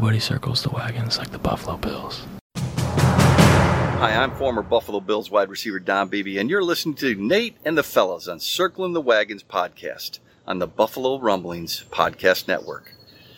Nobody 0.00 0.18
circles 0.18 0.62
the 0.62 0.70
wagons 0.70 1.18
like 1.18 1.30
the 1.30 1.38
Buffalo 1.38 1.76
Bills. 1.76 2.22
Hi, 2.56 4.16
I'm 4.16 4.34
former 4.36 4.62
Buffalo 4.62 4.98
Bills 4.98 5.30
wide 5.30 5.50
receiver 5.50 5.78
Don 5.78 6.08
Beebe, 6.08 6.38
and 6.38 6.48
you're 6.48 6.64
listening 6.64 6.94
to 6.94 7.14
Nate 7.16 7.58
and 7.66 7.76
the 7.76 7.82
Fellas 7.82 8.26
on 8.26 8.40
Circling 8.40 8.94
the 8.94 9.02
Wagons 9.02 9.42
podcast 9.42 10.20
on 10.46 10.58
the 10.58 10.66
Buffalo 10.66 11.18
Rumblings 11.18 11.84
Podcast 11.90 12.48
Network. 12.48 12.94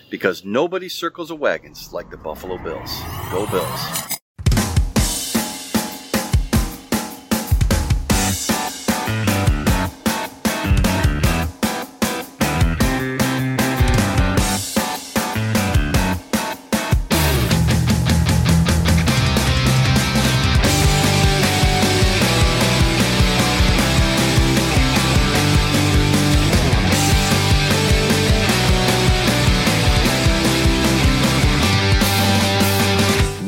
Because 0.08 0.44
nobody 0.44 0.88
circles 0.88 1.30
the 1.30 1.34
wagons 1.34 1.92
like 1.92 2.10
the 2.12 2.16
Buffalo 2.16 2.58
Bills. 2.58 2.96
Go 3.32 3.44
Bills. 3.48 4.20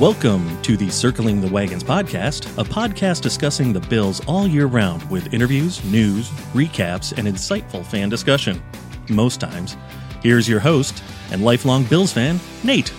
Welcome 0.05 0.61
to 0.61 0.77
the 0.77 0.91
Circling 0.91 1.41
the 1.41 1.49
Wagons 1.49 1.83
podcast, 1.83 2.45
a 2.59 2.63
podcast 2.63 3.23
discussing 3.23 3.73
the 3.73 3.81
Bills 3.81 4.21
all 4.27 4.47
year 4.47 4.67
round 4.67 5.03
with 5.11 5.33
interviews, 5.33 5.83
news, 5.87 6.29
recaps, 6.53 7.17
and 7.17 7.27
insightful 7.27 7.83
fan 7.87 8.11
discussion. 8.11 8.63
Most 9.09 9.41
times. 9.41 9.79
Here's 10.23 10.47
your 10.47 10.61
host 10.61 11.03
and 11.33 11.43
lifelong 11.43 11.85
Bills 11.85 12.13
fan, 12.13 12.39
Nate. 12.63 12.91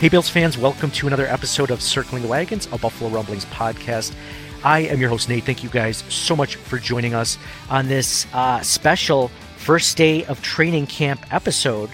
Hey, 0.00 0.10
Bills 0.10 0.28
fans, 0.28 0.58
welcome 0.58 0.90
to 0.90 1.06
another 1.06 1.26
episode 1.28 1.70
of 1.70 1.80
Circling 1.80 2.20
the 2.20 2.28
Wagons, 2.28 2.68
a 2.72 2.76
Buffalo 2.76 3.08
Rumblings 3.08 3.46
podcast. 3.46 4.14
I 4.62 4.80
am 4.80 5.00
your 5.00 5.08
host, 5.08 5.30
Nate. 5.30 5.44
Thank 5.44 5.64
you 5.64 5.70
guys 5.70 6.04
so 6.10 6.36
much 6.36 6.56
for 6.56 6.78
joining 6.78 7.14
us 7.14 7.38
on 7.70 7.88
this 7.88 8.26
uh, 8.34 8.60
special 8.60 9.28
first 9.56 9.96
day 9.96 10.26
of 10.26 10.42
training 10.42 10.88
camp 10.88 11.24
episode 11.32 11.88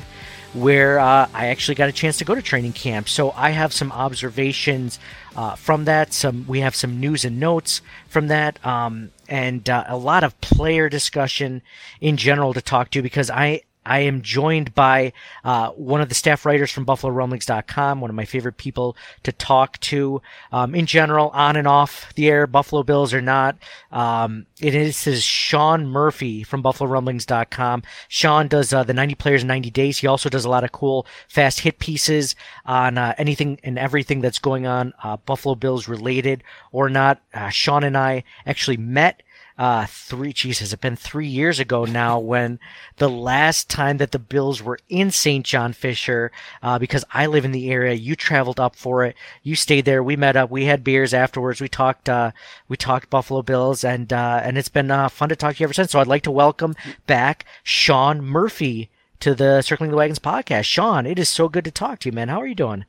where 0.57 0.99
uh, 0.99 1.29
I 1.33 1.47
actually 1.47 1.75
got 1.75 1.89
a 1.89 1.93
chance 1.93 2.19
to 2.19 2.25
go 2.25 2.35
to 2.35 2.43
training 2.43 2.73
camp. 2.73 3.09
So 3.09 3.33
I 3.33 3.51
have 3.51 3.73
some 3.73 3.93
observations 3.93 4.99
uh, 5.37 5.55
from 5.55 5.85
that. 5.85 6.13
Some 6.13 6.47
we 6.49 6.61
have 6.61 6.75
some 6.75 6.99
news 6.99 7.25
and 7.25 7.39
notes 7.39 7.83
from 8.09 8.29
that, 8.29 8.65
um, 8.65 9.11
and 9.29 9.69
uh, 9.69 9.85
a 9.87 9.97
lot 9.97 10.25
of 10.25 10.41
player 10.41 10.89
discussion 10.89 11.63
in 12.01 12.17
general 12.17 12.55
to 12.55 12.63
talk 12.63 12.91
to 12.93 13.03
because 13.03 13.31
I 13.31 13.63
I 13.87 14.01
am 14.01 14.21
joined 14.21 14.75
by 14.75 15.13
uh, 15.45 15.71
one 15.71 16.01
of 16.01 16.09
the 16.09 16.15
staff 16.15 16.45
writers 16.45 16.71
from 16.71 16.85
BuffaloRumblings.com, 16.85 18.01
one 18.01 18.11
of 18.11 18.17
my 18.17 18.25
favorite 18.25 18.57
people 18.57 18.97
to 19.23 19.33
talk 19.33 19.79
to 19.81 20.21
um, 20.53 20.75
in 20.75 20.87
general, 20.87 21.31
on 21.31 21.57
and 21.57 21.69
off 21.69 22.13
the 22.15 22.29
air, 22.29 22.47
Buffalo 22.47 22.83
Bills 22.83 23.15
or 23.15 23.21
not. 23.21 23.57
Um, 23.93 24.47
it 24.61 24.75
is, 24.75 25.07
is 25.07 25.23
Sean 25.23 25.87
Murphy 25.87 26.43
from 26.43 26.63
BuffaloRumblings.com. 26.63 27.83
Sean 28.09 28.49
does 28.49 28.73
uh, 28.73 28.83
the 28.83 28.93
90 28.93 29.15
players 29.15 29.43
in 29.43 29.49
90 29.49 29.71
days. 29.71 29.99
He 29.99 30.07
also 30.07 30.29
does 30.29 30.45
a 30.45 30.51
lot 30.51 30.65
of 30.65 30.73
cool 30.73 31.07
fast 31.29 31.61
hit 31.61 31.79
pieces 31.79 32.35
on 32.65 32.99
uh, 32.99 33.15
anything 33.19 33.61
and 33.63 33.79
everything 33.79 34.21
that's 34.21 34.41
going 34.41 34.67
on 34.67 34.93
uh, 35.05 35.17
Buffalo 35.19 35.55
Bills 35.55 35.87
related 35.87 36.43
or 36.73 36.89
not. 36.89 37.21
Uh, 37.33 37.49
Sean 37.51 37.85
and 37.85 37.97
I 37.97 38.25
actually 38.47 38.77
met 38.77 39.23
uh, 39.59 39.87
three, 39.87 40.33
Jesus, 40.33 40.73
it's 40.73 40.81
been 40.81 40.97
three 40.97 41.27
years 41.27 41.59
ago 41.59 41.85
now 41.85 42.19
when 42.33 42.59
the 42.97 43.09
last 43.09 43.71
time 43.71 43.97
that 43.99 44.13
the 44.13 44.19
Bills 44.19 44.63
were 44.63 44.79
in 44.89 45.11
St. 45.11 45.45
John 45.45 45.73
Fisher, 45.73 46.31
uh, 46.63 46.79
because 46.79 47.05
I 47.13 47.27
live 47.27 47.45
in 47.45 47.53
the 47.53 47.71
area, 47.71 47.95
you 47.95 48.17
traveled 48.17 48.61
up 48.61 48.77
for 48.77 49.05
it. 49.05 49.17
You 49.43 49.57
stayed 49.57 49.85
there. 49.85 50.03
We 50.03 50.17
met 50.17 50.37
up. 50.37 50.51
We 50.51 50.67
had 50.67 50.85
beers 50.85 51.15
afterwards. 51.15 51.61
We 51.61 51.69
talked, 51.69 52.09
uh, 52.09 52.33
we 52.69 52.77
talked 52.77 53.11
Buffalo 53.11 53.43
Bills 53.43 53.85
and, 53.85 54.13
uh, 54.13 54.41
and 54.43 54.59
it's 54.59 54.69
been, 54.69 54.91
uh, 54.91 55.09
fun 55.09 55.29
to 55.31 55.37
talk 55.37 55.57
to 55.57 55.61
you 55.61 55.65
ever 55.65 55.73
since. 55.73 55.93
So 55.93 56.01
I'd 56.01 56.07
like 56.07 56.23
to 56.25 56.31
welcome 56.31 56.75
back 57.07 57.45
Sean 57.63 58.23
Murphy 58.23 58.91
to 59.21 59.35
the 59.35 59.63
Circling 59.63 59.91
the 59.91 59.97
Wagons 59.97 60.19
podcast. 60.19 60.65
Sean, 60.65 61.07
it 61.07 61.19
is 61.19 61.29
so 61.29 61.49
good 61.49 61.65
to 61.65 61.71
talk 61.71 62.01
to 62.01 62.09
you, 62.09 62.13
man. 62.13 62.29
How 62.29 62.41
are 62.41 62.47
you 62.47 62.55
doing? 62.55 62.85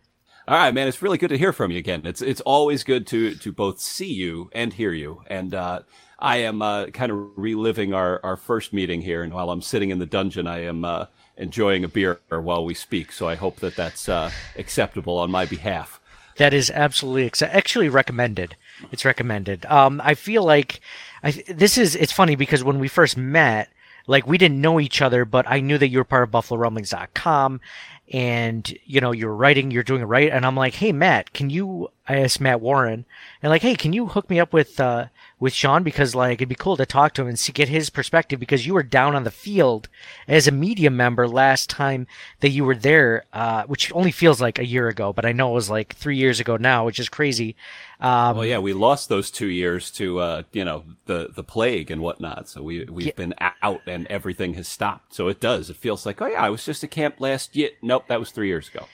All 0.47 0.55
right, 0.55 0.73
man. 0.73 0.87
It's 0.87 1.01
really 1.01 1.17
good 1.17 1.29
to 1.29 1.37
hear 1.37 1.51
from 1.51 1.71
you 1.71 1.77
again. 1.77 2.03
It's 2.05 2.21
it's 2.21 2.39
always 2.41 2.85
good 2.85 3.05
to 3.07 3.35
to 3.35 3.51
both 3.51 3.81
see 3.81 4.13
you 4.13 4.49
and 4.53 4.71
hear 4.71 4.93
you. 4.93 5.23
And 5.27 5.53
uh, 5.53 5.81
I 6.19 6.37
am 6.37 6.61
uh, 6.61 6.85
kind 6.87 7.11
of 7.11 7.31
reliving 7.35 7.93
our, 7.93 8.21
our 8.23 8.37
first 8.37 8.71
meeting 8.71 9.01
here, 9.01 9.23
and 9.23 9.33
while 9.33 9.49
I'm 9.49 9.61
sitting 9.61 9.89
in 9.89 9.99
the 9.99 10.05
dungeon, 10.05 10.47
I 10.47 10.59
am 10.63 10.85
uh, 10.85 11.07
enjoying 11.35 11.83
a 11.83 11.89
beer 11.89 12.21
while 12.29 12.63
we 12.63 12.73
speak. 12.73 13.11
So 13.11 13.27
I 13.27 13.35
hope 13.35 13.57
that 13.57 13.75
that's 13.75 14.07
uh, 14.07 14.31
acceptable 14.55 15.17
on 15.17 15.29
my 15.29 15.45
behalf. 15.45 15.99
That 16.37 16.53
is 16.53 16.71
absolutely 16.71 17.25
ex- 17.25 17.41
actually 17.41 17.89
recommended. 17.89 18.55
It's 18.91 19.03
recommended. 19.03 19.65
Um, 19.65 19.99
I 20.01 20.13
feel 20.13 20.45
like 20.45 20.79
I, 21.23 21.31
this 21.49 21.77
is. 21.77 21.93
It's 21.93 22.13
funny 22.13 22.37
because 22.37 22.63
when 22.63 22.79
we 22.79 22.87
first 22.87 23.17
met, 23.17 23.69
like 24.07 24.25
we 24.25 24.37
didn't 24.37 24.61
know 24.61 24.79
each 24.79 25.01
other, 25.01 25.25
but 25.25 25.45
I 25.47 25.59
knew 25.59 25.77
that 25.77 25.89
you 25.89 25.97
were 25.97 26.05
part 26.05 26.23
of 26.23 26.31
BuffaloRumblings.com, 26.31 27.59
and 28.11 28.77
you 28.85 29.01
know 29.01 29.11
you're 29.11 29.33
writing, 29.33 29.71
you're 29.71 29.83
doing 29.83 30.01
it 30.01 30.05
right, 30.05 30.31
and 30.31 30.45
I'm 30.45 30.55
like, 30.55 30.75
hey 30.75 30.91
Matt, 30.91 31.33
can 31.33 31.49
you? 31.49 31.89
I 32.07 32.19
asked 32.19 32.39
Matt 32.39 32.61
Warren, 32.61 33.05
and 33.41 33.49
like, 33.49 33.61
hey, 33.61 33.75
can 33.75 33.91
you 33.91 34.07
hook 34.07 34.29
me 34.29 34.39
up 34.39 34.53
with 34.53 34.79
uh, 34.79 35.07
with 35.39 35.53
Sean 35.53 35.83
because 35.83 36.15
like 36.15 36.39
it'd 36.39 36.49
be 36.49 36.55
cool 36.55 36.77
to 36.77 36.85
talk 36.85 37.13
to 37.13 37.21
him 37.21 37.27
and 37.27 37.37
see, 37.37 37.51
get 37.51 37.69
his 37.69 37.89
perspective 37.89 38.39
because 38.39 38.65
you 38.65 38.73
were 38.73 38.83
down 38.83 39.15
on 39.15 39.23
the 39.23 39.31
field 39.31 39.87
as 40.27 40.47
a 40.47 40.51
media 40.51 40.89
member 40.89 41.27
last 41.27 41.69
time 41.69 42.07
that 42.39 42.49
you 42.49 42.63
were 42.63 42.75
there, 42.75 43.25
uh, 43.33 43.63
which 43.63 43.91
only 43.93 44.11
feels 44.11 44.41
like 44.41 44.57
a 44.57 44.65
year 44.65 44.87
ago, 44.87 45.13
but 45.13 45.25
I 45.25 45.33
know 45.33 45.51
it 45.51 45.55
was 45.55 45.69
like 45.69 45.95
three 45.95 46.17
years 46.17 46.39
ago 46.39 46.57
now, 46.57 46.85
which 46.85 46.99
is 46.99 47.09
crazy. 47.09 47.55
Um, 47.99 48.37
well, 48.37 48.45
yeah, 48.45 48.59
we 48.59 48.73
lost 48.73 49.09
those 49.09 49.31
two 49.31 49.47
years 49.47 49.89
to 49.91 50.19
uh, 50.19 50.43
you 50.51 50.63
know 50.63 50.83
the 51.05 51.29
the 51.33 51.43
plague 51.43 51.89
and 51.89 52.01
whatnot, 52.01 52.47
so 52.47 52.61
we 52.61 52.85
we've 52.85 53.07
yeah. 53.07 53.13
been 53.15 53.33
out 53.63 53.81
and 53.87 54.05
everything 54.07 54.53
has 54.53 54.67
stopped. 54.67 55.15
So 55.15 55.27
it 55.27 55.39
does. 55.39 55.69
It 55.69 55.77
feels 55.77 56.05
like 56.05 56.21
oh 56.21 56.27
yeah, 56.27 56.43
I 56.43 56.49
was 56.49 56.63
just 56.63 56.83
at 56.83 56.91
camp 56.91 57.15
last 57.19 57.55
year. 57.55 57.71
Nope, 57.81 58.05
that 58.07 58.19
was 58.19 58.31
three 58.31 58.47
years 58.47 58.69
ago. 58.69 58.85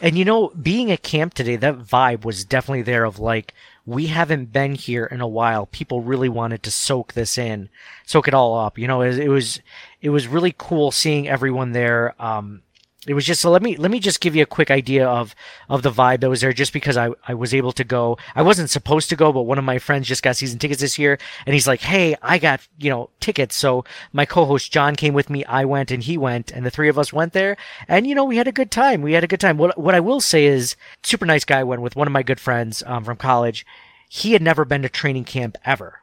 And 0.00 0.16
you 0.16 0.24
know, 0.24 0.48
being 0.50 0.90
at 0.90 1.02
camp 1.02 1.34
today, 1.34 1.56
that 1.56 1.78
vibe 1.78 2.24
was 2.24 2.44
definitely 2.44 2.82
there 2.82 3.04
of 3.04 3.18
like, 3.18 3.52
we 3.84 4.06
haven't 4.06 4.52
been 4.52 4.74
here 4.74 5.06
in 5.06 5.20
a 5.20 5.26
while. 5.26 5.66
People 5.66 6.02
really 6.02 6.28
wanted 6.28 6.62
to 6.62 6.70
soak 6.70 7.14
this 7.14 7.36
in, 7.36 7.68
soak 8.06 8.28
it 8.28 8.34
all 8.34 8.56
up. 8.56 8.78
You 8.78 8.86
know, 8.86 9.02
it, 9.02 9.18
it 9.18 9.28
was, 9.28 9.60
it 10.00 10.10
was 10.10 10.28
really 10.28 10.54
cool 10.56 10.92
seeing 10.92 11.26
everyone 11.26 11.72
there. 11.72 12.14
Um, 12.22 12.62
it 13.06 13.14
was 13.14 13.24
just 13.24 13.40
so 13.40 13.50
let 13.50 13.62
me 13.62 13.76
let 13.76 13.92
me 13.92 14.00
just 14.00 14.20
give 14.20 14.34
you 14.34 14.42
a 14.42 14.46
quick 14.46 14.72
idea 14.72 15.06
of 15.06 15.34
of 15.68 15.82
the 15.82 15.90
vibe 15.90 16.20
that 16.20 16.28
was 16.28 16.40
there 16.40 16.52
just 16.52 16.72
because 16.72 16.96
I, 16.96 17.10
I 17.26 17.34
was 17.34 17.54
able 17.54 17.70
to 17.72 17.84
go 17.84 18.18
I 18.34 18.42
wasn't 18.42 18.70
supposed 18.70 19.08
to 19.10 19.16
go 19.16 19.32
but 19.32 19.42
one 19.42 19.58
of 19.58 19.64
my 19.64 19.78
friends 19.78 20.08
just 20.08 20.22
got 20.22 20.36
season 20.36 20.58
tickets 20.58 20.80
this 20.80 20.98
year 20.98 21.16
and 21.46 21.54
he's 21.54 21.68
like 21.68 21.82
hey 21.82 22.16
I 22.22 22.38
got 22.38 22.66
you 22.76 22.90
know 22.90 23.10
tickets. 23.20 23.54
So 23.54 23.84
my 24.12 24.24
co-host 24.26 24.72
John 24.72 24.96
came 24.96 25.14
with 25.14 25.30
me 25.30 25.44
I 25.44 25.64
went 25.64 25.92
and 25.92 26.02
he 26.02 26.18
went 26.18 26.50
and 26.50 26.66
the 26.66 26.70
three 26.70 26.88
of 26.88 26.98
us 26.98 27.12
went 27.12 27.34
there 27.34 27.56
and 27.86 28.06
you 28.06 28.14
know 28.16 28.24
we 28.24 28.36
had 28.36 28.48
a 28.48 28.52
good 28.52 28.70
time 28.70 29.02
we 29.02 29.12
had 29.12 29.24
a 29.24 29.28
good 29.28 29.40
time. 29.40 29.58
What 29.58 29.78
what 29.78 29.94
I 29.94 30.00
will 30.00 30.20
say 30.20 30.46
is 30.46 30.74
super 31.02 31.26
nice 31.26 31.44
guy 31.44 31.62
went 31.62 31.82
with 31.82 31.94
one 31.94 32.08
of 32.08 32.12
my 32.12 32.24
good 32.24 32.40
friends 32.40 32.82
um, 32.84 33.04
from 33.04 33.16
college. 33.16 33.64
He 34.08 34.32
had 34.32 34.42
never 34.42 34.64
been 34.64 34.82
to 34.82 34.88
training 34.88 35.24
camp 35.24 35.56
ever 35.64 36.02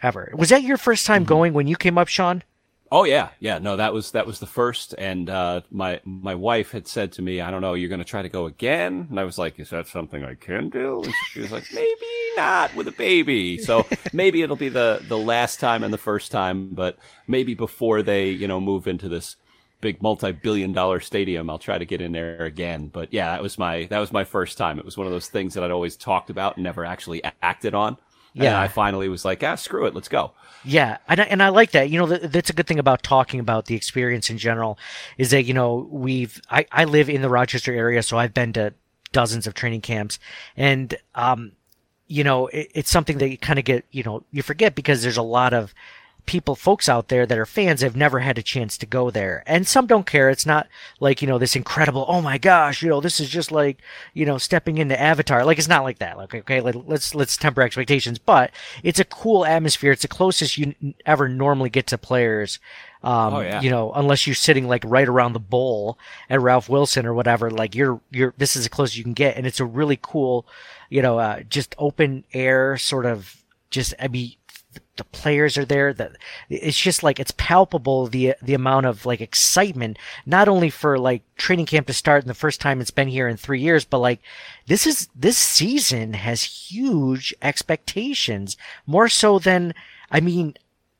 ever. 0.00 0.32
Was 0.34 0.50
that 0.50 0.62
your 0.62 0.76
first 0.76 1.06
time 1.06 1.22
mm-hmm. 1.22 1.28
going 1.28 1.52
when 1.54 1.66
you 1.66 1.76
came 1.76 1.98
up 1.98 2.06
Sean 2.08 2.44
Oh 2.92 3.04
yeah, 3.04 3.30
yeah. 3.40 3.58
No, 3.58 3.76
that 3.76 3.92
was 3.92 4.12
that 4.12 4.26
was 4.26 4.38
the 4.38 4.46
first, 4.46 4.94
and 4.96 5.28
uh, 5.28 5.62
my 5.70 6.00
my 6.04 6.34
wife 6.36 6.70
had 6.70 6.86
said 6.86 7.12
to 7.12 7.22
me, 7.22 7.40
"I 7.40 7.50
don't 7.50 7.60
know, 7.60 7.74
you're 7.74 7.88
going 7.88 7.98
to 8.00 8.04
try 8.04 8.22
to 8.22 8.28
go 8.28 8.46
again," 8.46 9.08
and 9.10 9.18
I 9.18 9.24
was 9.24 9.38
like, 9.38 9.58
"Is 9.58 9.70
that 9.70 9.88
something 9.88 10.24
I 10.24 10.34
can 10.34 10.68
do?" 10.70 11.02
And 11.02 11.12
she 11.32 11.40
was 11.40 11.50
like, 11.50 11.66
"Maybe 11.74 12.06
not 12.36 12.74
with 12.76 12.86
a 12.86 12.92
baby." 12.92 13.58
So 13.58 13.86
maybe 14.12 14.42
it'll 14.42 14.56
be 14.56 14.68
the 14.68 15.02
the 15.08 15.18
last 15.18 15.58
time 15.58 15.82
and 15.82 15.92
the 15.92 15.98
first 15.98 16.30
time, 16.30 16.74
but 16.74 16.96
maybe 17.26 17.54
before 17.54 18.02
they 18.02 18.30
you 18.30 18.46
know 18.46 18.60
move 18.60 18.86
into 18.86 19.08
this 19.08 19.36
big 19.80 20.00
multi-billion 20.02 20.72
dollar 20.72 21.00
stadium 21.00 21.50
i'll 21.50 21.58
try 21.58 21.76
to 21.76 21.84
get 21.84 22.00
in 22.00 22.12
there 22.12 22.44
again 22.44 22.88
but 22.88 23.12
yeah 23.12 23.32
that 23.32 23.42
was 23.42 23.58
my 23.58 23.84
that 23.90 23.98
was 23.98 24.10
my 24.10 24.24
first 24.24 24.56
time 24.56 24.78
it 24.78 24.84
was 24.86 24.96
one 24.96 25.06
of 25.06 25.12
those 25.12 25.28
things 25.28 25.52
that 25.52 25.62
i'd 25.62 25.70
always 25.70 25.96
talked 25.96 26.30
about 26.30 26.56
and 26.56 26.64
never 26.64 26.84
actually 26.84 27.22
acted 27.42 27.74
on 27.74 27.96
yeah. 28.44 28.60
I 28.60 28.68
finally 28.68 29.08
was 29.08 29.24
like, 29.24 29.42
ah, 29.42 29.54
screw 29.54 29.86
it, 29.86 29.94
let's 29.94 30.08
go. 30.08 30.32
Yeah, 30.64 30.98
and 31.08 31.20
I, 31.20 31.24
and 31.24 31.42
I 31.42 31.50
like 31.50 31.70
that. 31.72 31.90
You 31.90 31.98
know, 32.00 32.06
that's 32.06 32.50
a 32.50 32.52
good 32.52 32.66
thing 32.66 32.78
about 32.78 33.02
talking 33.02 33.38
about 33.38 33.66
the 33.66 33.76
experience 33.76 34.30
in 34.30 34.36
general 34.36 34.78
is 35.16 35.30
that 35.30 35.44
you 35.44 35.54
know 35.54 35.88
we've 35.90 36.40
I 36.50 36.66
I 36.72 36.84
live 36.84 37.08
in 37.08 37.22
the 37.22 37.28
Rochester 37.28 37.72
area, 37.72 38.02
so 38.02 38.18
I've 38.18 38.34
been 38.34 38.52
to 38.54 38.74
dozens 39.12 39.46
of 39.46 39.54
training 39.54 39.82
camps, 39.82 40.18
and 40.56 40.96
um, 41.14 41.52
you 42.08 42.24
know, 42.24 42.48
it, 42.48 42.70
it's 42.74 42.90
something 42.90 43.18
that 43.18 43.28
you 43.28 43.38
kind 43.38 43.58
of 43.58 43.64
get 43.64 43.84
you 43.92 44.02
know 44.02 44.24
you 44.32 44.42
forget 44.42 44.74
because 44.74 45.02
there's 45.02 45.16
a 45.16 45.22
lot 45.22 45.54
of 45.54 45.72
people, 46.26 46.54
folks 46.54 46.88
out 46.88 47.08
there 47.08 47.24
that 47.24 47.38
are 47.38 47.46
fans 47.46 47.80
have 47.80 47.96
never 47.96 48.18
had 48.18 48.36
a 48.36 48.42
chance 48.42 48.76
to 48.76 48.84
go 48.86 49.10
there. 49.10 49.42
And 49.46 49.66
some 49.66 49.86
don't 49.86 50.06
care. 50.06 50.28
It's 50.28 50.44
not 50.44 50.66
like, 51.00 51.22
you 51.22 51.28
know, 51.28 51.38
this 51.38 51.56
incredible, 51.56 52.04
oh 52.08 52.20
my 52.20 52.36
gosh, 52.36 52.82
you 52.82 52.88
know, 52.88 53.00
this 53.00 53.20
is 53.20 53.28
just 53.28 53.50
like, 53.52 53.78
you 54.12 54.26
know, 54.26 54.36
stepping 54.36 54.78
into 54.78 55.00
Avatar. 55.00 55.44
Like, 55.44 55.58
it's 55.58 55.68
not 55.68 55.84
like 55.84 55.98
that. 56.00 56.18
Like, 56.18 56.34
okay, 56.34 56.60
let, 56.60 56.88
let's, 56.88 57.14
let's 57.14 57.36
temper 57.36 57.62
expectations, 57.62 58.18
but 58.18 58.50
it's 58.82 59.00
a 59.00 59.04
cool 59.04 59.46
atmosphere. 59.46 59.92
It's 59.92 60.02
the 60.02 60.08
closest 60.08 60.58
you 60.58 60.74
n- 60.82 60.94
ever 61.06 61.28
normally 61.28 61.70
get 61.70 61.86
to 61.88 61.98
players. 61.98 62.58
Um, 63.02 63.34
Oh, 63.34 63.40
yeah. 63.40 63.60
you 63.60 63.70
know, 63.70 63.92
unless 63.92 64.26
you're 64.26 64.34
sitting 64.34 64.66
like 64.66 64.82
right 64.84 65.06
around 65.06 65.32
the 65.32 65.38
bowl 65.38 65.96
at 66.28 66.40
Ralph 66.40 66.68
Wilson 66.68 67.06
or 67.06 67.14
whatever, 67.14 67.50
like 67.50 67.74
you're, 67.76 68.00
you're, 68.10 68.34
this 68.36 68.56
is 68.56 68.64
as 68.64 68.68
close 68.68 68.90
as 68.90 68.98
you 68.98 69.04
can 69.04 69.12
get. 69.14 69.36
And 69.36 69.46
it's 69.46 69.60
a 69.60 69.64
really 69.64 69.98
cool, 70.02 70.44
you 70.90 71.02
know, 71.02 71.18
uh, 71.20 71.42
just 71.42 71.76
open 71.78 72.24
air 72.32 72.76
sort 72.76 73.06
of 73.06 73.44
just, 73.70 73.94
I 74.00 74.08
mean, 74.08 74.32
the 74.96 75.04
players 75.04 75.58
are 75.58 75.64
there 75.64 75.92
that 75.92 76.12
it's 76.48 76.78
just 76.78 77.02
like 77.02 77.20
it's 77.20 77.32
palpable 77.36 78.06
the 78.06 78.34
the 78.42 78.54
amount 78.54 78.86
of 78.86 79.06
like 79.06 79.20
excitement 79.20 79.98
not 80.24 80.48
only 80.48 80.70
for 80.70 80.98
like 80.98 81.22
training 81.36 81.66
camp 81.66 81.86
to 81.86 81.92
start 81.92 82.22
and 82.22 82.30
the 82.30 82.34
first 82.34 82.60
time 82.60 82.80
it's 82.80 82.90
been 82.90 83.08
here 83.08 83.28
in 83.28 83.36
3 83.36 83.60
years 83.60 83.84
but 83.84 83.98
like 83.98 84.20
this 84.66 84.86
is 84.86 85.08
this 85.14 85.38
season 85.38 86.14
has 86.14 86.42
huge 86.42 87.34
expectations 87.42 88.56
more 88.86 89.08
so 89.08 89.38
than 89.38 89.74
I 90.10 90.20
mean 90.20 90.54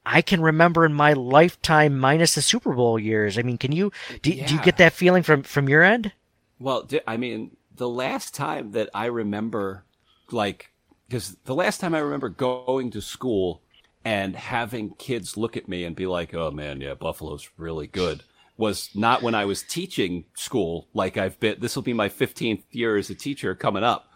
I 0.04 0.22
can 0.22 0.40
remember 0.40 0.86
in 0.86 0.94
my 0.94 1.14
lifetime 1.14 1.98
minus 1.98 2.36
the 2.36 2.42
Super 2.42 2.72
Bowl 2.72 2.96
years. 2.96 3.38
I 3.38 3.42
mean 3.42 3.58
can 3.58 3.72
you 3.72 3.90
do, 4.22 4.32
do 4.32 4.54
you 4.54 4.62
get 4.62 4.76
that 4.76 4.92
feeling 4.92 5.22
from 5.22 5.42
from 5.42 5.68
your 5.68 5.82
end? 5.82 6.12
Well, 6.58 6.88
I 7.06 7.16
mean, 7.16 7.56
the 7.74 7.88
last 7.88 8.34
time 8.34 8.72
that 8.72 8.88
I 8.94 9.06
remember, 9.06 9.84
like, 10.30 10.72
because 11.08 11.36
the 11.44 11.54
last 11.54 11.80
time 11.80 11.94
I 11.94 11.98
remember 11.98 12.28
going 12.28 12.90
to 12.92 13.02
school 13.02 13.60
and 14.06 14.36
having 14.36 14.90
kids 14.90 15.36
look 15.36 15.56
at 15.56 15.66
me 15.66 15.82
and 15.82 15.96
be 15.96 16.06
like, 16.06 16.32
"Oh 16.32 16.52
man, 16.52 16.80
yeah, 16.80 16.94
Buffalo's 16.94 17.50
really 17.58 17.88
good," 17.88 18.22
was 18.56 18.88
not 18.94 19.20
when 19.20 19.34
I 19.34 19.44
was 19.46 19.64
teaching 19.64 20.26
school. 20.34 20.86
Like 20.94 21.16
I've 21.16 21.40
been, 21.40 21.56
this 21.58 21.74
will 21.74 21.82
be 21.82 21.92
my 21.92 22.08
fifteenth 22.08 22.62
year 22.70 22.96
as 22.96 23.10
a 23.10 23.16
teacher 23.16 23.56
coming 23.56 23.82
up. 23.82 24.08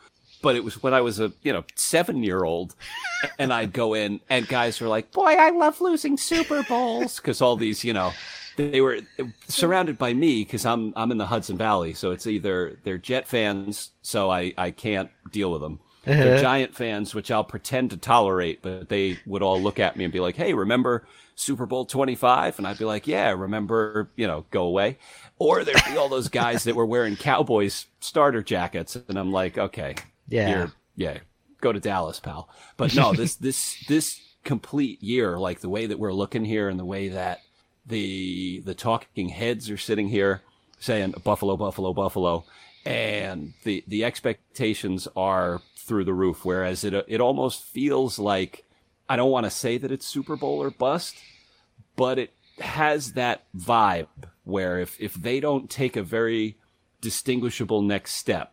But 0.42 0.54
it 0.54 0.62
was 0.62 0.80
when 0.80 0.94
I 0.94 1.00
was 1.00 1.18
a 1.18 1.32
you 1.42 1.52
know 1.52 1.64
seven 1.74 2.22
year 2.22 2.44
old, 2.44 2.76
and 3.40 3.52
I'd 3.52 3.72
go 3.72 3.94
in 3.94 4.20
and 4.30 4.46
guys 4.46 4.80
were 4.80 4.86
like, 4.86 5.10
"Boy, 5.10 5.32
I 5.32 5.50
love 5.50 5.80
losing 5.80 6.16
Super 6.16 6.62
Bowls," 6.62 7.16
because 7.16 7.42
all 7.42 7.56
these 7.56 7.82
you 7.82 7.92
know 7.92 8.12
they 8.54 8.80
were 8.80 9.00
surrounded 9.48 9.98
by 9.98 10.14
me 10.14 10.44
because 10.44 10.64
I'm 10.64 10.92
I'm 10.94 11.10
in 11.10 11.18
the 11.18 11.26
Hudson 11.26 11.58
Valley, 11.58 11.94
so 11.94 12.12
it's 12.12 12.28
either 12.28 12.78
they're 12.84 12.96
Jet 12.96 13.26
fans, 13.26 13.90
so 14.02 14.30
I 14.30 14.54
I 14.56 14.70
can't 14.70 15.10
deal 15.32 15.50
with 15.50 15.62
them. 15.62 15.80
They're 16.04 16.34
uh-huh. 16.34 16.42
Giant 16.42 16.74
fans, 16.74 17.14
which 17.14 17.30
I'll 17.30 17.44
pretend 17.44 17.90
to 17.90 17.96
tolerate, 17.96 18.62
but 18.62 18.88
they 18.88 19.18
would 19.26 19.42
all 19.42 19.60
look 19.60 19.78
at 19.78 19.96
me 19.96 20.04
and 20.04 20.12
be 20.12 20.20
like, 20.20 20.36
"Hey, 20.36 20.54
remember 20.54 21.06
Super 21.34 21.66
Bowl 21.66 21.84
25?" 21.84 22.58
And 22.58 22.66
I'd 22.66 22.78
be 22.78 22.86
like, 22.86 23.06
"Yeah, 23.06 23.30
remember, 23.30 24.10
you 24.16 24.26
know, 24.26 24.46
go 24.50 24.62
away." 24.64 24.98
Or 25.38 25.62
there'd 25.62 25.84
be 25.86 25.96
all 25.96 26.08
those 26.08 26.28
guys 26.28 26.64
that 26.64 26.74
were 26.74 26.86
wearing 26.86 27.16
Cowboys 27.16 27.86
starter 28.00 28.42
jackets, 28.42 28.96
and 29.08 29.18
I'm 29.18 29.32
like, 29.32 29.58
"Okay, 29.58 29.94
Yeah. 30.28 30.68
yeah, 30.96 31.18
go 31.60 31.72
to 31.72 31.80
Dallas, 31.80 32.18
pal." 32.18 32.48
But 32.78 32.94
no, 32.94 33.12
this 33.12 33.34
this 33.36 33.84
this 33.86 34.20
complete 34.42 35.02
year, 35.02 35.38
like 35.38 35.60
the 35.60 35.68
way 35.68 35.86
that 35.86 35.98
we're 35.98 36.14
looking 36.14 36.46
here, 36.46 36.70
and 36.70 36.80
the 36.80 36.84
way 36.84 37.08
that 37.08 37.42
the 37.84 38.60
the 38.64 38.74
talking 38.74 39.28
heads 39.28 39.70
are 39.70 39.76
sitting 39.76 40.08
here 40.08 40.40
saying 40.78 41.14
Buffalo, 41.22 41.56
Buffalo, 41.56 41.92
Buffalo, 41.92 42.44
and 42.84 43.52
the 43.64 43.84
the 43.86 44.04
expectations 44.04 45.06
are 45.16 45.60
through 45.76 46.04
the 46.04 46.14
roof. 46.14 46.44
Whereas 46.44 46.84
it 46.84 46.94
it 47.08 47.20
almost 47.20 47.62
feels 47.64 48.18
like 48.18 48.64
I 49.08 49.16
don't 49.16 49.30
want 49.30 49.44
to 49.44 49.50
say 49.50 49.78
that 49.78 49.90
it's 49.92 50.06
Super 50.06 50.36
Bowl 50.36 50.62
or 50.62 50.70
bust, 50.70 51.16
but 51.96 52.18
it 52.18 52.32
has 52.60 53.12
that 53.14 53.44
vibe 53.56 54.08
where 54.44 54.78
if 54.80 55.00
if 55.00 55.14
they 55.14 55.40
don't 55.40 55.68
take 55.70 55.96
a 55.96 56.02
very 56.02 56.56
distinguishable 57.00 57.82
next 57.82 58.14
step, 58.14 58.52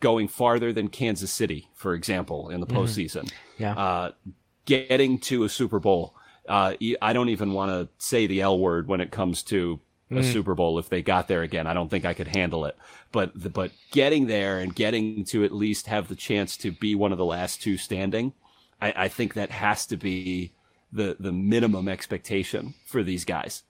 going 0.00 0.28
farther 0.28 0.72
than 0.72 0.88
Kansas 0.88 1.30
City, 1.30 1.68
for 1.74 1.94
example, 1.94 2.48
in 2.48 2.60
the 2.60 2.66
postseason, 2.66 3.30
Yeah. 3.58 3.72
uh, 3.74 4.12
getting 4.64 5.18
to 5.20 5.44
a 5.44 5.48
Super 5.48 5.78
Bowl. 5.78 6.14
Uh, 6.48 6.74
I 7.02 7.12
don't 7.12 7.28
even 7.28 7.52
want 7.52 7.70
to 7.72 7.88
say 8.04 8.26
the 8.26 8.40
L 8.40 8.58
word 8.58 8.88
when 8.88 9.02
it 9.02 9.10
comes 9.10 9.42
to 9.44 9.80
a 10.10 10.22
Super 10.22 10.54
Bowl. 10.54 10.78
If 10.78 10.88
they 10.88 11.02
got 11.02 11.28
there 11.28 11.42
again, 11.42 11.66
I 11.66 11.74
don't 11.74 11.90
think 11.90 12.04
I 12.04 12.14
could 12.14 12.28
handle 12.28 12.64
it. 12.64 12.76
But 13.12 13.32
the, 13.34 13.50
but 13.50 13.72
getting 13.90 14.26
there 14.26 14.58
and 14.58 14.74
getting 14.74 15.24
to 15.26 15.44
at 15.44 15.52
least 15.52 15.86
have 15.86 16.08
the 16.08 16.16
chance 16.16 16.56
to 16.58 16.72
be 16.72 16.94
one 16.94 17.12
of 17.12 17.18
the 17.18 17.24
last 17.24 17.62
two 17.62 17.76
standing, 17.76 18.32
I, 18.80 18.92
I 18.96 19.08
think 19.08 19.34
that 19.34 19.50
has 19.50 19.86
to 19.86 19.96
be 19.96 20.52
the 20.92 21.16
the 21.18 21.32
minimum 21.32 21.88
expectation 21.88 22.74
for 22.86 23.02
these 23.02 23.24
guys. 23.24 23.62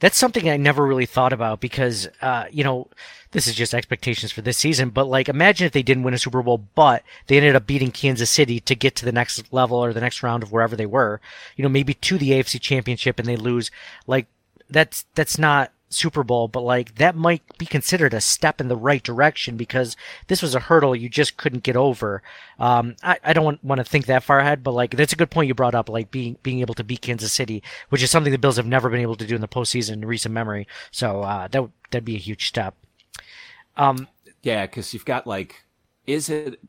That's 0.00 0.16
something 0.16 0.48
I 0.48 0.56
never 0.56 0.86
really 0.86 1.06
thought 1.06 1.32
about 1.32 1.58
because, 1.58 2.08
uh, 2.22 2.44
you 2.52 2.62
know, 2.62 2.86
this 3.32 3.48
is 3.48 3.56
just 3.56 3.74
expectations 3.74 4.30
for 4.30 4.42
this 4.42 4.56
season. 4.56 4.90
But 4.90 5.08
like, 5.08 5.28
imagine 5.28 5.66
if 5.66 5.72
they 5.72 5.82
didn't 5.82 6.04
win 6.04 6.14
a 6.14 6.18
Super 6.18 6.40
Bowl, 6.40 6.64
but 6.76 7.02
they 7.26 7.36
ended 7.36 7.56
up 7.56 7.66
beating 7.66 7.90
Kansas 7.90 8.30
City 8.30 8.60
to 8.60 8.76
get 8.76 8.94
to 8.96 9.04
the 9.04 9.12
next 9.12 9.52
level 9.52 9.76
or 9.76 9.92
the 9.92 10.00
next 10.00 10.22
round 10.22 10.44
of 10.44 10.52
wherever 10.52 10.76
they 10.76 10.86
were. 10.86 11.20
You 11.56 11.64
know, 11.64 11.68
maybe 11.68 11.94
to 11.94 12.16
the 12.16 12.30
AFC 12.30 12.60
Championship 12.60 13.18
and 13.18 13.26
they 13.26 13.36
lose. 13.36 13.72
Like, 14.06 14.26
that's 14.70 15.04
that's 15.14 15.38
not 15.38 15.72
Super 15.90 16.22
Bowl, 16.22 16.48
but 16.48 16.60
like 16.60 16.96
that 16.96 17.16
might 17.16 17.42
be 17.58 17.66
considered 17.66 18.12
a 18.12 18.20
step 18.20 18.60
in 18.60 18.68
the 18.68 18.76
right 18.76 19.02
direction 19.02 19.56
because 19.56 19.96
this 20.26 20.42
was 20.42 20.54
a 20.54 20.60
hurdle 20.60 20.94
you 20.94 21.08
just 21.08 21.36
couldn't 21.36 21.62
get 21.62 21.76
over. 21.76 22.22
Um, 22.58 22.96
I, 23.02 23.18
I 23.24 23.32
don't 23.32 23.62
want, 23.64 23.78
to 23.78 23.84
think 23.84 24.06
that 24.06 24.22
far 24.22 24.40
ahead, 24.40 24.62
but 24.62 24.72
like 24.72 24.92
that's 24.92 25.12
a 25.12 25.16
good 25.16 25.30
point 25.30 25.48
you 25.48 25.54
brought 25.54 25.74
up, 25.74 25.88
like 25.88 26.10
being 26.10 26.36
being 26.42 26.60
able 26.60 26.74
to 26.74 26.84
beat 26.84 27.02
Kansas 27.02 27.32
City, 27.32 27.62
which 27.88 28.02
is 28.02 28.10
something 28.10 28.32
the 28.32 28.38
Bills 28.38 28.56
have 28.56 28.66
never 28.66 28.90
been 28.90 29.00
able 29.00 29.16
to 29.16 29.26
do 29.26 29.34
in 29.34 29.40
the 29.40 29.48
postseason 29.48 29.94
in 29.94 30.04
recent 30.04 30.34
memory. 30.34 30.66
So 30.90 31.22
uh, 31.22 31.48
that 31.48 31.68
that'd 31.90 32.04
be 32.04 32.16
a 32.16 32.20
huge 32.20 32.48
step. 32.48 32.74
Um, 33.76 34.08
yeah, 34.42 34.66
because 34.66 34.92
you've 34.92 35.04
got 35.04 35.26
like, 35.26 35.64
is 36.06 36.28
it? 36.28 36.60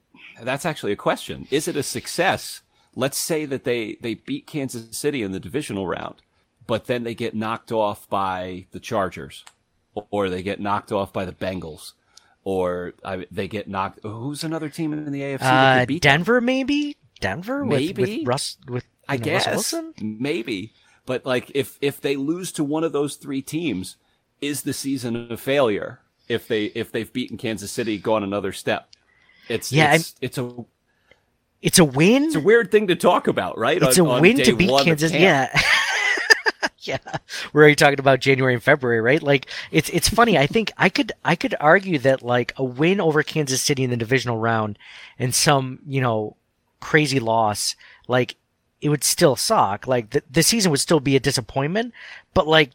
That's 0.41 0.65
actually 0.65 0.93
a 0.93 0.97
question. 0.97 1.47
Is 1.51 1.67
it 1.67 1.75
a 1.75 1.83
success? 1.83 2.61
Let's 2.95 3.17
say 3.17 3.45
that 3.45 3.65
they 3.65 3.97
they 4.01 4.13
beat 4.13 4.47
Kansas 4.47 4.97
City 4.97 5.23
in 5.23 5.31
the 5.31 5.39
divisional 5.39 5.87
round, 5.87 6.21
but 6.69 6.85
then 6.85 7.03
they 7.03 7.15
get 7.15 7.33
knocked 7.35 7.71
off 7.71 8.07
by 8.09 8.67
the 8.71 8.79
Chargers, 8.79 9.43
or 10.11 10.29
they 10.29 10.43
get 10.43 10.59
knocked 10.61 10.91
off 10.91 11.11
by 11.11 11.25
the 11.25 11.33
Bengals, 11.33 11.93
or 12.43 12.93
I, 13.03 13.25
they 13.31 13.47
get 13.47 13.67
knocked. 13.67 13.99
Who's 14.03 14.43
another 14.43 14.69
team 14.69 14.93
in 14.93 15.11
the 15.11 15.21
AFC 15.21 15.39
Uh, 15.41 15.79
could 15.79 15.87
beat 15.87 16.03
them? 16.03 16.11
Denver, 16.19 16.39
maybe 16.39 16.95
Denver 17.19 17.65
Maybe. 17.65 18.19
with 18.19 18.27
Russ 18.27 18.57
with 18.67 18.85
I 19.09 19.17
know, 19.17 19.23
guess 19.23 19.47
Wilson. 19.47 19.93
maybe, 19.99 20.71
but 21.05 21.25
like 21.25 21.51
if 21.55 21.77
if 21.81 21.99
they 21.99 22.15
lose 22.15 22.51
to 22.53 22.63
one 22.63 22.83
of 22.83 22.91
those 22.91 23.15
three 23.15 23.41
teams, 23.41 23.97
is 24.39 24.61
the 24.61 24.71
season 24.73 25.27
a 25.31 25.37
failure? 25.37 25.99
If 26.29 26.47
they 26.47 26.65
if 26.65 26.91
they've 26.91 27.11
beaten 27.11 27.37
Kansas 27.37 27.71
City, 27.71 27.97
gone 27.97 28.23
another 28.23 28.51
step, 28.53 28.89
it's 29.49 29.71
Yeah, 29.73 29.95
it's, 29.95 30.13
it's 30.21 30.37
a 30.37 30.53
It's 31.61 31.79
a 31.79 31.83
win. 31.83 32.25
it's 32.25 32.35
a 32.35 32.39
weird 32.39 32.71
thing 32.71 32.87
to 32.87 32.95
talk 32.95 33.27
about, 33.27 33.57
right? 33.57 33.81
It's 33.81 33.97
On- 33.99 34.19
a 34.19 34.21
win 34.21 34.37
to 34.37 34.55
beat 34.55 34.69
Kansas. 34.83 35.11
Yeah. 35.11 35.49
yeah. 36.79 36.97
We're 37.53 37.61
already 37.61 37.75
talking 37.75 37.99
about 37.99 38.19
January 38.19 38.53
and 38.53 38.63
February, 38.63 39.01
right? 39.01 39.21
Like 39.21 39.47
it's 39.71 39.89
it's 39.89 40.09
funny. 40.09 40.37
I 40.37 40.47
think 40.47 40.71
I 40.77 40.89
could 40.89 41.11
I 41.23 41.35
could 41.35 41.55
argue 41.59 41.99
that 41.99 42.21
like 42.21 42.53
a 42.57 42.63
win 42.63 42.99
over 43.01 43.23
Kansas 43.23 43.61
City 43.61 43.83
in 43.83 43.89
the 43.89 43.97
divisional 43.97 44.37
round 44.37 44.77
and 45.17 45.33
some, 45.33 45.79
you 45.85 46.01
know, 46.01 46.35
crazy 46.79 47.19
loss, 47.19 47.75
like 48.07 48.35
it 48.81 48.89
would 48.89 49.03
still 49.03 49.35
suck. 49.35 49.87
Like 49.87 50.11
the 50.11 50.23
the 50.29 50.43
season 50.43 50.71
would 50.71 50.79
still 50.79 50.99
be 50.99 51.15
a 51.15 51.19
disappointment, 51.19 51.93
but 52.33 52.47
like 52.47 52.71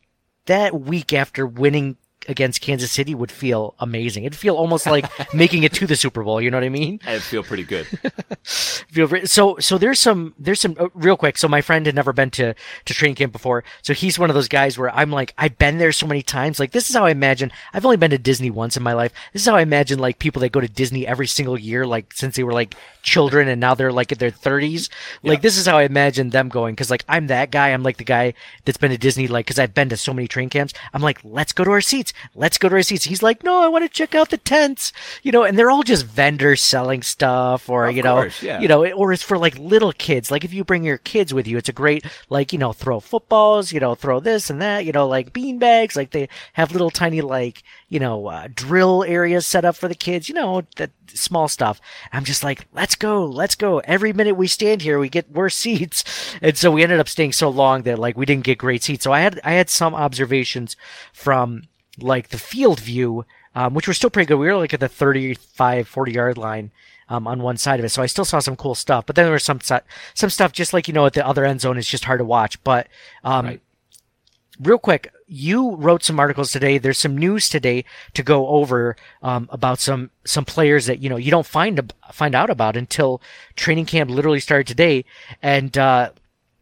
that 0.47 0.79
week 0.79 1.13
after 1.13 1.47
winning 1.47 1.97
against 2.28 2.61
Kansas 2.61 2.90
City 2.90 3.14
would 3.14 3.31
feel 3.31 3.75
amazing. 3.78 4.25
It'd 4.25 4.38
feel 4.38 4.57
almost 4.57 4.87
like 4.87 5.07
making 5.35 5.62
it 5.62 5.73
to 5.75 5.87
the 5.87 5.97
Super 5.97 6.23
Bowl, 6.23 6.40
you 6.40 6.50
know 6.50 6.57
what 6.57 6.64
I 6.64 6.69
mean? 6.69 7.00
It'd 7.07 7.23
feel 7.23 7.43
pretty 7.43 7.64
good. 7.64 7.87
feel. 8.45 9.09
So, 9.26 9.59
so 9.59 9.78
there's 9.78 10.00
some, 10.00 10.35
there's 10.38 10.61
some, 10.61 10.76
uh, 10.78 10.88
real 10.95 11.16
quick. 11.16 11.38
So 11.38 11.49
my 11.49 11.61
friend 11.61 11.87
had 11.87 11.95
never 11.95 12.12
been 12.12 12.31
to, 12.33 12.54
to 12.85 12.95
training 12.95 13.16
camp 13.16 13.33
before. 13.33 13.64
So 13.83 13.93
he's 13.93 14.19
one 14.19 14.31
of 14.31 14.35
those 14.35 14.49
guys 14.49 14.78
where 14.78 14.95
I'm 14.95 15.11
like, 15.11 15.35
I've 15.38 15.59
been 15.59 15.78
there 15.78 15.93
so 15.93 16.07
many 16.07 16.23
times. 16.23 16.59
Like, 16.59 16.73
this 16.73 16.88
is 16.88 16.97
how 16.97 17.04
I 17.04 17.11
imagine, 17.11 17.52
I've 17.73 17.85
only 17.85 17.97
been 17.97 18.11
to 18.11 18.19
Disney 18.19 18.50
once 18.50 18.76
in 18.76 18.83
my 18.83 18.93
life. 18.93 19.12
This 19.33 19.43
is 19.43 19.49
how 19.49 19.57
I 19.57 19.62
imagine 19.62 19.99
like 19.99 20.19
people 20.19 20.40
that 20.40 20.52
go 20.52 20.61
to 20.61 20.69
Disney 20.69 21.07
every 21.07 21.26
single 21.26 21.59
year, 21.59 21.87
like 21.87 22.12
since 22.12 22.37
they 22.37 22.45
were 22.45 22.52
like 22.52 22.75
children 23.02 23.49
and 23.49 23.61
now 23.61 23.75
they're 23.75 23.93
like 23.93 24.12
in 24.12 24.19
their 24.19 24.31
thirties. 24.31 24.88
Like, 25.23 25.43
this 25.43 25.59
is 25.59 25.66
how 25.66 25.78
I 25.78 25.83
imagine 25.83 26.31
them 26.31 26.49
going. 26.49 26.75
Cause 26.76 26.90
like, 26.90 27.04
I'm 27.09 27.26
that 27.28 27.50
guy. 27.50 27.71
I'm 27.71 27.83
like 27.83 27.99
the 27.99 28.04
guy 28.04 28.35
that's 28.64 28.78
been 28.78 28.90
to 28.90 28.99
Disney, 28.99 29.28
like, 29.28 29.47
cause 29.47 29.59
I've 29.59 29.75
been 29.75 29.88
to 29.90 29.97
so 29.97 30.14
many 30.14 30.28
train 30.28 30.49
camps. 30.49 30.73
I'm 30.93 31.02
like, 31.02 31.19
let's 31.25 31.52
go 31.52 31.64
to 31.64 31.71
our 31.71 31.81
seats. 31.81 32.12
Let's 32.35 32.59
go 32.59 32.68
to 32.68 32.75
our 32.76 32.83
seats. 32.83 33.04
He's 33.04 33.23
like, 33.23 33.42
no, 33.44 33.62
I 33.62 33.68
want 33.68 33.85
to 33.85 33.88
check 33.88 34.14
out 34.14 34.30
the 34.30 34.38
tents, 34.38 34.92
you 35.23 35.33
know, 35.33 35.42
and 35.44 35.59
they're 35.59 35.71
all 35.71 35.83
just 35.83 36.06
vendors 36.06 36.62
selling 36.62 37.02
stuff 37.02 37.68
or, 37.68 37.87
Of 37.87 37.97
you 37.97 38.02
know, 38.02 38.16
course, 38.16 38.42
yeah. 38.42 38.61
you 38.61 38.68
know, 38.68 38.85
or 38.92 39.12
it's 39.12 39.23
for 39.23 39.38
like 39.38 39.59
little 39.59 39.92
kids. 39.92 40.30
Like 40.30 40.44
if 40.44 40.52
you 40.52 40.64
bring 40.64 40.85
your 40.85 40.99
kids 40.99 41.33
with 41.35 41.47
you, 41.47 41.59
it's 41.59 41.68
a 41.68 41.73
great, 41.73 42.04
like, 42.28 42.52
you 42.52 42.59
know, 42.59 42.73
throw 42.73 43.00
footballs, 43.00 43.73
you 43.73 43.80
know, 43.80 43.94
throw 43.94 44.21
this 44.21 44.50
and 44.50 44.61
that, 44.62 44.85
you 44.85 44.92
know, 44.92 45.06
like 45.06 45.33
bean 45.33 45.59
bags. 45.59 45.97
Like 45.97 46.11
they 46.11 46.28
have 46.54 46.73
little 46.73 46.90
tiny, 46.90 47.21
like, 47.21 47.62
you 47.88 48.00
know, 48.00 48.26
uh, 48.26 48.49
drill 48.54 49.04
areas 49.04 49.47
set 49.47 49.64
up 49.64 49.76
for 49.76 49.88
the 49.88 49.94
kids, 49.94 50.28
you 50.28 50.35
know, 50.35 50.62
that 50.76 50.90
small 51.09 51.49
stuff. 51.49 51.80
I'm 52.12 52.25
just 52.25 52.42
like, 52.42 52.66
let's 52.73 52.94
go, 52.94 53.25
let's 53.25 53.54
go. 53.54 53.78
Every 53.80 54.12
minute 54.12 54.37
we 54.37 54.47
stand 54.47 54.83
here, 54.83 54.99
we 54.99 55.09
get 55.09 55.30
worse 55.30 55.54
seats. 55.64 56.04
And 56.42 56.56
so 56.56 56.71
we 56.71 56.83
ended 56.83 57.00
up 57.00 57.09
staying 57.09 57.33
so 57.33 57.49
long 57.49 57.83
that 57.83 57.99
like 57.99 58.16
we 58.16 58.26
didn't 58.26 58.44
get 58.44 58.59
great 58.59 58.83
seats. 58.83 59.04
So 59.04 59.12
I 59.12 59.21
had, 59.21 59.40
I 59.44 59.52
had 59.52 59.71
some 59.71 59.94
observations 59.94 60.76
from 61.12 61.62
like 61.99 62.29
the 62.29 62.39
field 62.39 62.81
view, 62.81 63.25
um, 63.55 63.75
which 63.75 63.87
was 63.89 63.97
still 63.97 64.11
pretty 64.11 64.27
good. 64.27 64.37
We 64.39 64.47
were 64.47 64.57
like 64.57 64.75
at 64.75 64.81
the 64.81 64.89
35, 64.89 65.89
40 65.89 66.13
yard 66.13 66.39
line. 66.39 66.71
Um, 67.07 67.27
on 67.27 67.43
one 67.43 67.59
side 67.59 67.79
of 67.81 67.85
it, 67.85 67.91
so 67.91 68.01
I 68.03 68.07
still 68.07 68.25
saw 68.25 68.39
some 68.39 68.57
cool 68.57 68.75
stuff. 68.75 69.05
But 69.05 69.15
then 69.15 69.27
there 69.27 69.35
was 69.35 69.45
some 69.45 69.59
some 69.61 70.31
stuff 70.31 70.53
just 70.53 70.73
like 70.73 70.89
you 70.89 70.95
know 70.95 71.05
at 71.05 71.13
the 71.13 71.25
other 71.27 71.45
end 71.45 71.61
zone 71.61 71.77
is 71.77 71.87
just 71.87 72.07
hard 72.07 72.19
to 72.21 72.25
watch. 72.25 72.65
But 72.65 72.87
um, 73.23 73.45
Right. 73.45 73.61
real 74.59 74.79
quick, 74.79 75.13
you 75.27 75.75
wrote 75.77 76.03
some 76.03 76.19
articles 76.19 76.51
today. 76.51 76.79
There's 76.79 76.97
some 76.97 77.19
news 77.19 77.51
today 77.51 77.85
to 78.15 78.23
go 78.23 78.49
over 78.49 78.97
um, 79.23 79.51
about 79.53 79.81
some 79.81 80.13
some 80.25 80.47
players 80.47 80.87
that 80.87 81.01
you 81.01 81.11
know 81.11 81.19
you 81.19 81.31
don't 81.31 81.47
find 81.47 81.93
find 82.11 82.35
out 82.35 82.49
about 82.49 82.75
until 82.75 83.21
training 83.55 83.85
camp 83.85 84.09
literally 84.09 84.41
started 84.41 84.67
today. 84.67 85.05
And 85.43 85.77
uh, 85.77 86.13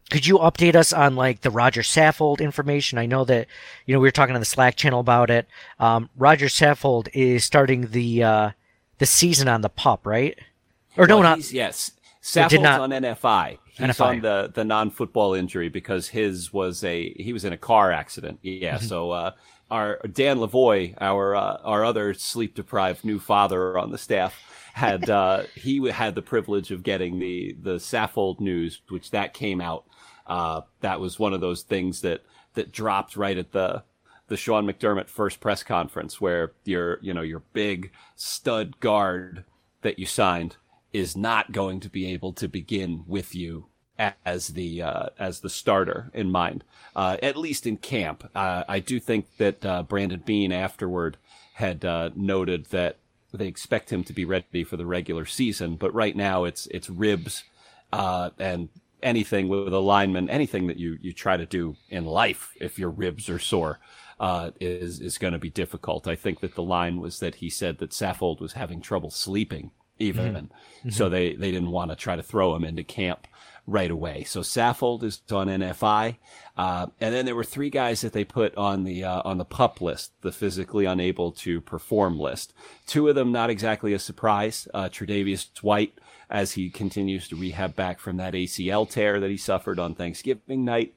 could 0.09 0.25
you 0.27 0.37
update 0.39 0.75
us 0.75 0.93
on 0.93 1.15
like 1.15 1.41
the 1.41 1.49
Roger 1.51 1.81
Saffold 1.81 2.39
information? 2.41 2.97
I 2.97 3.05
know 3.05 3.23
that 3.25 3.47
you 3.85 3.93
know 3.93 3.99
we 3.99 4.07
were 4.07 4.11
talking 4.11 4.35
on 4.35 4.41
the 4.41 4.45
Slack 4.45 4.75
channel 4.75 4.99
about 4.99 5.29
it. 5.29 5.47
Um, 5.79 6.09
Roger 6.17 6.47
Saffold 6.47 7.07
is 7.13 7.43
starting 7.43 7.87
the 7.91 8.23
uh, 8.23 8.49
the 8.99 9.05
season 9.05 9.47
on 9.47 9.61
the 9.61 9.69
pup, 9.69 10.05
right? 10.05 10.37
Or 10.97 11.07
no, 11.07 11.17
Well, 11.19 11.23
not 11.37 11.51
yes. 11.51 11.91
Saffold's 12.21 12.59
not- 12.61 12.79
on 12.81 12.91
NFI. 12.91 13.57
He's 13.75 13.87
NFI. 13.87 14.05
on 14.05 14.21
the, 14.21 14.51
the 14.53 14.63
non 14.63 14.91
football 14.91 15.33
injury 15.33 15.67
because 15.69 16.09
his 16.09 16.53
was 16.53 16.83
a 16.83 17.11
he 17.13 17.33
was 17.33 17.43
in 17.43 17.53
a 17.53 17.57
car 17.57 17.91
accident. 17.91 18.37
Yeah. 18.43 18.75
Mm-hmm. 18.77 18.85
So 18.85 19.09
uh, 19.11 19.31
our 19.71 19.99
Dan 20.11 20.37
Lavoie, 20.37 20.93
our 21.01 21.35
uh, 21.35 21.57
our 21.63 21.83
other 21.83 22.13
sleep 22.13 22.53
deprived 22.53 23.03
new 23.03 23.17
father 23.17 23.75
on 23.79 23.91
the 23.91 23.97
staff, 23.97 24.35
had 24.73 25.09
uh, 25.09 25.43
he 25.55 25.87
had 25.89 26.15
the 26.15 26.21
privilege 26.21 26.71
of 26.71 26.83
getting 26.83 27.19
the 27.19 27.55
the 27.61 27.75
Saffold 27.75 28.39
news, 28.39 28.81
which 28.89 29.11
that 29.11 29.33
came 29.33 29.61
out. 29.61 29.85
Uh, 30.25 30.61
that 30.81 30.99
was 30.99 31.19
one 31.19 31.33
of 31.33 31.41
those 31.41 31.63
things 31.63 32.01
that 32.01 32.23
that 32.55 32.71
dropped 32.71 33.15
right 33.15 33.37
at 33.37 33.51
the 33.51 33.83
the 34.27 34.37
Sean 34.37 34.65
McDermott 34.65 35.09
first 35.09 35.39
press 35.39 35.63
conference 35.63 36.19
where 36.19 36.53
your 36.65 36.97
you 37.01 37.13
know 37.13 37.21
your 37.21 37.43
big 37.53 37.91
stud 38.15 38.79
guard 38.79 39.45
that 39.83 39.99
you 39.99 40.05
signed 40.05 40.57
is 40.91 41.15
not 41.15 41.51
going 41.51 41.79
to 41.79 41.89
be 41.89 42.11
able 42.11 42.33
to 42.33 42.47
begin 42.47 43.03
with 43.07 43.35
you 43.35 43.67
as 44.25 44.49
the 44.49 44.81
uh, 44.81 45.07
as 45.19 45.41
the 45.41 45.49
starter 45.49 46.09
in 46.13 46.31
mind, 46.31 46.63
uh, 46.95 47.17
at 47.21 47.37
least 47.37 47.67
in 47.67 47.77
camp. 47.77 48.29
Uh, 48.33 48.63
I 48.67 48.79
do 48.79 48.99
think 48.99 49.37
that 49.37 49.63
uh, 49.65 49.83
Brandon 49.83 50.21
Beane 50.25 50.51
afterward 50.51 51.17
had 51.53 51.85
uh, 51.85 52.09
noted 52.15 52.65
that 52.71 52.97
they 53.33 53.47
expect 53.47 53.91
him 53.91 54.03
to 54.03 54.13
be 54.13 54.25
ready 54.25 54.63
for 54.63 54.77
the 54.77 54.85
regular 54.85 55.25
season, 55.25 55.75
but 55.75 55.93
right 55.93 56.15
now 56.15 56.43
it's 56.43 56.67
it's 56.67 56.89
ribs 56.89 57.43
uh, 57.91 58.29
and 58.39 58.69
anything 59.01 59.49
with 59.49 59.73
a 59.73 59.79
lineman, 59.79 60.29
anything 60.29 60.67
that 60.67 60.77
you, 60.77 60.97
you 61.01 61.13
try 61.13 61.37
to 61.37 61.45
do 61.45 61.75
in 61.89 62.05
life, 62.05 62.53
if 62.59 62.79
your 62.79 62.89
ribs 62.89 63.29
are 63.29 63.39
sore, 63.39 63.79
uh, 64.19 64.51
is, 64.59 65.01
is 65.01 65.17
going 65.17 65.33
to 65.33 65.39
be 65.39 65.49
difficult. 65.49 66.07
I 66.07 66.15
think 66.15 66.39
that 66.39 66.55
the 66.55 66.63
line 66.63 66.99
was 66.99 67.19
that 67.19 67.35
he 67.35 67.49
said 67.49 67.79
that 67.79 67.91
Saffold 67.91 68.39
was 68.39 68.53
having 68.53 68.81
trouble 68.81 69.11
sleeping 69.11 69.71
even. 69.99 70.33
So 70.91 71.09
they, 71.09 71.35
they 71.35 71.51
didn't 71.51 71.71
want 71.71 71.91
to 71.91 71.95
try 71.95 72.15
to 72.15 72.23
throw 72.23 72.55
him 72.55 72.63
into 72.63 72.83
camp 72.83 73.27
right 73.65 73.91
away. 73.91 74.23
So 74.23 74.41
Saffold 74.41 75.03
is 75.03 75.21
on 75.31 75.47
NFI. 75.47 76.17
Uh, 76.57 76.87
and 76.99 77.13
then 77.13 77.25
there 77.25 77.35
were 77.35 77.43
three 77.43 77.69
guys 77.69 78.01
that 78.01 78.13
they 78.13 78.25
put 78.25 78.55
on 78.57 78.83
the, 78.83 79.03
uh, 79.03 79.21
on 79.23 79.37
the 79.37 79.45
pup 79.45 79.81
list, 79.81 80.11
the 80.21 80.31
physically 80.31 80.85
unable 80.85 81.31
to 81.31 81.61
perform 81.61 82.19
list. 82.19 82.53
Two 82.85 83.07
of 83.07 83.15
them 83.15 83.31
not 83.31 83.49
exactly 83.49 83.93
a 83.93 83.99
surprise. 83.99 84.67
Uh, 84.73 84.89
Tre'Davious 84.89 85.47
White, 85.63 85.93
as 86.29 86.53
he 86.53 86.69
continues 86.69 87.27
to 87.29 87.35
rehab 87.35 87.75
back 87.75 87.99
from 87.99 88.17
that 88.17 88.33
ACL 88.33 88.89
tear 88.89 89.19
that 89.19 89.29
he 89.29 89.37
suffered 89.37 89.79
on 89.79 89.95
Thanksgiving 89.95 90.65
night, 90.65 90.95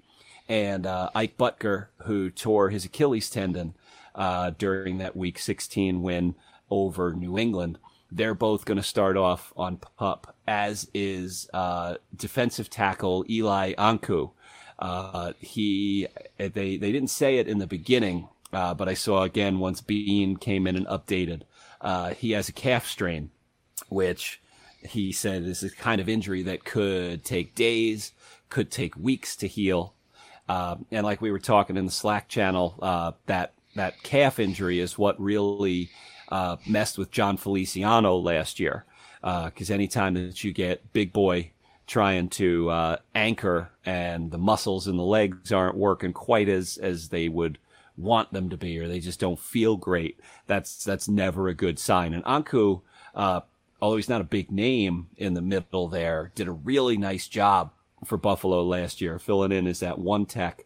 and 0.48 0.86
uh, 0.86 1.10
Ike 1.14 1.36
Boettger, 1.36 1.88
who 2.04 2.30
tore 2.30 2.70
his 2.70 2.84
Achilles 2.84 3.30
tendon 3.30 3.74
uh, 4.14 4.50
during 4.50 4.98
that 4.98 5.16
Week 5.16 5.38
16 5.38 6.02
win 6.02 6.34
over 6.70 7.12
New 7.12 7.38
England. 7.38 7.78
They're 8.10 8.34
both 8.34 8.64
going 8.64 8.76
to 8.76 8.84
start 8.84 9.16
off 9.16 9.52
on 9.56 9.78
pup, 9.78 10.36
as 10.46 10.88
is 10.94 11.48
uh, 11.52 11.96
defensive 12.14 12.70
tackle 12.70 13.24
Eli 13.28 13.74
Ankou. 13.74 14.32
Uh, 14.78 15.32
he 15.40 16.06
they 16.38 16.50
they 16.50 16.92
didn't 16.92 17.08
say 17.08 17.38
it 17.38 17.48
in 17.48 17.58
the 17.58 17.66
beginning, 17.66 18.28
uh, 18.52 18.74
but 18.74 18.88
I 18.88 18.94
saw 18.94 19.22
again 19.22 19.58
once 19.58 19.80
Beane 19.80 20.36
came 20.36 20.66
in 20.66 20.76
and 20.76 20.86
updated. 20.86 21.42
Uh, 21.80 22.10
he 22.14 22.32
has 22.32 22.48
a 22.48 22.52
calf 22.52 22.86
strain, 22.86 23.30
which 23.88 24.40
he 24.82 25.12
said 25.12 25.42
is 25.42 25.62
a 25.62 25.70
kind 25.70 26.00
of 26.00 26.08
injury 26.08 26.42
that 26.42 26.64
could 26.64 27.24
take 27.24 27.54
days, 27.54 28.12
could 28.48 28.70
take 28.70 28.96
weeks 28.96 29.36
to 29.36 29.48
heal. 29.48 29.94
Uh, 30.48 30.76
and 30.92 31.04
like 31.04 31.20
we 31.20 31.32
were 31.32 31.40
talking 31.40 31.76
in 31.76 31.86
the 31.86 31.92
Slack 31.92 32.28
channel, 32.28 32.78
uh, 32.80 33.12
that 33.26 33.54
that 33.74 34.02
calf 34.02 34.38
injury 34.38 34.78
is 34.78 34.96
what 34.98 35.20
really 35.20 35.90
uh, 36.28 36.56
messed 36.66 36.98
with 36.98 37.10
Jon 37.10 37.36
Feliciano 37.36 38.16
last 38.16 38.60
year. 38.60 38.84
Uh, 39.22 39.46
Because 39.46 39.70
anytime 39.70 40.14
that 40.14 40.44
you 40.44 40.52
get 40.52 40.92
big 40.92 41.12
boy 41.12 41.50
trying 41.86 42.28
to 42.28 42.68
uh, 42.70 42.96
anchor 43.14 43.70
and 43.84 44.30
the 44.30 44.38
muscles 44.38 44.88
in 44.88 44.96
the 44.96 45.04
legs 45.04 45.52
aren't 45.52 45.76
working 45.76 46.12
quite 46.12 46.48
as 46.48 46.78
as 46.78 47.08
they 47.08 47.28
would 47.28 47.58
want 47.96 48.32
them 48.32 48.50
to 48.50 48.56
be, 48.56 48.78
or 48.78 48.88
they 48.88 49.00
just 49.00 49.20
don't 49.20 49.38
feel 49.38 49.76
great, 49.76 50.18
that's 50.46 50.84
that's 50.84 51.08
never 51.08 51.48
a 51.48 51.54
good 51.54 51.78
sign. 51.78 52.12
And 52.12 52.24
Ankou, 52.24 52.82
uh, 53.14 53.40
although 53.80 53.96
he's 53.96 54.08
not 54.08 54.20
a 54.20 54.24
big 54.24 54.50
name 54.50 55.08
in 55.16 55.34
the 55.34 55.42
middle 55.42 55.88
there, 55.88 56.30
did 56.34 56.48
a 56.48 56.52
really 56.52 56.96
nice 56.96 57.26
job 57.28 57.70
for 58.04 58.18
Buffalo 58.18 58.62
last 58.62 59.00
year, 59.00 59.18
filling 59.18 59.52
in 59.52 59.66
as 59.66 59.80
that 59.80 59.98
one 59.98 60.26
tech 60.26 60.64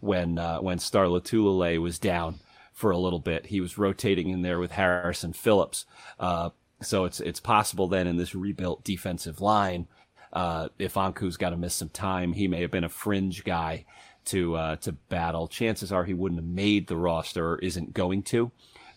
when 0.00 0.38
uh, 0.38 0.58
when 0.60 0.78
Star 0.78 1.06
Lotulelei 1.06 1.78
was 1.80 1.98
down 1.98 2.38
for 2.78 2.92
a 2.92 2.96
little 2.98 3.18
bit. 3.18 3.46
He 3.46 3.60
was 3.60 3.76
rotating 3.76 4.28
in 4.28 4.42
there 4.42 4.60
with 4.60 4.70
Harrison 4.70 5.32
Phillips. 5.32 5.84
Uh, 6.20 6.50
so 6.80 7.06
it's 7.06 7.18
it's 7.18 7.40
possible 7.40 7.88
then 7.88 8.06
in 8.06 8.18
this 8.18 8.36
rebuilt 8.36 8.84
defensive 8.84 9.40
line, 9.40 9.88
uh, 10.32 10.68
if 10.78 10.96
Ankou's 10.96 11.36
got 11.36 11.50
to 11.50 11.56
miss 11.56 11.74
some 11.74 11.88
time, 11.88 12.34
he 12.34 12.46
may 12.46 12.60
have 12.60 12.70
been 12.70 12.84
a 12.84 12.88
fringe 12.88 13.42
guy 13.42 13.84
to 14.26 14.54
uh, 14.54 14.76
to 14.76 14.92
battle. 14.92 15.48
Chances 15.48 15.90
are 15.90 16.04
he 16.04 16.14
wouldn't 16.14 16.40
have 16.40 16.48
made 16.48 16.86
the 16.86 16.96
roster 16.96 17.54
or 17.54 17.58
isn't 17.58 17.94
going 17.94 18.22
to, 18.22 18.52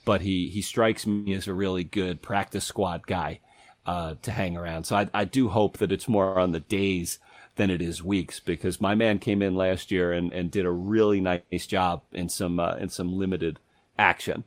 but 0.06 0.22
he 0.22 0.50
he 0.50 0.62
strikes 0.62 1.08
me 1.08 1.34
as 1.34 1.48
a 1.48 1.54
really 1.54 1.84
good 1.84 2.22
practice 2.22 2.66
squad 2.66 3.08
guy 3.08 3.40
uh, 3.88 4.14
to 4.22 4.30
hang 4.30 4.56
around. 4.56 4.84
So 4.84 4.96
I, 4.96 5.10
I 5.12 5.26
do 5.26 5.50
hope 5.50 5.80
that 5.80 5.92
it's 5.92 6.08
more 6.08 6.38
on 6.38 6.52
the 6.52 6.60
days 6.60 7.18
than 7.56 7.72
it 7.72 7.82
is 7.82 8.04
weeks 8.04 8.40
because 8.40 8.80
my 8.80 8.94
man 8.94 9.18
came 9.18 9.42
in 9.42 9.56
last 9.56 9.90
year 9.90 10.12
and, 10.12 10.32
and 10.32 10.52
did 10.52 10.68
a 10.68 10.72
really 10.72 11.20
nice 11.20 11.66
job 11.66 12.04
in 12.12 12.30
some 12.30 12.60
uh, 12.60 12.76
in 12.76 12.90
some 12.90 13.18
limited 13.18 13.58
action. 14.01 14.43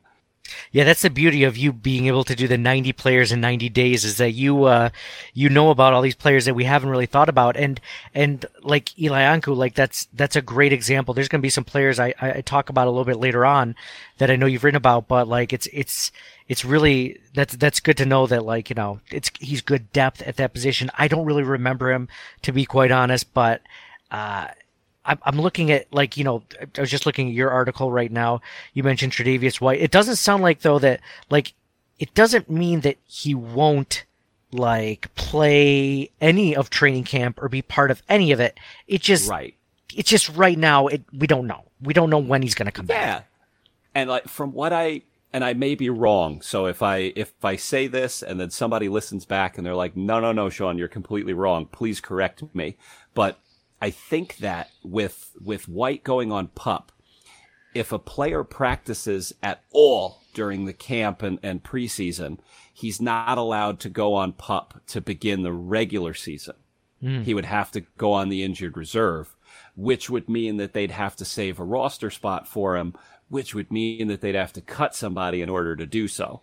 Yeah, 0.73 0.84
that's 0.84 1.02
the 1.02 1.11
beauty 1.11 1.44
of 1.44 1.56
you 1.56 1.73
being 1.73 2.06
able 2.06 2.25
to 2.25 2.34
do 2.34 2.46
the 2.46 2.58
90 2.58 2.92
players 2.92 3.32
in 3.32 3.40
90 3.40 3.70
days 3.70 4.04
is 4.04 4.18
that 4.18 4.32
you 4.32 4.64
uh 4.64 4.90
you 5.32 5.49
know 5.49 5.70
about 5.70 5.94
all 5.94 6.02
these 6.02 6.14
players 6.14 6.44
that 6.44 6.54
we 6.54 6.64
haven't 6.64 6.90
really 6.90 7.06
thought 7.06 7.30
about 7.30 7.56
and 7.56 7.80
and 8.14 8.44
like 8.62 8.99
Eli 8.99 9.23
Ankou 9.23 9.56
like 9.56 9.75
that's 9.75 10.06
that's 10.12 10.37
a 10.37 10.42
great 10.42 10.73
example. 10.73 11.14
There's 11.14 11.28
going 11.28 11.40
to 11.40 11.46
be 11.46 11.50
some 11.50 11.64
players 11.64 11.99
I 11.99 12.12
I 12.20 12.42
talk 12.42 12.68
about 12.68 12.87
a 12.87 12.90
little 12.90 13.06
bit 13.06 13.16
later 13.16 13.46
on 13.46 13.75
that 14.18 14.30
I 14.30 14.37
know 14.37 14.46
you've 14.46 14.64
written 14.64 14.76
about 14.76 15.08
but 15.08 15.28
like 15.28 15.52
it's 15.52 15.68
it's 15.73 16.12
it's 16.46 16.64
really 16.64 17.20
that's 17.32 17.56
that's 17.56 17.80
good 17.80 17.96
to 17.96 18.06
know 18.06 18.26
that 18.26 18.44
like, 18.44 18.68
you 18.68 18.75
know, 18.75 19.00
it's 19.11 19.30
he's 19.40 19.62
good 19.62 19.92
depth 19.92 20.20
at 20.23 20.37
that 20.37 20.52
position. 20.52 20.90
I 20.99 21.08
don't 21.08 21.25
really 21.25 21.42
remember 21.42 21.90
him 21.90 22.08
to 22.42 22.52
be 22.52 22.66
quite 22.66 22.92
honest, 22.92 23.32
but 23.32 23.62
uh 24.11 24.49
I'm, 25.06 25.18
I'm 25.25 25.40
looking 25.40 25.70
at 25.70 25.92
like 25.92 26.16
you 26.16 26.25
know 26.25 26.42
I 26.76 26.80
was 26.80 26.90
just 26.90 27.06
looking 27.06 27.28
at 27.28 27.34
your 27.34 27.50
article 27.50 27.90
right 27.92 28.11
now. 28.11 28.40
You 28.73 28.82
mentioned 28.82 29.12
Tre'Davious 29.12 29.61
White. 29.61 29.80
It 29.80 29.90
doesn't 29.90 30.16
sound 30.16 30.42
like 30.42 30.61
though 30.61 30.78
that 30.78 31.00
like 31.30 31.52
it 31.99 32.14
doesn't 32.14 32.50
mean 32.50 32.80
that 32.80 32.96
he 33.06 33.34
won't 33.34 34.04
like 34.52 35.12
play 35.14 36.11
any 36.20 36.54
of 36.54 36.70
training 36.70 37.04
camp 37.04 37.42
or 37.42 37.49
be 37.49 37.62
part 37.62 37.90
of 37.90 38.02
any 38.08 38.32
of 38.32 38.40
it. 38.40 38.58
It 38.87 39.00
just 39.02 39.28
Right. 39.28 39.54
it's 39.94 40.08
just 40.08 40.28
right 40.30 40.58
now 40.58 40.87
it 40.88 41.02
we 41.12 41.26
don't 41.26 41.46
know. 41.46 41.64
We 41.82 41.92
don't 41.92 42.11
know 42.11 42.18
when 42.18 42.42
he's 42.42 42.54
going 42.54 42.66
to 42.66 42.73
come 42.73 42.87
Yeah. 42.88 42.94
back. 42.94 43.06
Yeah, 43.06 44.00
and 44.00 44.11
like 44.11 44.28
from 44.28 44.52
what 44.52 44.73
I 44.73 45.02
and 45.32 45.44
I 45.44 45.52
may 45.52 45.75
be 45.75 45.90
wrong. 45.90 46.40
So 46.42 46.66
if 46.66 46.82
I 46.82 47.12
if 47.16 47.32
I 47.44 47.56
say 47.56 47.88
this 47.88 48.23
and 48.23 48.38
then 48.40 48.50
somebody 48.50 48.88
listens 48.88 49.25
back 49.25 49.58
and 49.58 49.66
they're 49.66 49.75
like, 49.75 49.96
"No, 49.96 50.20
no, 50.20 50.30
no, 50.32 50.49
Sean, 50.49 50.78
you're 50.78 50.87
completely 50.88 51.32
wrong. 51.32 51.66
Please 51.66 52.00
correct 52.00 52.42
me." 52.54 52.76
But 53.14 53.38
I 53.85 53.91
think 53.91 54.38
that 54.38 54.71
with 54.83 55.37
with 55.38 55.69
White 55.69 56.05
going 56.05 56.33
on 56.33 56.47
pup, 56.47 56.91
if 57.75 57.93
a 57.93 57.99
player 57.99 58.43
practices 58.43 59.35
at 59.43 59.62
all 59.73 60.23
during 60.33 60.64
the 60.64 60.73
camp 60.73 61.23
and, 61.23 61.38
and 61.43 61.62
preseason, 61.62 62.38
he's 62.73 62.99
not 62.99 63.37
allowed 63.37 63.81
to 63.81 63.91
go 63.91 64.14
on 64.14 64.33
pup 64.33 64.81
to 64.87 65.03
begin 65.03 65.43
the 65.43 65.53
regular 65.53 66.14
season. 66.14 66.55
Hmm. 67.03 67.25
He 67.25 67.35
would 67.35 67.45
have 67.45 67.71
to 67.73 67.83
go 67.99 68.14
on 68.14 68.31
the 68.31 68.43
injured 68.43 68.79
reserve, 68.79 69.37
which 69.76 70.09
would 70.09 70.31
mean 70.31 70.57
that 70.57 70.73
they'd 70.73 70.91
have 70.91 71.14
to 71.17 71.26
save 71.26 71.61
a 71.61 71.64
roster 71.64 72.11
spot 72.11 72.49
for 72.49 72.79
him, 72.79 72.95
which 73.29 73.55
would 73.55 73.71
mean 73.71 74.09
that 74.09 74.23
they'd 74.23 74.35
have 74.35 74.55
to 74.55 74.62
cut 74.62 74.95
somebody 74.95 75.43
in 75.43 75.50
order 75.50 75.76
to 75.76 75.85
do 75.85 76.09
so. 76.09 76.41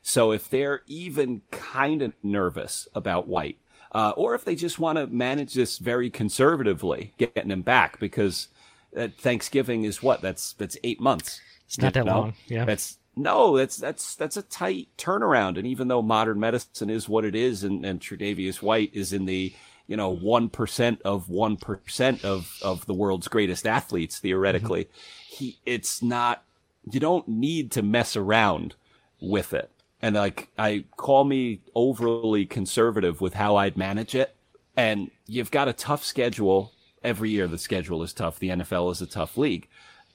So 0.00 0.30
if 0.30 0.48
they're 0.48 0.82
even 0.86 1.42
kind 1.50 2.02
of 2.02 2.12
nervous 2.22 2.86
about 2.94 3.26
White, 3.26 3.58
uh, 3.94 4.12
or 4.16 4.34
if 4.34 4.44
they 4.44 4.56
just 4.56 4.80
want 4.80 4.98
to 4.98 5.06
manage 5.06 5.54
this 5.54 5.78
very 5.78 6.10
conservatively, 6.10 7.14
getting 7.16 7.50
him 7.50 7.62
back, 7.62 8.00
because 8.00 8.48
uh, 8.96 9.08
Thanksgiving 9.16 9.84
is 9.84 10.02
what? 10.02 10.20
That's 10.20 10.52
that's 10.54 10.76
eight 10.82 11.00
months. 11.00 11.40
It's 11.66 11.78
not 11.78 11.94
You 11.96 12.02
that 12.02 12.06
long, 12.06 12.34
yeah. 12.48 12.64
That's 12.64 12.98
no, 13.16 13.56
that's 13.56 13.76
that's 13.76 14.16
that's 14.16 14.36
a 14.36 14.42
tight 14.42 14.88
turnaround. 14.98 15.56
And 15.56 15.66
even 15.66 15.88
though 15.88 16.02
modern 16.02 16.40
medicine 16.40 16.90
is 16.90 17.08
what 17.08 17.24
it 17.24 17.36
is, 17.36 17.62
and, 17.62 17.86
and 17.86 18.00
Tre'Davious 18.00 18.60
White 18.60 18.90
is 18.92 19.12
in 19.12 19.26
the 19.26 19.54
you 19.86 19.96
know 19.96 20.10
one 20.10 20.48
percent 20.48 21.00
of 21.04 21.28
one 21.28 21.56
percent 21.56 22.24
of 22.24 22.58
of 22.62 22.86
the 22.86 22.94
world's 22.94 23.28
greatest 23.28 23.66
athletes 23.66 24.18
theoretically, 24.18 24.88
he 25.28 25.58
it's 25.64 26.02
not. 26.02 26.42
You 26.90 27.00
don't 27.00 27.26
need 27.28 27.70
to 27.72 27.82
mess 27.82 28.14
around 28.16 28.74
with 29.20 29.54
it. 29.54 29.70
And 30.04 30.16
like 30.16 30.50
I 30.58 30.84
call 30.98 31.24
me 31.24 31.62
overly 31.74 32.44
conservative 32.44 33.22
with 33.22 33.32
how 33.32 33.56
I'd 33.56 33.78
manage 33.78 34.14
it. 34.14 34.36
And 34.76 35.10
you've 35.26 35.50
got 35.50 35.66
a 35.66 35.72
tough 35.72 36.04
schedule. 36.04 36.72
Every 37.02 37.30
year 37.30 37.46
the 37.46 37.56
schedule 37.56 38.02
is 38.02 38.12
tough. 38.12 38.38
The 38.38 38.50
NFL 38.50 38.92
is 38.92 39.00
a 39.00 39.06
tough 39.06 39.38
league 39.38 39.66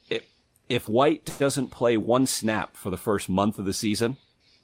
if, 0.08 0.28
if 0.70 0.88
White 0.88 1.32
doesn't 1.40 1.70
play 1.70 1.98
one 1.98 2.28
snap 2.28 2.78
for 2.78 2.92
the 2.92 2.98
first 2.98 3.30
month 3.30 3.58
of 3.58 3.66
the 3.66 3.74
season, 3.74 4.18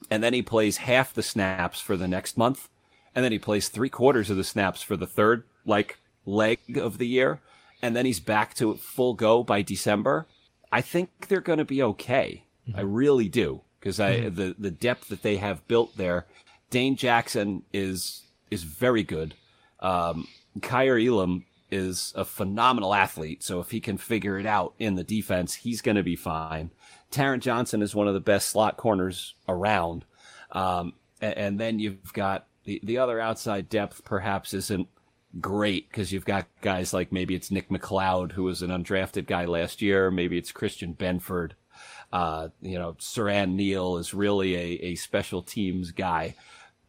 and 0.08 0.22
then 0.22 0.32
he 0.32 0.42
plays 0.42 0.76
half 0.76 1.12
the 1.12 1.24
snaps 1.24 1.80
for 1.80 1.96
the 1.96 2.06
next 2.06 2.38
month, 2.38 2.68
and 3.12 3.24
then 3.24 3.32
he 3.32 3.38
plays 3.40 3.68
three 3.68 3.88
quarters 3.88 4.30
of 4.30 4.36
the 4.36 4.44
snaps 4.44 4.80
for 4.80 4.96
the 4.96 5.08
third 5.08 5.42
like 5.64 5.98
leg 6.24 6.60
of 6.76 6.98
the 6.98 7.08
year, 7.08 7.40
and 7.82 7.96
then 7.96 8.06
he's 8.06 8.20
back 8.20 8.54
to 8.54 8.76
full 8.76 9.14
go 9.14 9.42
by 9.42 9.60
December, 9.60 10.28
I 10.70 10.82
think 10.82 11.26
they're 11.26 11.40
going 11.40 11.58
to 11.58 11.64
be 11.64 11.82
okay. 11.82 12.44
Mm-hmm. 12.68 12.78
I 12.78 12.82
really 12.82 13.28
do 13.28 13.62
because 13.86 14.00
I 14.00 14.28
the 14.28 14.56
the 14.58 14.72
depth 14.72 15.08
that 15.10 15.22
they 15.22 15.36
have 15.36 15.66
built 15.68 15.96
there. 15.96 16.26
Dane 16.70 16.96
Jackson 16.96 17.62
is 17.72 18.24
is 18.50 18.64
very 18.64 19.04
good. 19.04 19.34
Um, 19.78 20.26
Kaiir 20.60 20.98
Elam 20.98 21.44
is 21.70 22.12
a 22.16 22.24
phenomenal 22.24 22.94
athlete, 22.94 23.44
so 23.44 23.60
if 23.60 23.70
he 23.70 23.78
can 23.78 23.96
figure 23.96 24.40
it 24.40 24.46
out 24.46 24.74
in 24.80 24.96
the 24.96 25.04
defense, 25.04 25.54
he's 25.54 25.82
going 25.82 25.96
to 25.96 26.02
be 26.02 26.16
fine. 26.16 26.70
Taron 27.12 27.38
Johnson 27.38 27.80
is 27.80 27.94
one 27.94 28.08
of 28.08 28.14
the 28.14 28.20
best 28.20 28.48
slot 28.48 28.76
corners 28.76 29.34
around. 29.48 30.04
Um, 30.50 30.94
and, 31.20 31.36
and 31.36 31.60
then 31.60 31.78
you've 31.78 32.12
got 32.12 32.46
the, 32.64 32.80
the 32.82 32.98
other 32.98 33.20
outside 33.20 33.68
depth 33.68 34.04
perhaps 34.04 34.52
isn't 34.54 34.88
great 35.40 35.88
because 35.88 36.12
you've 36.12 36.24
got 36.24 36.46
guys 36.60 36.92
like 36.92 37.12
maybe 37.12 37.34
it's 37.36 37.50
Nick 37.52 37.68
McCloud, 37.68 38.32
who 38.32 38.44
was 38.44 38.62
an 38.62 38.70
undrafted 38.70 39.26
guy 39.26 39.44
last 39.44 39.80
year. 39.82 40.10
Maybe 40.10 40.38
it's 40.38 40.50
Christian 40.50 40.94
Benford. 40.94 41.52
Uh, 42.12 42.48
you 42.62 42.78
know, 42.78 42.94
Siran 42.94 43.54
Neal 43.54 43.96
is 43.96 44.14
really 44.14 44.54
a, 44.54 44.84
a 44.86 44.94
special 44.94 45.42
teams 45.42 45.90
guy. 45.90 46.34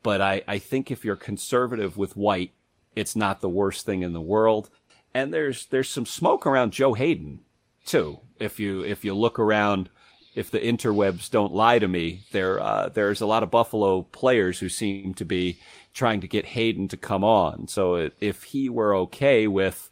But 0.04 0.22
I, 0.22 0.44
I 0.48 0.60
think 0.60 0.92
if 0.92 1.04
you're 1.04 1.16
conservative 1.16 1.98
with 1.98 2.16
White, 2.16 2.52
it's 2.96 3.16
not 3.16 3.42
the 3.42 3.50
worst 3.50 3.86
thing 3.86 4.04
in 4.04 4.14
the 4.14 4.22
world. 4.22 4.70
And 5.14 5.34
there's 5.34 5.66
there's 5.68 5.90
some 5.90 6.06
smoke 6.06 6.46
around 6.46 6.72
Joe 6.72 6.94
Haden 6.94 7.40
too. 7.86 8.20
If 8.40 8.60
you 8.60 8.84
if 8.84 9.04
you 9.04 9.16
look 9.16 9.40
around, 9.40 9.90
if 10.36 10.52
the 10.52 10.60
interwebs 10.60 11.30
don't 11.30 11.54
lie 11.54 11.80
to 11.80 11.88
me, 11.88 12.22
there 12.32 12.60
uh, 12.60 12.90
there's 12.90 13.22
a 13.22 13.26
lot 13.26 13.44
of 13.44 13.52
Buffalo 13.52 14.04
players 14.04 14.60
who 14.60 14.70
seem 14.70 15.14
to 15.16 15.26
be 15.26 15.60
trying 15.94 16.22
to 16.22 16.28
get 16.28 16.46
Haden 16.46 16.88
to 16.90 16.98
come 16.98 17.24
on. 17.24 17.68
So 17.68 18.10
if 18.20 18.44
he 18.44 18.70
were 18.70 18.96
okay 18.96 19.48
with 19.48 19.90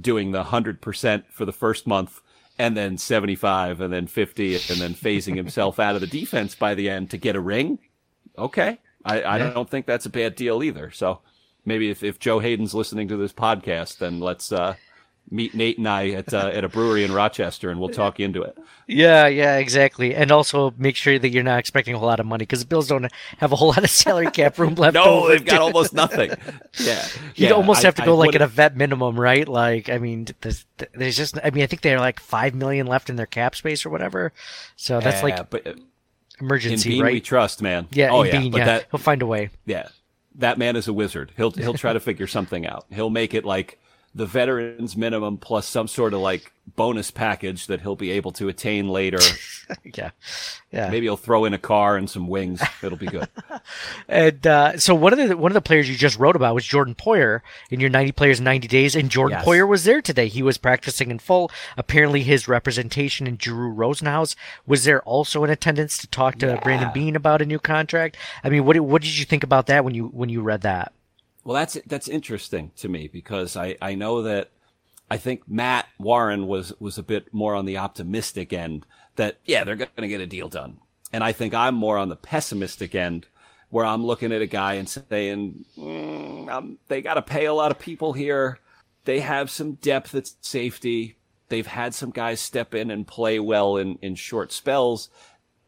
doing 0.00 0.32
the 0.32 0.44
hundred 0.44 0.80
percent 0.80 1.26
for 1.30 1.44
the 1.44 1.52
first 1.52 1.86
month 1.86 2.20
and 2.58 2.76
then 2.76 2.98
75 2.98 3.80
and 3.80 3.92
then 3.92 4.06
50 4.06 4.54
and 4.54 4.80
then 4.80 4.94
phasing 4.94 5.36
himself 5.36 5.78
out 5.78 5.94
of 5.94 6.00
the 6.00 6.06
defense 6.06 6.54
by 6.54 6.74
the 6.74 6.88
end 6.88 7.10
to 7.10 7.16
get 7.16 7.36
a 7.36 7.40
ring. 7.40 7.78
Okay. 8.38 8.78
I, 9.04 9.22
I 9.22 9.38
don't 9.38 9.68
think 9.68 9.86
that's 9.86 10.06
a 10.06 10.10
bad 10.10 10.34
deal 10.34 10.62
either. 10.62 10.90
So 10.90 11.20
maybe 11.64 11.90
if, 11.90 12.02
if 12.02 12.18
Joe 12.18 12.38
Haden's 12.38 12.74
listening 12.74 13.08
to 13.08 13.16
this 13.16 13.32
podcast, 13.32 13.98
then 13.98 14.20
let's, 14.20 14.50
uh, 14.50 14.76
meet 15.30 15.54
Nate 15.54 15.78
and 15.78 15.88
I 15.88 16.10
at, 16.10 16.32
uh, 16.34 16.50
at 16.52 16.64
a 16.64 16.68
brewery 16.68 17.02
in 17.04 17.12
Rochester 17.12 17.70
and 17.70 17.80
we'll 17.80 17.88
talk 17.88 18.20
into 18.20 18.42
it. 18.42 18.56
Yeah, 18.86 19.26
yeah, 19.26 19.56
exactly. 19.56 20.14
And 20.14 20.30
also 20.30 20.74
make 20.76 20.94
sure 20.96 21.18
that 21.18 21.28
you're 21.30 21.42
not 21.42 21.58
expecting 21.58 21.94
a 21.94 21.98
whole 21.98 22.06
lot 22.08 22.20
of 22.20 22.26
money 22.26 22.42
because 22.42 22.60
the 22.60 22.66
Bills 22.66 22.86
don't 22.88 23.10
have 23.38 23.50
a 23.50 23.56
whole 23.56 23.68
lot 23.68 23.82
of 23.82 23.88
salary 23.90 24.30
cap 24.30 24.58
room 24.58 24.74
left 24.76 24.94
No, 24.94 25.04
over. 25.24 25.28
they've 25.30 25.44
got 25.44 25.60
almost 25.62 25.92
nothing. 25.94 26.30
Yeah. 26.78 27.06
You'd 27.36 27.48
Yeah, 27.48 27.50
almost 27.52 27.84
I- 27.84 27.88
have 27.88 27.94
to 27.96 28.02
I 28.02 28.06
go 28.06 28.16
like 28.16 28.28
would've- 28.28 28.42
at 28.42 28.44
a 28.44 28.48
vet 28.48 28.76
minimum, 28.76 29.18
right? 29.18 29.48
Like, 29.48 29.88
I 29.88 29.98
mean, 29.98 30.26
there's, 30.42 30.66
there's 30.92 31.16
just, 31.16 31.38
I 31.42 31.50
mean, 31.50 31.62
I 31.62 31.66
think 31.66 31.82
they're 31.82 32.00
like 32.00 32.20
five 32.20 32.54
million 32.54 32.86
left 32.86 33.08
in 33.08 33.16
their 33.16 33.26
cap 33.26 33.54
space 33.54 33.86
or 33.86 33.90
whatever. 33.90 34.32
So 34.76 35.00
that's 35.00 35.18
Yeah, 35.18 35.22
like 35.36 35.50
but 35.50 35.66
uh, 35.66 35.70
in 35.70 35.84
emergency, 36.40 36.90
Beane 36.90 37.04
we 37.04 37.20
trust, 37.20 37.62
man. 37.62 37.88
yeah, 37.92 38.10
oh 38.10 38.22
in 38.22 38.26
yeah, 38.34 38.40
Beane, 38.40 38.52
but 38.52 38.58
yeah, 38.58 38.64
that 38.66 38.86
he'll 38.90 38.98
find 38.98 39.22
a 39.22 39.26
way. 39.26 39.50
yeah, 39.66 39.88
that 40.36 40.58
man 40.58 40.76
is 40.76 40.88
a 40.88 40.92
wizard. 40.92 41.32
He'll 41.36 41.52
he'll 41.52 41.74
try 41.74 41.92
to 41.92 42.00
figure 42.08 42.26
something 42.26 42.66
out. 42.66 42.84
He'll 42.90 43.08
make 43.10 43.34
it 43.34 43.44
like 43.44 43.78
the 44.14 44.26
veterans 44.26 44.96
minimum 44.96 45.38
plus 45.38 45.66
some 45.66 45.88
sort 45.88 46.14
of 46.14 46.20
like 46.20 46.52
bonus 46.76 47.10
package 47.10 47.66
that 47.66 47.80
he'll 47.80 47.96
be 47.96 48.10
able 48.12 48.30
to 48.32 48.48
attain 48.48 48.88
later. 48.88 49.18
yeah, 49.84 50.10
yeah. 50.70 50.88
Maybe 50.88 51.06
he'll 51.06 51.16
throw 51.16 51.44
in 51.44 51.52
a 51.52 51.58
car 51.58 51.96
and 51.96 52.08
some 52.08 52.28
wings. 52.28 52.62
It'll 52.82 52.98
be 52.98 53.06
good. 53.06 53.28
And 54.08 54.46
uh, 54.46 54.78
so 54.78 54.94
one 54.94 55.18
of 55.18 55.28
the 55.28 55.36
one 55.36 55.50
of 55.50 55.54
the 55.54 55.62
players 55.62 55.88
you 55.88 55.96
just 55.96 56.18
wrote 56.18 56.36
about 56.36 56.54
was 56.54 56.66
Jordan 56.66 56.94
Poyer 56.94 57.40
in 57.70 57.80
your 57.80 57.88
90 57.88 58.12
players 58.12 58.38
in 58.38 58.44
90 58.44 58.68
days, 58.68 58.94
and 58.94 59.08
Jordan 59.10 59.38
Yes. 59.38 59.46
Poyer 59.46 59.66
was 59.66 59.84
there 59.84 60.02
today. 60.02 60.28
He 60.28 60.42
was 60.42 60.58
practicing 60.58 61.10
in 61.10 61.18
full. 61.18 61.50
Apparently, 61.78 62.22
his 62.22 62.46
representation 62.46 63.26
in 63.26 63.36
Drew 63.36 63.72
Rosenhaus 63.72 64.36
was 64.66 64.84
there 64.84 65.00
also 65.02 65.44
in 65.44 65.50
attendance 65.50 65.96
to 65.98 66.06
talk 66.06 66.36
to 66.40 66.60
Brandon 66.62 66.90
Beane 66.92 67.16
about 67.16 67.40
a 67.40 67.46
new 67.46 67.58
contract. 67.58 68.18
I 68.42 68.50
mean, 68.50 68.66
what 68.66 68.78
what 68.80 69.00
did 69.00 69.16
you 69.16 69.24
think 69.24 69.42
about 69.42 69.66
that 69.68 69.84
when 69.84 69.94
you 69.94 70.08
when 70.08 70.28
you 70.28 70.42
read 70.42 70.60
that? 70.60 70.92
Well, 71.44 71.54
that's 71.54 71.78
that's 71.86 72.08
interesting 72.08 72.72
to 72.76 72.88
me 72.88 73.06
because 73.06 73.56
I, 73.56 73.76
I 73.80 73.94
know 73.94 74.22
that 74.22 74.50
I 75.10 75.18
think 75.18 75.42
Matt 75.46 75.86
Warren 75.98 76.46
was 76.46 76.72
was 76.80 76.96
a 76.96 77.02
bit 77.02 77.32
more 77.32 77.54
on 77.54 77.66
the 77.66 77.78
optimistic 77.78 78.52
end 78.52 78.86
that 79.16 79.38
yeah 79.44 79.62
they're 79.62 79.76
going 79.76 79.90
to 79.98 80.08
get 80.08 80.22
a 80.22 80.26
deal 80.26 80.48
done, 80.48 80.78
and 81.12 81.22
I 81.22 81.32
think 81.32 81.52
I'm 81.52 81.74
more 81.74 81.98
on 81.98 82.08
the 82.08 82.16
pessimistic 82.16 82.94
end 82.94 83.26
where 83.68 83.84
I'm 83.84 84.06
looking 84.06 84.32
at 84.32 84.40
a 84.40 84.46
guy 84.46 84.74
and 84.74 84.88
saying 84.88 85.66
mm, 85.76 86.48
um, 86.48 86.78
they 86.88 87.02
got 87.02 87.14
to 87.14 87.22
pay 87.22 87.44
a 87.44 87.54
lot 87.54 87.70
of 87.70 87.78
people 87.78 88.14
here. 88.14 88.58
They 89.04 89.20
have 89.20 89.50
some 89.50 89.74
depth 89.74 90.14
at 90.14 90.30
safety. 90.40 91.18
They've 91.50 91.66
had 91.66 91.94
some 91.94 92.10
guys 92.10 92.40
step 92.40 92.74
in 92.74 92.90
and 92.90 93.06
play 93.06 93.38
well 93.38 93.76
in 93.76 93.98
in 94.00 94.14
short 94.14 94.50
spells. 94.50 95.10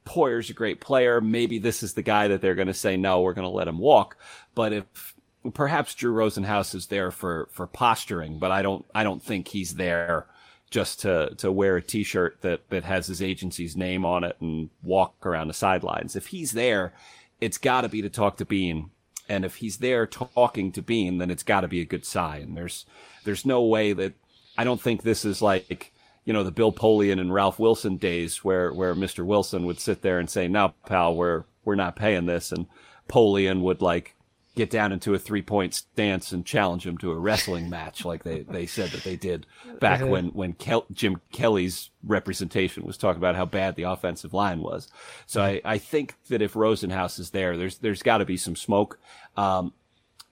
Poyer's 0.06 0.48
a 0.48 0.54
great 0.54 0.80
player. 0.80 1.20
Maybe 1.20 1.58
this 1.58 1.82
is 1.82 1.94
the 1.94 2.02
guy 2.02 2.28
that 2.28 2.40
they're 2.40 2.54
going 2.54 2.68
to 2.68 2.74
say, 2.74 2.96
no, 2.96 3.20
we're 3.20 3.34
going 3.34 3.48
to 3.48 3.54
let 3.54 3.68
him 3.68 3.78
walk. 3.78 4.16
But 4.54 4.72
if 4.72 5.15
perhaps 5.54 5.94
Drew 5.94 6.12
Rosenhaus 6.12 6.74
is 6.74 6.86
there 6.86 7.10
for, 7.10 7.48
for 7.50 7.66
posturing, 7.66 8.38
but 8.38 8.50
I 8.50 8.62
don't, 8.62 8.84
I 8.94 9.04
don't 9.04 9.22
think 9.22 9.48
he's 9.48 9.74
there 9.74 10.26
just 10.70 11.00
to, 11.00 11.34
to 11.36 11.52
wear 11.52 11.76
a 11.76 11.82
t-shirt 11.82 12.40
that, 12.42 12.68
that 12.70 12.84
has 12.84 13.06
his 13.06 13.22
agency's 13.22 13.76
name 13.76 14.04
on 14.04 14.24
it 14.24 14.36
and 14.40 14.70
walk 14.82 15.24
around 15.24 15.48
the 15.48 15.54
sidelines. 15.54 16.16
If 16.16 16.28
he's 16.28 16.52
there, 16.52 16.92
it's 17.40 17.58
got 17.58 17.82
to 17.82 17.88
be 17.88 18.02
to 18.02 18.10
talk 18.10 18.36
to 18.38 18.44
Beane. 18.44 18.90
And 19.28 19.44
if 19.44 19.56
he's 19.56 19.78
there 19.78 20.06
talking 20.06 20.72
to 20.72 20.82
Beane, 20.82 21.18
then 21.18 21.30
it's 21.30 21.42
got 21.42 21.60
to 21.60 21.68
be 21.68 21.80
a 21.80 21.86
good 21.86 22.04
sign. 22.04 22.54
There's, 22.54 22.84
there's 23.24 23.44
no 23.44 23.62
way 23.62 23.92
that 23.92 24.14
I 24.58 24.64
don't 24.64 24.80
think 24.80 25.02
this 25.02 25.24
is 25.24 25.42
like, 25.42 25.92
you 26.24 26.32
know, 26.32 26.42
the 26.42 26.50
Bill 26.50 26.72
Polian 26.72 27.20
and 27.20 27.32
Ralph 27.32 27.58
Wilson 27.58 27.96
days 27.96 28.44
where, 28.44 28.72
where 28.72 28.94
Mr. 28.94 29.24
Wilson 29.24 29.66
would 29.66 29.78
sit 29.78 30.02
there 30.02 30.18
and 30.18 30.28
say, 30.28 30.48
no, 30.48 30.74
pal, 30.86 31.14
we're, 31.14 31.44
we're 31.64 31.74
not 31.74 31.96
paying 31.96 32.26
this. 32.26 32.50
And 32.50 32.66
Polian 33.08 33.60
would 33.60 33.80
like 33.80 34.15
get 34.56 34.70
down 34.70 34.90
into 34.90 35.14
a 35.14 35.18
three 35.18 35.42
point 35.42 35.74
stance 35.74 36.32
and 36.32 36.44
challenge 36.44 36.86
him 36.86 36.96
to 36.98 37.12
a 37.12 37.18
wrestling 37.18 37.68
match 37.70 38.04
like 38.04 38.24
they, 38.24 38.40
they 38.40 38.66
said 38.66 38.90
that 38.90 39.04
they 39.04 39.14
did 39.14 39.46
back 39.80 40.00
when, 40.00 40.28
when 40.28 40.54
Kel- 40.54 40.86
Jim 40.92 41.20
Kelly's 41.30 41.90
representation 42.02 42.84
was 42.84 42.96
talking 42.96 43.18
about 43.18 43.36
how 43.36 43.44
bad 43.44 43.76
the 43.76 43.84
offensive 43.84 44.32
line 44.32 44.60
was. 44.60 44.88
So 45.26 45.42
I, 45.42 45.60
I 45.64 45.78
think 45.78 46.14
that 46.28 46.40
if 46.40 46.54
Rosenhaus 46.54 47.20
is 47.20 47.30
there, 47.30 47.56
there's, 47.56 47.78
there's 47.78 48.02
got 48.02 48.18
to 48.18 48.24
be 48.24 48.38
some 48.38 48.56
smoke. 48.56 48.98
Um, 49.36 49.74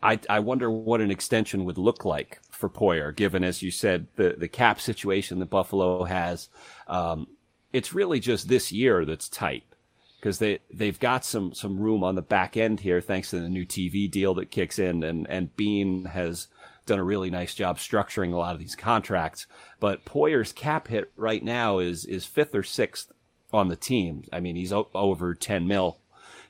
I, 0.03 0.19
I 0.29 0.41
wonder 0.41 0.71
what 0.71 1.03
an 1.03 1.11
extension 1.11 1.67
would 1.67 1.79
look 1.79 2.05
like 2.07 2.41
for 2.51 2.71
Poyer, 2.71 3.15
given, 3.15 3.45
as 3.45 3.63
you 3.63 3.71
said, 3.71 4.07
the, 4.17 4.35
the 4.39 4.49
cap 4.49 4.81
situation 4.81 5.39
that 5.39 5.51
Buffalo 5.51 6.05
has. 6.05 6.49
Um, 6.89 7.29
it's 7.75 7.93
really 7.93 8.21
just 8.21 8.49
this 8.49 8.73
year 8.73 9.05
that's 9.05 9.29
tight 9.29 9.65
because 10.25 10.39
they, 10.39 10.59
they've 10.73 11.01
got 11.01 11.23
some, 11.23 11.53
some 11.53 11.79
room 11.79 12.03
on 12.03 12.15
the 12.15 12.23
back 12.23 12.57
end 12.57 12.81
here 12.81 12.99
thanks 12.99 13.29
to 13.29 13.39
the 13.39 13.49
new 13.51 13.67
TV 13.67 14.11
deal 14.11 14.33
that 14.33 14.51
kicks 14.51 14.79
in 14.79 15.03
and, 15.03 15.29
and 15.29 15.55
Beane 15.55 16.07
has 16.07 16.49
done 16.87 16.99
a 16.99 17.05
really 17.05 17.29
nice 17.29 17.55
job 17.55 17.77
structuring 17.77 18.33
a 18.33 18.37
lot 18.37 18.55
of 18.55 18.59
these 18.59 18.75
contracts. 18.75 19.47
But 19.81 20.07
Poyer's 20.07 20.51
cap 20.51 20.89
hit 20.89 21.13
right 21.15 21.45
now 21.45 21.79
is 21.79 22.07
is 22.07 22.25
fifth 22.25 22.55
or 22.55 22.63
sixth 22.63 23.13
on 23.53 23.69
the 23.69 23.77
team. 23.77 24.25
I 24.33 24.41
mean, 24.41 24.57
he's 24.57 24.73
o- 24.73 24.89
over 24.95 25.35
10 25.35 25.69
mil. 25.69 25.99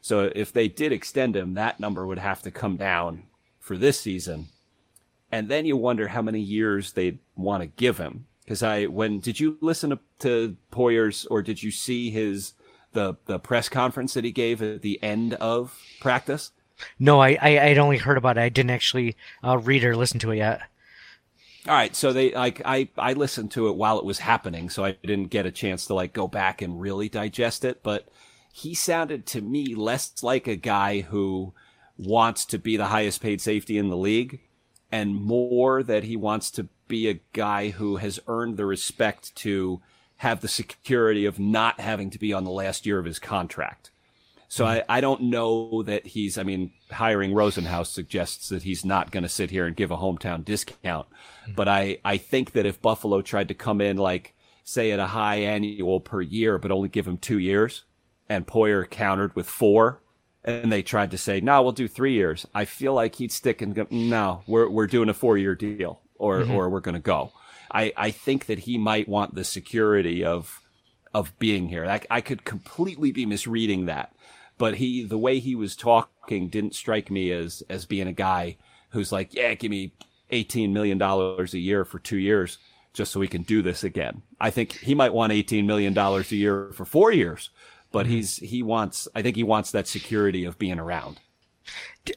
So 0.00 0.30
if 0.37 0.52
they 0.52 0.68
did 0.68 0.92
extend 0.92 1.34
him, 1.34 1.54
that 1.54 1.80
number 1.80 2.06
would 2.06 2.18
have 2.18 2.42
to 2.42 2.52
come 2.52 2.76
down 2.76 3.24
for 3.58 3.76
this 3.76 3.98
season. 3.98 4.50
And 5.32 5.48
then 5.48 5.66
you 5.66 5.76
wonder 5.76 6.06
how 6.06 6.22
many 6.22 6.40
years 6.40 6.92
they'd 6.92 7.18
want 7.34 7.64
to 7.64 7.66
give 7.66 7.98
him. 7.98 8.26
Because 8.44 8.62
I, 8.62 8.84
when 8.84 9.18
did 9.18 9.40
you 9.40 9.58
listen 9.60 9.90
to, 9.90 9.98
to 10.20 10.56
Poyer's 10.70 11.26
or 11.26 11.42
did 11.42 11.60
you 11.60 11.72
see 11.72 12.10
his 12.10 12.52
the 12.94 13.16
the 13.26 13.38
press 13.38 13.68
conference 13.68 14.14
that 14.14 14.24
he 14.24 14.33
gave 14.33 14.62
at 14.62 14.83
the 14.83 15.02
end 15.02 15.35
of 15.35 15.78
practice? 16.00 16.52
No, 16.98 17.20
I, 17.20 17.38
I 17.40 17.61
I'd 17.61 17.78
only 17.78 17.98
heard 17.98 18.18
about 18.18 18.38
it. 18.38 18.42
I 18.42 18.48
didn't 18.48 18.70
actually 18.70 19.16
uh, 19.44 19.59
read 19.59 19.85
or 19.85 19.96
listen 19.96 20.18
to 20.20 20.30
it 20.30 20.38
yet. 20.38 20.62
All 21.66 21.74
right, 21.74 21.96
so 21.96 22.12
they 22.12 22.33
like 22.33 22.61
I 22.64 22.88
I 22.98 23.14
listened 23.14 23.50
to 23.52 23.68
it 23.68 23.76
while 23.76 23.98
it 23.98 24.04
was 24.04 24.18
happening, 24.18 24.68
so 24.68 24.85
I 24.85 24.92
didn't 25.02 25.30
get 25.30 25.46
a 25.46 25.50
chance 25.50 25.87
to 25.87 25.94
like 25.94 26.12
go 26.12 26.28
back 26.28 26.61
and 26.61 26.80
really 26.80 27.09
digest 27.09 27.64
it. 27.64 27.83
But 27.83 28.09
he 28.52 28.74
sounded 28.74 29.26
to 29.26 29.40
me 29.40 29.74
less 29.74 30.22
like 30.22 30.46
a 30.46 30.57
guy 30.57 31.00
who 31.00 31.54
wants 31.96 32.44
to 32.46 32.59
be 32.59 32.76
the 32.76 32.87
highest 32.87 33.22
paid 33.22 33.40
safety 33.40 33.78
in 33.78 33.88
the 33.88 33.96
league, 33.96 34.40
and 34.92 35.14
more 35.14 35.83
that 35.83 36.04
he 36.04 36.16
wants 36.16 36.50
to 36.52 36.68
be 36.87 37.09
a 37.09 37.20
guy 37.33 37.70
who 37.70 37.96
has 37.96 38.20
earned 38.26 38.59
the 38.59 38.66
respect 38.66 39.35
to 39.37 39.80
have 40.18 40.40
the 40.40 40.48
security 40.48 41.27
of 41.27 41.38
not 41.38 41.81
having 41.81 42.11
to 42.11 42.18
be 42.18 42.33
on 42.33 42.44
the 42.44 42.50
last 42.50 42.87
year 42.87 42.98
of 42.98 43.05
his 43.05 43.18
contract. 43.18 43.90
So 44.48 44.64
I, 44.64 44.85
I 44.88 45.00
don't 45.00 45.22
know 45.22 45.83
that 45.83 46.07
he's, 46.07 46.38
I 46.38 46.44
mean, 46.44 46.72
hiring 46.92 47.33
Rosenhaus 47.33 47.87
suggests 47.87 48.48
that 48.50 48.62
he's 48.62 48.85
not 48.85 49.11
going 49.11 49.24
to 49.24 49.29
sit 49.29 49.50
here 49.50 49.66
and 49.66 49.74
give 49.74 49.90
a 49.90 49.96
hometown 49.96 50.44
discount. 50.44 51.09
Mm-hmm. 51.09 51.55
But 51.55 51.66
I, 51.66 51.98
I 52.05 52.18
think 52.18 52.53
that 52.53 52.64
if 52.64 52.81
Buffalo 52.81 53.20
tried 53.20 53.48
to 53.48 53.55
come 53.55 53.81
in 53.81 53.96
like, 53.96 54.35
say 54.62 54.92
at 54.92 55.00
a 55.00 55.09
high 55.09 55.37
annual 55.37 55.98
per 55.98 56.20
year, 56.20 56.59
but 56.59 56.70
only 56.70 56.88
give 56.88 57.07
him 57.07 57.18
two 57.18 57.38
years 57.38 57.83
and 58.29 58.46
Poyer 58.46 58.88
countered 58.88 59.35
with 59.35 59.48
four 59.48 60.00
and 60.44 60.70
they 60.70 60.83
tried 60.83 61.11
to 61.11 61.18
say, 61.18 61.40
no, 61.40 61.62
we'll 61.62 61.72
do 61.72 61.88
three 61.88 62.12
years. 62.12 62.46
I 62.55 62.64
feel 62.64 62.94
like 62.94 63.16
he'd 63.16 63.33
stick 63.33 63.61
and 63.61 63.74
go, 63.74 63.87
no, 63.90 64.42
we're, 64.46 64.68
we're 64.68 64.87
doing 64.87 65.09
a 65.09 65.14
four 65.14 65.37
year 65.37 65.55
deal 65.55 66.00
or, 66.16 66.40
mm-hmm. 66.40 66.53
or 66.53 66.68
we're 66.68 66.81
going 66.81 66.94
to 66.94 67.00
go. 67.00 67.33
I, 67.74 67.92
I 67.96 68.10
think 68.12 68.46
that 68.46 68.60
he 68.60 68.78
might 68.78 69.08
want 69.08 69.34
the 69.34 69.44
security 69.44 70.24
of, 70.24 70.60
of 71.12 71.38
being 71.38 71.68
here. 71.68 71.84
I, 71.84 72.00
I 72.08 72.20
could 72.22 72.44
completely 72.44 73.12
be 73.12 73.26
misreading 73.26 73.87
that 73.87 74.14
but 74.58 74.76
he 74.76 75.04
the 75.04 75.18
way 75.18 75.38
he 75.38 75.54
was 75.54 75.76
talking 75.76 76.48
didn't 76.48 76.74
strike 76.74 77.10
me 77.10 77.30
as 77.32 77.62
as 77.68 77.87
being 77.87 78.06
a 78.06 78.12
guy 78.12 78.56
who's 78.90 79.12
like, 79.12 79.34
yeah, 79.34 79.54
give 79.54 79.70
me 79.70 79.92
eighteen 80.30 80.72
million 80.72 80.98
dollars 80.98 81.54
a 81.54 81.58
year 81.58 81.84
for 81.84 81.98
two 81.98 82.18
years 82.18 82.58
just 82.92 83.10
so 83.10 83.20
we 83.20 83.28
can 83.28 83.42
do 83.42 83.62
this 83.62 83.82
again. 83.82 84.22
I 84.40 84.50
think 84.50 84.72
he 84.72 84.94
might 84.94 85.12
want 85.12 85.32
eighteen 85.32 85.66
million 85.66 85.92
dollars 85.92 86.30
a 86.32 86.37
year 86.37 86.70
for 86.72 86.84
four 86.84 87.12
years, 87.12 87.50
but 87.90 88.06
mm-hmm. 88.06 88.16
he's 88.16 88.37
he 88.37 88.62
wants 88.62 89.08
I 89.14 89.22
think 89.22 89.37
he 89.37 89.42
wants 89.42 89.70
that 89.72 89.88
security 89.88 90.44
of 90.44 90.58
being 90.58 90.78
around. 90.78 91.20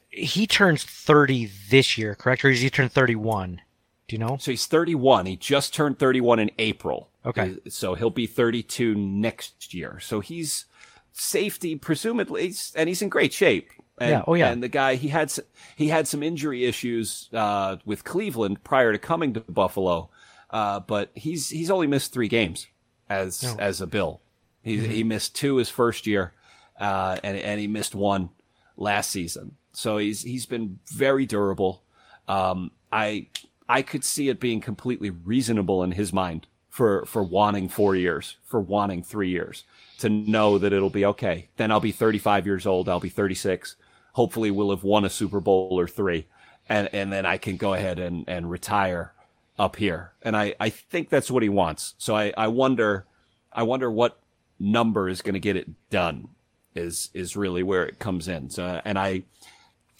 He 0.09 0.45
turns 0.45 0.83
thirty 0.83 1.49
this 1.69 1.97
year, 1.97 2.13
correct? 2.13 2.43
Or 2.45 2.49
is 2.49 2.61
he 2.61 2.69
turned 2.69 2.91
thirty-one? 2.91 3.61
Do 4.07 4.15
you 4.15 4.19
know? 4.19 4.37
So 4.39 4.51
he's 4.51 4.65
31. 4.65 5.25
He 5.25 5.35
just 5.35 5.73
turned 5.73 5.99
31 5.99 6.39
in 6.39 6.51
April. 6.59 7.09
Okay. 7.25 7.57
So 7.67 7.95
he'll 7.95 8.09
be 8.09 8.25
32 8.27 8.95
next 8.95 9.73
year. 9.73 9.99
So 9.99 10.19
he's 10.21 10.65
safety, 11.11 11.75
presumably, 11.75 12.53
and 12.75 12.87
he's 12.87 13.01
in 13.01 13.09
great 13.09 13.33
shape. 13.33 13.69
And, 13.97 14.09
Yeah, 14.11 14.23
oh, 14.27 14.35
yeah. 14.35 14.49
And 14.49 14.61
the 14.63 14.69
guy 14.69 14.95
he 14.95 15.07
had 15.09 15.33
he 15.75 15.87
had 15.89 16.07
some 16.07 16.21
injury 16.23 16.65
issues 16.65 17.29
uh, 17.33 17.77
with 17.85 18.03
Cleveland 18.03 18.63
prior 18.63 18.91
to 18.93 18.99
coming 18.99 19.33
to 19.33 19.39
Buffalo, 19.41 20.09
uh, 20.51 20.79
but 20.81 21.09
he's 21.15 21.49
he's 21.49 21.71
only 21.71 21.87
missed 21.87 22.13
three 22.13 22.27
games 22.27 22.67
as 23.09 23.43
Oh. 23.43 23.55
as 23.59 23.81
a 23.81 23.87
Bill. 23.87 24.21
He 24.61 24.77
Mm-hmm. 24.77 24.91
he 24.91 25.03
missed 25.03 25.35
two 25.35 25.55
his 25.57 25.69
first 25.69 26.05
year, 26.05 26.33
uh, 26.79 27.17
and 27.23 27.37
and 27.37 27.59
he 27.59 27.67
missed 27.67 27.95
one 27.95 28.29
last 28.77 29.09
season. 29.09 29.55
So 29.73 29.97
he's 29.97 30.21
he's 30.21 30.45
been 30.45 30.77
very 30.93 31.25
durable. 31.25 31.81
Um, 32.27 32.69
I 32.91 33.27
I 33.69 33.81
could 33.81 34.03
see 34.03 34.29
it 34.29 34.39
being 34.39 34.61
completely 34.61 35.09
reasonable 35.09 35.83
in 35.83 35.91
his 35.91 36.13
mind 36.13 36.47
for 36.69 37.05
for 37.05 37.23
wanting 37.23 37.69
four 37.69 37.95
years, 37.95 38.37
for 38.43 38.59
wanting 38.59 39.03
three 39.03 39.29
years, 39.29 39.63
to 39.99 40.09
know 40.09 40.57
that 40.57 40.73
it'll 40.73 40.89
be 40.89 41.05
okay. 41.05 41.49
Then 41.57 41.71
I'll 41.71 41.79
be 41.79 41.91
35 41.91 42.45
years 42.45 42.65
old. 42.65 42.87
I'll 42.87 42.99
be 42.99 43.09
36. 43.09 43.75
Hopefully, 44.13 44.51
we'll 44.51 44.69
have 44.69 44.83
won 44.83 45.05
a 45.05 45.09
Super 45.09 45.39
Bowl 45.39 45.69
or 45.71 45.87
three, 45.87 46.27
and 46.69 46.89
and 46.93 47.11
then 47.11 47.25
I 47.25 47.37
can 47.37 47.57
go 47.57 47.73
ahead 47.73 47.99
and 47.99 48.23
and 48.27 48.49
retire 48.49 49.13
up 49.59 49.75
here. 49.75 50.13
And 50.21 50.37
I 50.37 50.55
I 50.59 50.69
think 50.69 51.09
that's 51.09 51.31
what 51.31 51.43
he 51.43 51.49
wants. 51.49 51.95
So 51.97 52.15
I 52.15 52.33
I 52.37 52.47
wonder 52.47 53.05
I 53.51 53.63
wonder 53.63 53.91
what 53.91 54.19
number 54.59 55.09
is 55.09 55.21
going 55.21 55.33
to 55.33 55.39
get 55.39 55.55
it 55.55 55.69
done. 55.89 56.29
Is 56.75 57.09
is 57.13 57.35
really 57.35 57.63
where 57.63 57.85
it 57.85 57.99
comes 57.99 58.27
in. 58.27 58.49
So 58.49 58.81
and 58.85 58.99
I 58.99 59.23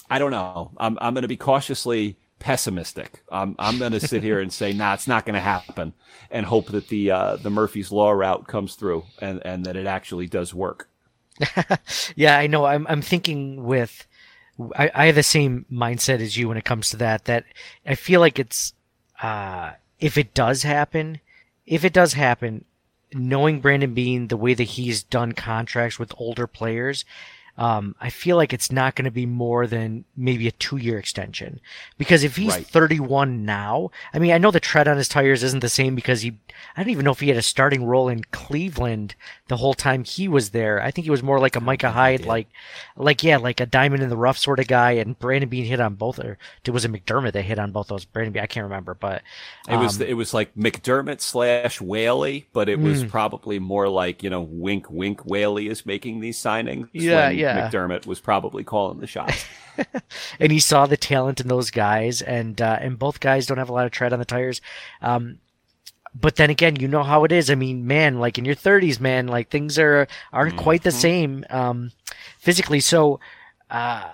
I 0.10 0.20
don't 0.20 0.32
know. 0.32 0.72
I'm 0.78 0.98
I'm 1.02 1.14
going 1.14 1.24
to 1.24 1.28
be 1.28 1.38
cautiously 1.38 2.18
pessimistic. 2.40 3.24
I'm 3.32 3.56
I'm 3.60 3.80
going 3.80 3.92
to 3.94 4.00
sit 4.00 4.24
here 4.24 4.40
and 4.40 4.52
say, 4.52 4.74
nah, 4.74 4.94
it's 4.94 5.08
not 5.08 5.26
going 5.26 5.36
to 5.36 5.40
happen, 5.40 5.94
and 6.32 6.46
hope 6.46 6.68
that 6.68 6.90
the 6.90 7.12
uh, 7.12 7.36
the 7.38 7.50
Murphy's 7.50 7.92
Law 7.92 8.12
route 8.12 8.48
comes 8.48 8.76
through 8.76 9.06
and 9.20 9.42
and 9.46 9.66
that 9.66 9.76
it 9.76 9.88
actually 9.88 10.28
does 10.28 10.54
work. 10.54 10.90
Yeah, 12.16 12.38
I 12.38 12.48
know. 12.48 12.66
I'm 12.66 12.88
I'm 12.88 13.02
thinking 13.02 13.64
with 13.64 14.08
I, 14.76 14.92
I 14.94 15.06
have 15.08 15.16
the 15.16 15.24
same 15.24 15.66
mindset 15.72 16.20
as 16.20 16.38
you 16.38 16.48
when 16.48 16.58
it 16.58 16.66
comes 16.66 16.90
to 16.92 16.98
that. 16.98 17.26
That 17.26 17.46
I 17.86 17.96
feel 17.96 18.20
like 18.20 18.40
it's 18.40 18.74
uh 19.22 19.72
if 20.00 20.18
it 20.18 20.34
does 20.34 20.64
happen, 20.64 21.20
if 21.66 21.84
it 21.84 21.94
does 21.94 22.14
happen, 22.14 22.66
knowing 23.14 23.62
Brandon 23.62 23.94
Beane 23.94 24.28
the 24.28 24.38
way 24.38 24.54
that 24.54 24.64
he's 24.64 25.04
done 25.04 25.34
contracts 25.34 26.00
with 26.00 26.14
older 26.18 26.48
players, 26.48 27.06
um, 27.58 27.96
I 28.00 28.10
feel 28.12 28.38
like 28.38 28.54
it's 28.54 28.72
not 28.72 28.96
going 28.96 29.06
to 29.06 29.12
be 29.12 29.26
more 29.26 29.66
than 29.66 30.06
maybe 30.16 30.48
a 30.48 30.52
two 30.52 30.78
year 30.78 31.00
extension. 31.00 31.60
Because 31.98 32.24
if 32.24 32.36
he's 32.36 32.58
Right. 32.58 32.66
31 32.66 33.46
now, 33.46 33.90
I 34.14 34.20
mean, 34.20 34.32
I 34.32 34.38
know 34.38 34.52
the 34.52 34.60
tread 34.60 34.88
on 34.88 34.98
his 34.98 35.08
tires 35.10 35.44
isn't 35.44 35.62
the 35.62 35.70
same 35.70 35.96
because 35.96 36.22
he, 36.22 36.38
I 36.76 36.84
don't 36.84 36.92
even 36.92 37.06
know 37.06 37.12
if 37.12 37.20
he 37.20 37.30
had 37.30 37.38
a 37.38 37.42
starting 37.42 37.84
role 37.84 38.10
in 38.10 38.24
Cleveland 38.26 39.16
the 39.48 39.58
whole 39.58 39.74
time 39.74 40.04
he 40.04 40.28
was 40.28 40.52
there. 40.52 40.82
I 40.82 40.92
think 40.92 41.06
he 41.06 41.12
was 41.12 41.24
more 41.24 41.40
like 41.40 41.56
a 41.56 41.62
Micah 41.62 41.92
Hyde, 41.92 42.26
like, 42.26 42.48
like, 42.96 43.24
yeah, 43.24 43.38
like 43.38 43.60
a 43.60 43.66
diamond 43.66 44.04
in 44.04 44.10
the 44.10 44.18
rough 44.18 44.38
sort 44.38 44.60
of 44.60 44.68
guy. 44.68 44.92
And 44.92 45.18
Brandon 45.18 45.50
Beane 45.50 45.66
hit 45.66 45.80
on 45.80 45.96
both, 45.96 46.20
or 46.20 46.38
it 46.66 46.72
was 46.72 46.86
a 46.86 46.90
McDermott 46.90 47.34
that 47.34 47.44
hit 47.44 47.60
on 47.60 47.72
both 47.72 47.88
those. 47.88 48.06
Brandon 48.06 48.34
Beane, 48.34 48.44
I 48.44 48.48
can't 48.48 48.64
remember, 48.66 48.94
but 48.94 49.24
It 49.68 49.78
was 49.78 50.00
um, 50.02 50.08
it 50.08 50.14
was 50.14 50.34
like 50.34 50.54
McDermott 50.56 51.22
slash 51.22 51.82
Whaley, 51.82 52.48
but 52.54 52.70
it 52.70 52.80
was 52.80 53.04
probably 53.04 53.60
more 53.60 53.90
like 53.90 54.24
you 54.24 54.30
know 54.30 54.42
wink 54.42 54.90
wink 54.90 55.26
Whaley 55.26 55.68
is 55.68 55.86
making 55.86 56.20
these 56.20 56.38
signings. 56.38 56.90
Yeah, 56.94 57.28
when 57.30 57.38
yeah. 57.56 57.70
McDermott 57.70 58.06
was 58.06 58.20
probably 58.20 58.64
calling 58.64 59.00
the 59.00 59.08
shots. 59.08 59.46
and 60.40 60.52
he 60.52 60.60
saw 60.60 60.86
the 60.86 60.98
talent 60.98 61.40
in 61.40 61.48
those 61.48 61.72
guys, 61.72 62.22
and 62.22 62.62
uh, 62.62 62.78
and 62.82 62.98
both 62.98 63.20
guys 63.20 63.46
don't 63.46 63.58
have 63.58 63.70
a 63.70 63.74
lot 63.74 63.86
of 63.86 63.92
tread 63.92 64.14
on 64.14 64.20
the 64.20 64.26
tires. 64.26 64.62
Um, 65.02 65.40
but 66.20 66.36
then 66.36 66.50
again, 66.50 66.78
you 66.78 66.88
know 66.88 67.04
how 67.04 67.24
it 67.24 67.32
is. 67.32 67.50
I 67.50 67.56
mean, 67.56 67.86
man, 67.86 68.20
like 68.20 68.38
in 68.38 68.46
your 68.46 68.56
30s, 68.56 69.00
man, 69.00 69.28
like 69.28 69.50
things 69.50 69.78
are 69.78 70.08
aren't 70.34 70.58
quite 70.58 70.84
the 70.84 70.92
same 70.92 71.46
um, 71.50 71.92
physically. 72.40 72.80
So 72.80 73.20
uh, 73.70 74.12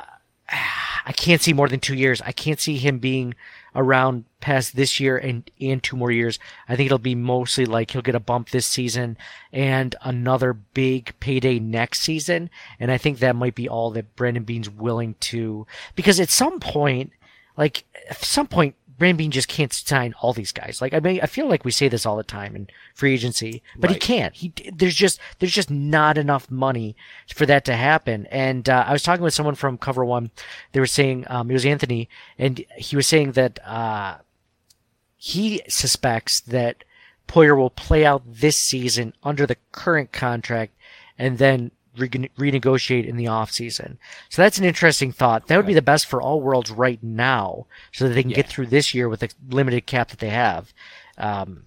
I 1.05 1.11
can't 1.13 1.41
see 1.41 1.53
more 1.53 1.69
than 1.69 1.79
two 1.79 1.95
years. 1.95 2.21
I 2.21 2.31
can't 2.31 2.59
see 2.59 2.77
him 2.77 2.99
being 2.99 3.35
around 3.75 4.25
past 4.39 4.75
this 4.75 4.99
year 4.99 5.17
and 5.17 5.49
and 5.59 5.81
two 5.81 5.95
more 5.95 6.11
years. 6.11 6.39
I 6.67 6.75
think 6.75 6.87
it'll 6.87 6.97
be 6.97 7.15
mostly 7.15 7.65
like 7.65 7.91
he'll 7.91 8.01
get 8.01 8.15
a 8.15 8.19
bump 8.19 8.49
this 8.49 8.65
season 8.65 9.17
and 9.51 9.95
another 10.01 10.53
big 10.53 11.13
payday 11.19 11.59
next 11.59 12.01
season. 12.01 12.49
And 12.79 12.91
I 12.91 12.97
think 12.97 13.19
that 13.19 13.35
might 13.35 13.55
be 13.55 13.69
all 13.69 13.91
that 13.91 14.15
Brandon 14.15 14.43
Beane's 14.43 14.69
willing 14.69 15.15
to 15.21 15.65
because 15.95 16.19
at 16.19 16.29
some 16.29 16.59
point, 16.59 17.11
like 17.57 17.85
at 18.09 18.23
some 18.23 18.47
point, 18.47 18.75
Brandon 19.03 19.17
Beane 19.17 19.31
just 19.31 19.49
can't 19.49 19.73
sign 19.73 20.15
all 20.21 20.31
these 20.31 20.53
guys. 20.53 20.79
Like 20.81 20.93
I 20.93 21.01
mean, 21.01 21.19
I 21.21 21.25
feel 21.25 21.49
like 21.49 21.65
we 21.65 21.71
say 21.71 21.89
this 21.89 22.05
all 22.05 22.15
the 22.15 22.23
time 22.23 22.55
in 22.55 22.69
free 22.95 23.13
agency, 23.13 23.61
but 23.77 23.91
he 23.91 23.97
can't. 23.97 24.33
He 24.33 24.53
there's 24.73 24.95
just 24.95 25.19
there's 25.39 25.51
just 25.51 25.69
not 25.69 26.17
enough 26.17 26.49
money 26.49 26.95
for 27.27 27.45
that 27.45 27.65
to 27.65 27.75
happen. 27.75 28.27
And 28.27 28.69
uh, 28.69 28.85
I 28.87 28.93
was 28.93 29.03
talking 29.03 29.21
with 29.21 29.33
someone 29.33 29.55
from 29.55 29.77
Cover 29.77 30.05
One. 30.05 30.31
They 30.71 30.79
were 30.79 30.85
saying 30.85 31.25
um, 31.27 31.51
it 31.51 31.53
was 31.53 31.65
Anthony, 31.65 32.07
and 32.37 32.63
he 32.77 32.95
was 32.95 33.05
saying 33.05 33.33
that 33.33 33.59
uh, 33.67 34.19
he 35.17 35.61
suspects 35.67 36.39
that 36.39 36.85
Poyer 37.27 37.57
will 37.57 37.71
play 37.71 38.05
out 38.05 38.23
this 38.25 38.55
season 38.55 39.13
under 39.21 39.45
the 39.45 39.57
current 39.73 40.13
contract, 40.13 40.71
and 41.17 41.39
then 41.39 41.71
re- 41.97 42.09
renegotiate 42.09 43.07
in 43.07 43.17
the 43.17 43.27
off 43.27 43.51
season. 43.51 43.97
So 44.29 44.41
that's 44.41 44.57
an 44.57 44.65
interesting 44.65 45.11
thought. 45.11 45.47
That 45.47 45.57
would 45.57 45.65
be 45.65 45.73
the 45.73 45.81
best 45.81 46.05
for 46.05 46.21
all 46.21 46.41
worlds 46.41 46.71
right 46.71 47.01
now, 47.01 47.67
so 47.91 48.07
that 48.07 48.13
they 48.13 48.23
can 48.23 48.31
get 48.31 48.47
through 48.47 48.67
this 48.67 48.93
year 48.93 49.09
with 49.09 49.21
the 49.21 49.31
limited 49.49 49.85
cap 49.85 50.09
that 50.09 50.19
they 50.19 50.29
have. 50.29 50.73
Um, 51.17 51.65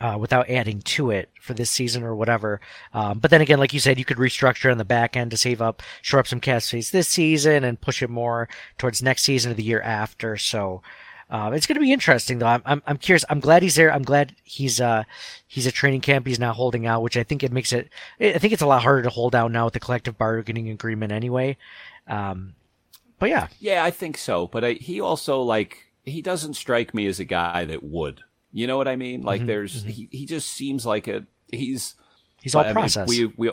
uh, 0.00 0.16
without 0.18 0.48
adding 0.48 0.80
to 0.80 1.10
it 1.10 1.30
for 1.40 1.54
this 1.54 1.70
season 1.70 2.02
or 2.02 2.14
whatever. 2.14 2.60
Um, 2.94 3.18
but 3.18 3.30
then 3.30 3.40
again, 3.40 3.58
like 3.58 3.72
you 3.72 3.80
said, 3.80 3.98
you 3.98 4.04
could 4.04 4.16
restructure 4.16 4.70
on 4.70 4.78
the 4.78 4.84
back 4.84 5.16
end 5.16 5.30
to 5.32 5.36
save 5.36 5.60
up, 5.60 5.82
shore 6.02 6.20
up 6.20 6.28
some 6.28 6.40
cap 6.40 6.62
space 6.62 6.90
this 6.90 7.08
season 7.08 7.64
and 7.64 7.80
push 7.80 8.02
it 8.02 8.10
more 8.10 8.48
towards 8.78 9.02
next 9.02 9.24
season 9.24 9.52
or 9.52 9.54
the 9.54 9.62
year 9.62 9.82
after. 9.82 10.36
So, 10.36 10.82
Um, 11.30 11.52
it's 11.52 11.66
going 11.66 11.74
to 11.74 11.80
be 11.80 11.92
interesting 11.92 12.38
though. 12.38 12.46
I'm, 12.46 12.62
I'm, 12.64 12.82
I'm 12.86 12.96
curious. 12.96 13.24
I'm 13.28 13.40
glad 13.40 13.62
he's 13.62 13.74
there. 13.74 13.92
I'm 13.92 14.02
glad 14.02 14.34
he's, 14.44 14.80
uh, 14.80 15.04
he's 15.46 15.66
at 15.66 15.74
training 15.74 16.00
camp. 16.00 16.26
He's 16.26 16.38
not 16.38 16.56
holding 16.56 16.86
out, 16.86 17.02
which 17.02 17.16
I 17.16 17.22
think 17.22 17.42
it 17.42 17.52
makes 17.52 17.72
it, 17.72 17.90
I 18.20 18.38
think 18.38 18.52
it's 18.52 18.62
a 18.62 18.66
lot 18.66 18.82
harder 18.82 19.02
to 19.02 19.10
hold 19.10 19.34
out 19.34 19.52
now 19.52 19.66
with 19.66 19.74
the 19.74 19.80
collective 19.80 20.16
bargaining 20.16 20.70
agreement 20.70 21.12
anyway. 21.12 21.58
Um, 22.06 22.54
but 23.18 23.28
yeah. 23.28 23.48
Yeah, 23.60 23.84
I 23.84 23.90
think 23.90 24.16
so. 24.16 24.46
But 24.46 24.64
I, 24.64 24.72
he 24.72 25.00
also 25.00 25.42
like, 25.42 25.92
he 26.04 26.22
doesn't 26.22 26.54
strike 26.54 26.94
me 26.94 27.06
as 27.06 27.20
a 27.20 27.24
guy 27.24 27.66
that 27.66 27.82
would, 27.82 28.22
you 28.50 28.66
know 28.66 28.78
what 28.78 28.88
I 28.88 28.96
mean? 28.96 29.22
Like 29.22 29.42
Mhm, 29.42 29.46
there's, 29.46 29.82
he, 29.82 30.08
he 30.10 30.24
just 30.24 30.48
seems 30.48 30.86
like 30.86 31.08
a, 31.08 31.26
he's, 31.52 31.94
He's 32.40 32.54
all 32.54 32.62
I 32.62 32.66
mean, 32.68 32.74
process. 32.74 33.08
we, 33.08 33.26
we, 33.36 33.50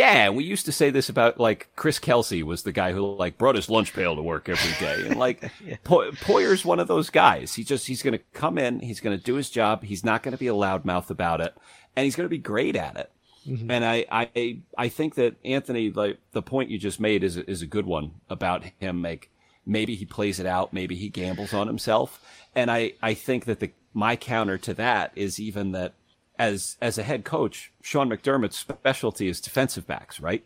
yeah, 0.00 0.30
we 0.30 0.44
used 0.44 0.64
to 0.64 0.72
say 0.72 0.88
this 0.88 1.10
about 1.10 1.38
like 1.38 1.68
Chris 1.76 1.98
Kelsay 1.98 2.42
was 2.42 2.62
the 2.62 2.72
guy 2.72 2.92
who 2.92 3.14
like 3.16 3.36
brought 3.36 3.54
his 3.54 3.68
lunch 3.68 3.92
pail 3.92 4.16
to 4.16 4.22
work 4.22 4.48
every 4.48 4.72
day, 4.84 5.06
and 5.06 5.18
like 5.18 5.52
po- 5.84 6.10
Poyer's 6.12 6.64
one 6.64 6.80
of 6.80 6.88
those 6.88 7.10
guys. 7.10 7.54
He 7.54 7.64
just 7.64 7.86
he's 7.86 8.02
going 8.02 8.16
to 8.18 8.24
come 8.32 8.56
in, 8.56 8.80
he's 8.80 9.00
going 9.00 9.16
to 9.16 9.22
do 9.22 9.34
his 9.34 9.50
job, 9.50 9.84
he's 9.84 10.02
not 10.02 10.22
going 10.22 10.32
to 10.32 10.38
be 10.38 10.46
a 10.48 10.54
loudmouth 10.54 11.10
about 11.10 11.42
it, 11.42 11.54
and 11.94 12.04
he's 12.04 12.16
going 12.16 12.24
to 12.24 12.30
be 12.30 12.38
great 12.38 12.76
at 12.76 12.96
it. 12.96 13.10
Mhm. 13.46 13.70
And 13.70 13.84
I, 13.84 14.06
I 14.10 14.58
I 14.76 14.88
think 14.88 15.16
that 15.16 15.36
Anthony, 15.44 15.90
like 15.90 16.18
the 16.32 16.42
point 16.42 16.70
you 16.70 16.78
just 16.78 16.98
made, 17.00 17.22
is 17.22 17.36
is 17.36 17.60
a 17.60 17.66
good 17.66 17.86
one 17.86 18.12
about 18.30 18.64
him. 18.78 19.02
Like 19.02 19.28
maybe 19.66 19.96
he 19.96 20.06
plays 20.06 20.40
it 20.40 20.46
out, 20.46 20.72
maybe 20.72 20.94
he 20.96 21.10
gambles 21.10 21.52
on 21.52 21.66
himself, 21.66 22.24
and 22.54 22.70
I 22.70 22.92
I 23.02 23.12
think 23.14 23.44
that 23.44 23.60
the 23.60 23.70
my 23.92 24.16
counter 24.16 24.56
to 24.56 24.72
that 24.74 25.12
is 25.14 25.40
even 25.40 25.72
that 25.72 25.92
as 26.40 26.78
as 26.80 26.96
a 26.96 27.02
head 27.02 27.22
coach, 27.22 27.70
Sean 27.82 28.08
McDermott's 28.08 28.56
specialty 28.56 29.28
is 29.28 29.42
defensive 29.42 29.86
backs, 29.86 30.18
right? 30.20 30.42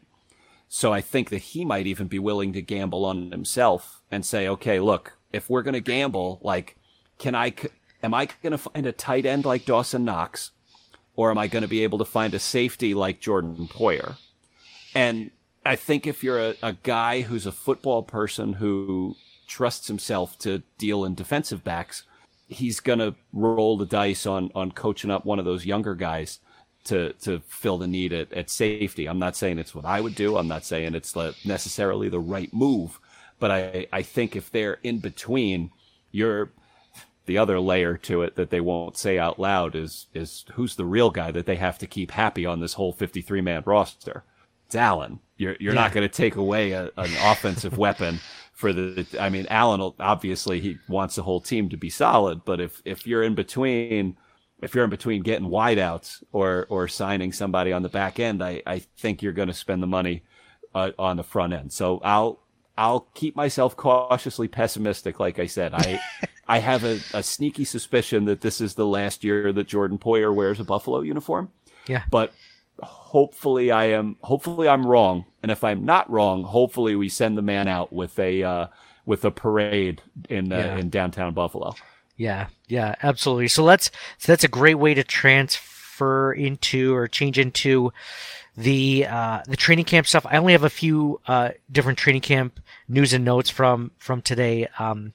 So 0.68 0.92
I 0.92 1.00
think 1.00 1.30
that 1.30 1.38
he 1.38 1.64
might 1.64 1.86
even 1.86 2.08
be 2.08 2.18
willing 2.18 2.52
to 2.54 2.60
gamble 2.60 3.04
on 3.04 3.30
himself 3.30 4.02
and 4.10 4.26
say, 4.26 4.48
okay, 4.48 4.80
look, 4.80 5.16
if 5.32 5.48
we're 5.48 5.62
going 5.62 5.74
to 5.74 5.80
gamble, 5.80 6.40
like, 6.42 6.76
can 7.18 7.36
I, 7.36 7.54
am 8.02 8.12
I 8.12 8.28
going 8.42 8.50
to 8.50 8.58
find 8.58 8.84
a 8.86 8.90
tight 8.90 9.24
end 9.24 9.44
like 9.44 9.66
Dawson 9.66 10.04
Knox? 10.04 10.50
Or 11.14 11.30
am 11.30 11.38
I 11.38 11.46
going 11.46 11.62
to 11.62 11.68
be 11.68 11.84
able 11.84 11.98
to 11.98 12.04
find 12.04 12.34
a 12.34 12.40
safety 12.40 12.92
like 12.92 13.20
Jordan 13.20 13.68
Poyer? 13.68 14.16
And 14.96 15.30
I 15.64 15.76
think 15.76 16.08
if 16.08 16.24
you're 16.24 16.40
a, 16.40 16.54
a 16.60 16.72
guy 16.82 17.20
who's 17.20 17.46
a 17.46 17.52
football 17.52 18.02
person 18.02 18.54
who 18.54 19.14
trusts 19.46 19.86
himself 19.86 20.36
to 20.40 20.64
deal 20.76 21.04
in 21.04 21.14
defensive 21.14 21.62
backs, 21.62 22.02
he's 22.46 22.80
going 22.80 22.98
to 22.98 23.14
roll 23.32 23.76
the 23.76 23.86
dice 23.86 24.26
on, 24.26 24.50
on 24.54 24.72
coaching 24.72 25.10
up 25.10 25.24
one 25.24 25.38
of 25.38 25.44
those 25.44 25.66
younger 25.66 25.94
guys 25.94 26.40
to, 26.84 27.12
to 27.14 27.40
fill 27.46 27.78
the 27.78 27.86
need 27.86 28.12
at, 28.12 28.32
at 28.32 28.50
safety. 28.50 29.06
I'm 29.06 29.18
not 29.18 29.36
saying 29.36 29.58
it's 29.58 29.74
what 29.74 29.84
I 29.84 30.00
would 30.00 30.14
do. 30.14 30.36
I'm 30.36 30.48
not 30.48 30.64
saying 30.64 30.94
it's 30.94 31.16
necessarily 31.44 32.08
the 32.08 32.20
right 32.20 32.52
move, 32.52 33.00
but 33.38 33.50
I, 33.50 33.86
I 33.92 34.02
think 34.02 34.36
if 34.36 34.50
they're 34.50 34.78
in 34.82 34.98
between, 34.98 35.70
you're, 36.10 36.50
the 37.26 37.38
other 37.38 37.58
layer 37.58 37.96
to 37.96 38.22
it 38.22 38.36
that 38.36 38.50
they 38.50 38.60
won't 38.60 38.96
say 38.98 39.18
out 39.18 39.38
loud 39.38 39.74
is 39.74 40.06
is 40.14 40.44
who's 40.52 40.76
the 40.76 40.84
real 40.84 41.10
guy 41.10 41.30
that 41.30 41.46
they 41.46 41.56
have 41.56 41.78
to 41.78 41.86
keep 41.86 42.10
happy 42.10 42.44
on 42.44 42.60
this 42.60 42.74
whole 42.74 42.92
53 42.92 43.40
man 43.40 43.62
roster. 43.64 44.24
It's 44.66 44.74
Allen. 44.74 45.20
You're 45.36 45.56
you're 45.58 45.74
not 45.74 45.92
going 45.92 46.06
to 46.06 46.14
take 46.14 46.36
away 46.36 46.72
a, 46.72 46.90
an 46.96 47.10
offensive 47.22 47.78
weapon 47.78 48.20
for 48.54 48.72
the. 48.72 49.06
I 49.20 49.28
mean, 49.28 49.46
Allen 49.50 49.92
obviously 50.00 50.60
he 50.60 50.78
wants 50.88 51.16
the 51.16 51.22
whole 51.22 51.40
team 51.40 51.68
to 51.70 51.76
be 51.76 51.90
solid, 51.90 52.44
but 52.44 52.60
if 52.60 52.82
if 52.84 53.06
you're 53.06 53.22
in 53.22 53.34
between. 53.34 54.16
If 54.62 54.74
you're 54.74 54.84
in 54.84 54.90
between 54.90 55.22
getting 55.22 55.48
wideouts 55.48 56.22
or 56.32 56.66
or 56.70 56.88
signing 56.88 57.32
somebody 57.32 57.70
on 57.72 57.82
the 57.82 57.90
back 57.90 58.18
end, 58.18 58.42
I, 58.42 58.62
I 58.64 58.78
think 58.96 59.20
you're 59.20 59.34
going 59.34 59.48
to 59.48 59.52
spend 59.52 59.82
the 59.82 59.86
money 59.86 60.22
uh, 60.74 60.92
on 60.98 61.18
the 61.18 61.22
front 61.22 61.52
end. 61.52 61.72
So 61.72 62.00
I'll 62.02 62.40
I'll 62.76 63.00
keep 63.14 63.36
myself 63.36 63.76
cautiously 63.76 64.48
pessimistic. 64.48 65.20
Like 65.20 65.38
I 65.38 65.46
said, 65.46 65.74
I 65.74 66.00
I 66.48 66.58
have 66.58 66.84
a, 66.84 67.00
a 67.12 67.22
sneaky 67.22 67.64
suspicion 67.64 68.24
that 68.26 68.40
this 68.40 68.60
is 68.60 68.74
the 68.74 68.86
last 68.86 69.24
year 69.24 69.52
that 69.52 69.66
Jordan 69.66 69.98
Poyer 69.98 70.34
wears 70.34 70.60
a 70.60 70.64
Buffalo 70.64 71.00
uniform. 71.00 71.50
Yeah. 71.86 72.02
But 72.10 72.32
hopefully 72.82 73.70
I 73.70 73.86
am 73.86 74.16
hopefully 74.22 74.68
I'm 74.68 74.86
wrong. 74.86 75.24
And 75.42 75.50
if 75.52 75.62
I'm 75.64 75.84
not 75.84 76.10
wrong, 76.10 76.42
hopefully 76.44 76.96
we 76.96 77.08
send 77.08 77.36
the 77.38 77.42
man 77.42 77.68
out 77.68 77.92
with 77.92 78.18
a 78.18 78.42
uh, 78.42 78.66
with 79.06 79.24
a 79.24 79.30
parade 79.30 80.02
in 80.28 80.52
uh, 80.52 80.56
Yeah. 80.58 80.76
in 80.78 80.90
downtown 80.90 81.34
Buffalo. 81.34 81.74
Yeah, 82.16 82.46
yeah, 82.68 82.94
absolutely. 83.02 83.48
So 83.48 83.64
let's 83.64 83.90
so 84.18 84.32
that's 84.32 84.44
a 84.44 84.48
great 84.48 84.76
way 84.76 84.94
to 84.94 85.02
transfer 85.04 86.32
into 86.32 86.94
or 86.94 87.08
change 87.08 87.38
into 87.38 87.92
the 88.56 89.06
uh, 89.08 89.42
the 89.46 89.56
training 89.56 89.84
camp 89.84 90.06
stuff. 90.06 90.24
I 90.28 90.36
only 90.36 90.52
have 90.52 90.64
a 90.64 90.70
few 90.70 91.20
uh, 91.26 91.50
different 91.70 91.98
training 91.98 92.22
camp 92.22 92.60
news 92.88 93.12
and 93.12 93.24
notes 93.24 93.50
from 93.50 93.90
from 93.98 94.22
today. 94.22 94.68
Um, 94.78 95.12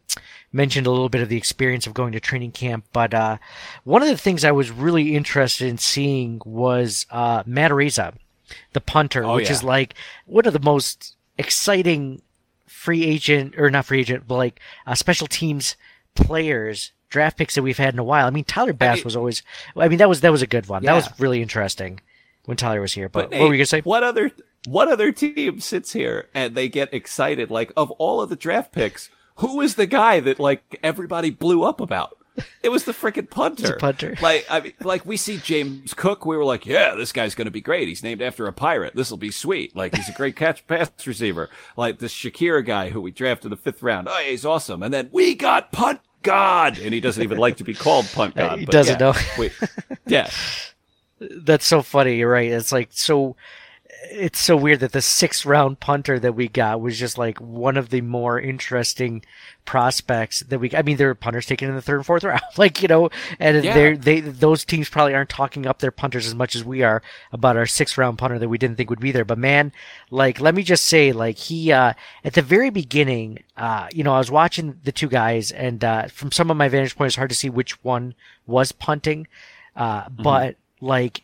mentioned 0.52 0.88
a 0.88 0.92
little 0.92 1.10
bit 1.10 1.22
of 1.22 1.30
the 1.30 1.38
experience 1.38 1.86
of 1.86 1.94
going 1.94 2.12
to 2.12 2.20
training 2.20 2.52
camp, 2.52 2.84
but 2.92 3.14
uh, 3.14 3.38
one 3.84 4.02
of 4.02 4.08
the 4.08 4.18
things 4.18 4.44
I 4.44 4.52
was 4.52 4.72
really 4.72 5.16
interested 5.16 5.68
in 5.68 5.78
seeing 5.78 6.42
was 6.44 7.06
uh, 7.12 7.44
Matt 7.46 7.70
Araiza, 7.72 8.16
the 8.74 8.82
punter, 8.82 9.24
Oh, 9.24 9.36
which 9.36 9.46
yeah. 9.46 9.52
is 9.54 9.64
like 9.64 9.94
one 10.26 10.48
of 10.48 10.54
the 10.54 10.60
most 10.60 11.16
exciting 11.38 12.22
free 12.66 13.06
agent 13.06 13.54
or 13.60 13.70
not 13.70 13.86
free 13.86 14.00
agent, 14.00 14.24
but 14.28 14.36
like 14.38 14.60
uh, 14.88 14.96
special 14.96 15.28
teams 15.28 15.76
players 16.16 16.92
draft 17.10 17.38
picks 17.38 17.56
that 17.56 17.64
we've 17.64 17.78
had 17.78 17.94
in 17.94 18.00
a 18.00 18.04
while. 18.04 18.26
I 18.28 18.30
mean, 18.32 18.44
Tyler 18.44 18.74
Bass 18.74 18.98
mean- 18.98 19.06
was 19.06 19.16
always. 19.16 19.44
I 19.76 19.88
mean, 19.88 20.00
that 20.00 20.10
was 20.10 20.22
that 20.22 20.32
was 20.32 20.42
a 20.42 20.48
good 20.48 20.68
one. 20.68 20.84
That 20.84 20.94
was 20.94 21.08
really 21.20 21.42
interesting 21.42 22.02
when 22.46 22.58
Tyler 22.58 22.82
was 22.82 22.94
here. 22.94 23.10
But, 23.10 23.30
But 23.30 23.40
what 23.40 23.40
were 23.42 23.50
Nate, 23.50 23.52
you 23.54 23.58
gonna 23.60 23.66
say? 23.68 23.82
What 23.82 24.04
other 24.04 24.32
what 24.68 24.88
other 24.90 25.12
team 25.12 25.60
sits 25.60 25.94
here 25.94 26.28
and 26.34 26.56
they 26.56 26.68
get 26.70 26.94
excited? 26.94 27.50
Like 27.52 27.72
of 27.78 27.92
all 27.92 28.22
of 28.22 28.30
the 28.30 28.36
draft 28.36 28.72
picks, 28.72 29.10
who 29.36 29.62
is 29.62 29.76
the 29.76 29.86
guy 29.88 30.20
that 30.20 30.40
like 30.40 30.80
everybody 30.84 31.30
blew 31.30 31.64
up 31.64 31.80
about? 31.82 32.16
It 32.64 32.70
was 32.70 32.86
the 32.86 32.94
freaking 32.94 33.30
punter. 33.30 33.76
punter. 33.78 34.16
Like 34.22 34.46
I 34.50 34.62
mean, 34.62 34.74
like 34.82 35.06
we 35.06 35.18
see 35.18 35.38
James 35.38 35.94
Cook, 35.94 36.26
we 36.26 36.38
were 36.38 36.46
like, 36.46 36.66
yeah, 36.66 36.96
this 36.96 37.12
guy's 37.12 37.36
going 37.36 37.48
to 37.48 37.52
be 37.52 37.60
great. 37.60 37.90
He's 37.90 38.02
named 38.04 38.22
after 38.22 38.48
a 38.48 38.54
pirate. 38.54 38.96
This 38.96 39.10
will 39.10 39.18
be 39.18 39.32
sweet. 39.32 39.76
Like 39.76 39.94
he's 39.96 40.08
a 40.08 40.14
great 40.14 40.38
catch 40.38 40.66
pass 40.68 40.90
receiver. 41.06 41.50
Like 41.76 42.00
this 42.00 42.14
Shakir 42.14 42.66
guy 42.66 42.90
who 42.92 43.02
we 43.02 43.12
drafted 43.12 43.46
in 43.46 43.50
the 43.52 43.58
fifth 43.58 43.84
round. 43.84 44.08
Oh, 44.10 44.18
he's 44.26 44.46
awesome. 44.46 44.84
And 44.84 44.94
then 44.94 45.10
we 45.12 45.36
got 45.36 45.74
punt 45.74 46.00
god, 46.22 46.78
and 46.80 46.94
he 46.94 47.02
doesn't 47.02 47.24
even 47.24 47.38
like 47.40 47.58
to 47.58 47.64
be 47.66 47.74
called 47.74 48.06
punt 48.14 48.36
god. 48.38 48.60
he 48.60 48.66
but 48.66 48.72
doesn't 48.72 49.00
yeah, 49.02 49.12
know. 49.12 49.20
we- 49.38 49.52
yeah. 50.08 50.30
That's 51.20 51.66
so 51.66 51.82
funny. 51.82 52.16
You're 52.18 52.32
right. 52.32 52.52
It's 52.52 52.72
like 52.72 52.90
so. 52.92 53.36
It's 54.12 54.40
so 54.40 54.56
weird 54.56 54.80
that 54.80 54.94
the 54.94 55.02
sixth 55.02 55.46
round 55.46 55.82
punter 55.82 56.20
that 56.20 56.34
we 56.34 56.48
got 56.48 56.80
was 56.80 56.98
just 56.98 57.18
like 57.18 57.38
one 57.40 57.76
of 57.76 57.90
the 57.90 58.00
more 58.00 58.40
interesting 58.40 59.24
prospects 59.66 60.40
that 60.42 60.58
we. 60.60 60.72
I 60.74 60.84
mean, 60.84 60.96
there 60.96 61.10
are 61.10 61.16
punters 61.16 61.46
taken 61.46 61.68
in 61.68 61.76
the 61.76 61.82
third 61.82 61.98
and 61.98 62.06
fourth 62.06 62.24
round, 62.24 62.42
like 62.58 62.82
you 62.82 62.88
know, 62.88 63.10
and 63.40 63.62
Yeah. 63.64 63.74
they're 63.74 63.98
they 63.98 64.22
those 64.22 64.64
teams 64.64 64.88
probably 64.88 65.14
aren't 65.14 65.30
talking 65.30 65.66
up 65.68 65.80
their 65.80 65.92
punters 65.92 66.26
as 66.26 66.34
much 66.34 66.56
as 66.56 66.64
we 66.64 66.82
are 66.82 67.02
about 67.34 67.58
our 67.58 67.66
sixth 67.66 67.98
round 67.98 68.18
punter 68.18 68.40
that 68.40 68.48
we 68.48 68.58
didn't 68.58 68.78
think 68.78 68.90
would 68.90 69.02
be 69.02 69.12
there. 69.12 69.26
But 69.26 69.38
man, 69.38 69.74
like 70.10 70.40
let 70.40 70.56
me 70.56 70.64
just 70.64 70.86
say, 70.86 71.12
like 71.12 71.38
he 71.38 71.72
uh 71.74 71.94
at 72.24 72.34
the 72.34 72.42
very 72.42 72.70
beginning, 72.70 73.44
uh, 73.58 73.88
you 73.92 74.04
know, 74.06 74.14
I 74.14 74.18
was 74.20 74.32
watching 74.32 74.80
the 74.84 74.94
two 74.94 75.10
guys, 75.10 75.52
and 75.52 75.84
uh, 75.84 76.08
from 76.08 76.32
some 76.32 76.50
of 76.50 76.56
my 76.58 76.70
vantage 76.70 76.96
point, 76.96 77.08
it's 77.08 77.16
hard 77.18 77.30
to 77.32 77.36
see 77.36 77.50
which 77.50 77.84
one 77.84 78.16
was 78.48 78.72
punting. 78.72 79.28
Uh, 79.76 80.08
but 80.10 80.56
like 80.82 81.24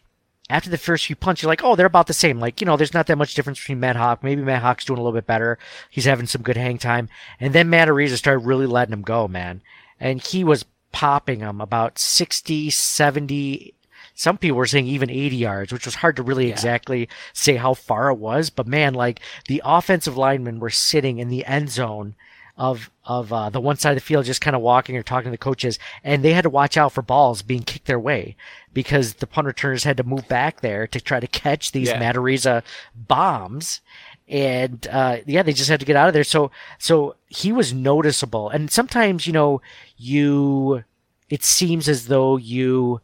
after 0.50 0.70
the 0.70 0.78
first 0.78 1.06
few 1.06 1.16
punches, 1.16 1.44
you're 1.44 1.52
like, 1.52 1.64
oh, 1.64 1.76
they're 1.76 1.86
about 1.86 2.08
the 2.08 2.14
same. 2.14 2.40
Like, 2.40 2.62
you 2.62 2.66
know, 2.66 2.78
there's 2.78 2.94
not 2.94 3.08
that 3.08 3.18
much 3.18 3.34
difference 3.34 3.60
between 3.60 3.80
Matt 3.80 3.96
Haack. 3.96 4.22
Maybe 4.22 4.44
Matt 4.44 4.62
Haack's 4.62 4.86
doing 4.86 5.00
a 5.00 5.02
little 5.02 5.18
bit 5.18 5.26
better. 5.26 5.58
He's 5.90 6.06
having 6.06 6.28
some 6.28 6.44
good 6.44 6.58
hang 6.58 6.78
time. 6.78 7.10
And 7.40 7.54
then 7.54 7.70
Matt 7.70 7.88
Araiza 7.88 8.18
started 8.18 8.46
really 8.46 8.68
letting 8.68 8.94
him 8.94 9.02
go, 9.02 9.28
man. 9.28 9.62
And 10.00 10.22
he 10.22 10.44
was 10.44 10.66
popping 10.92 11.40
him 11.40 11.62
about 11.62 11.98
60, 11.98 12.70
70, 12.70 13.74
some 14.14 14.38
people 14.38 14.58
were 14.58 14.66
saying 14.66 14.88
even 14.88 15.10
80 15.10 15.36
yards, 15.36 15.74
which 15.74 15.86
was 15.86 15.96
hard 15.96 16.16
to 16.18 16.24
really 16.24 16.50
exactly 16.50 17.10
say 17.34 17.56
how 17.56 17.74
far 17.74 18.10
it 18.10 18.16
was. 18.16 18.50
But 18.50 18.68
man, 18.68 18.94
like 18.94 19.20
the 19.48 19.62
offensive 19.66 20.16
linemen 20.16 20.60
were 20.60 20.70
sitting 20.70 21.18
in 21.18 21.30
the 21.30 21.46
end 21.46 21.70
zone 21.70 22.16
of 22.58 22.90
of 23.04 23.32
uh, 23.34 23.50
the 23.50 23.60
one 23.60 23.76
side 23.76 23.92
of 23.92 23.96
the 23.98 24.02
field, 24.02 24.26
just 24.26 24.42
kind 24.42 24.56
of 24.56 24.62
walking 24.62 24.96
or 24.98 25.04
talking 25.04 25.26
to 25.26 25.32
the 25.32 25.38
coaches, 25.38 25.78
and 26.04 26.24
they 26.24 26.34
had 26.34 26.44
to 26.44 26.50
watch 26.50 26.78
out 26.78 26.94
for 26.94 27.02
balls 27.02 27.42
being 27.42 27.64
kicked 27.64 27.86
their 27.86 28.00
way 28.00 28.36
because 28.74 29.16
the 29.16 29.28
punt 29.28 29.48
returners 29.48 29.84
had 29.84 29.98
to 29.98 30.04
move 30.04 30.28
back 30.28 30.62
there 30.62 30.88
to 30.88 31.00
try 31.02 31.20
to 31.20 31.28
catch 31.28 31.72
these 31.72 31.90
Yeah. 31.90 32.00
Matt 32.00 32.16
Araiza 32.16 32.64
bombs. 32.96 33.82
And 34.28 34.88
uh, 34.90 35.18
yeah, 35.26 35.44
they 35.44 35.54
just 35.54 35.70
had 35.70 35.80
to 35.82 35.86
get 35.86 35.96
out 35.96 36.08
of 36.08 36.14
there. 36.14 36.24
So 36.24 36.50
so 36.80 37.16
he 37.28 37.52
was 37.52 37.74
noticeable, 37.74 38.50
and 38.50 38.72
sometimes 38.72 39.28
you 39.28 39.34
know 39.34 39.62
you 39.98 40.84
it 41.30 41.44
seems 41.44 41.88
as 41.90 42.08
though 42.08 42.38
you 42.38 43.02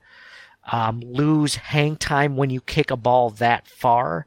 um, 0.72 1.02
lose 1.02 1.56
hang 1.56 1.96
time 1.98 2.38
when 2.38 2.50
you 2.50 2.62
kick 2.62 2.90
a 2.90 2.96
ball 2.98 3.30
that 3.32 3.68
far. 3.68 4.26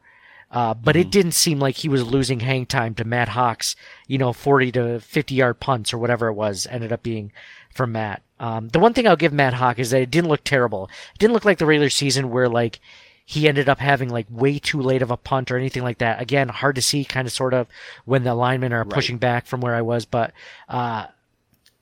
Uh, 0.51 0.73
but 0.73 0.95
it 0.95 1.11
didn't 1.11 1.33
seem 1.33 1.59
like 1.59 1.75
he 1.75 1.89
was 1.89 2.05
losing 2.05 2.39
hang 2.39 2.65
time 2.65 2.93
to 2.95 3.03
Matt 3.03 3.29
Haack's, 3.29 3.75
you 4.07 4.17
know, 4.17 4.31
40 4.31 4.71
to 4.73 4.99
50 4.99 5.35
yard 5.35 5.59
punts 5.59 5.93
or 5.93 5.97
whatever 5.97 6.27
it 6.27 6.33
was 6.33 6.67
ended 6.69 6.93
up 6.93 7.03
being 7.03 7.31
for 7.73 7.85
Matt. 7.85 8.21
Um, 8.39 8.69
the 8.69 8.79
one 8.79 8.93
thing 8.93 9.07
I'll 9.07 9.15
give 9.15 9.33
Matt 9.33 9.53
Haack 9.53 9.79
is 9.79 9.91
that 9.91 10.01
it 10.01 10.11
didn't 10.11 10.29
look 10.29 10.43
terrible. 10.43 10.89
It 11.13 11.19
didn't 11.19 11.33
look 11.33 11.45
like 11.45 11.57
the 11.57 11.65
regular 11.65 11.89
season 11.89 12.29
where 12.29 12.47
like 12.47 12.79
he 13.25 13.47
ended 13.47 13.67
up 13.67 13.79
having 13.79 14.09
like 14.09 14.27
way 14.29 14.59
too 14.59 14.81
late 14.81 15.01
of 15.01 15.09
a 15.11 15.17
punt 15.17 15.51
or 15.51 15.57
anything 15.57 15.83
like 15.83 15.97
that. 15.97 16.21
Again, 16.21 16.47
hard 16.47 16.75
to 16.75 16.81
see 16.81 17.03
kind 17.03 17.27
of 17.27 17.33
sort 17.33 17.53
of 17.53 17.67
when 18.05 18.23
the 18.23 18.35
linemen 18.35 18.71
are 18.71 18.85
pushing 18.85 19.17
back 19.17 19.47
from 19.47 19.61
where 19.61 19.73
I 19.73 19.81
was, 19.81 20.05
but, 20.05 20.31
uh, 20.69 21.07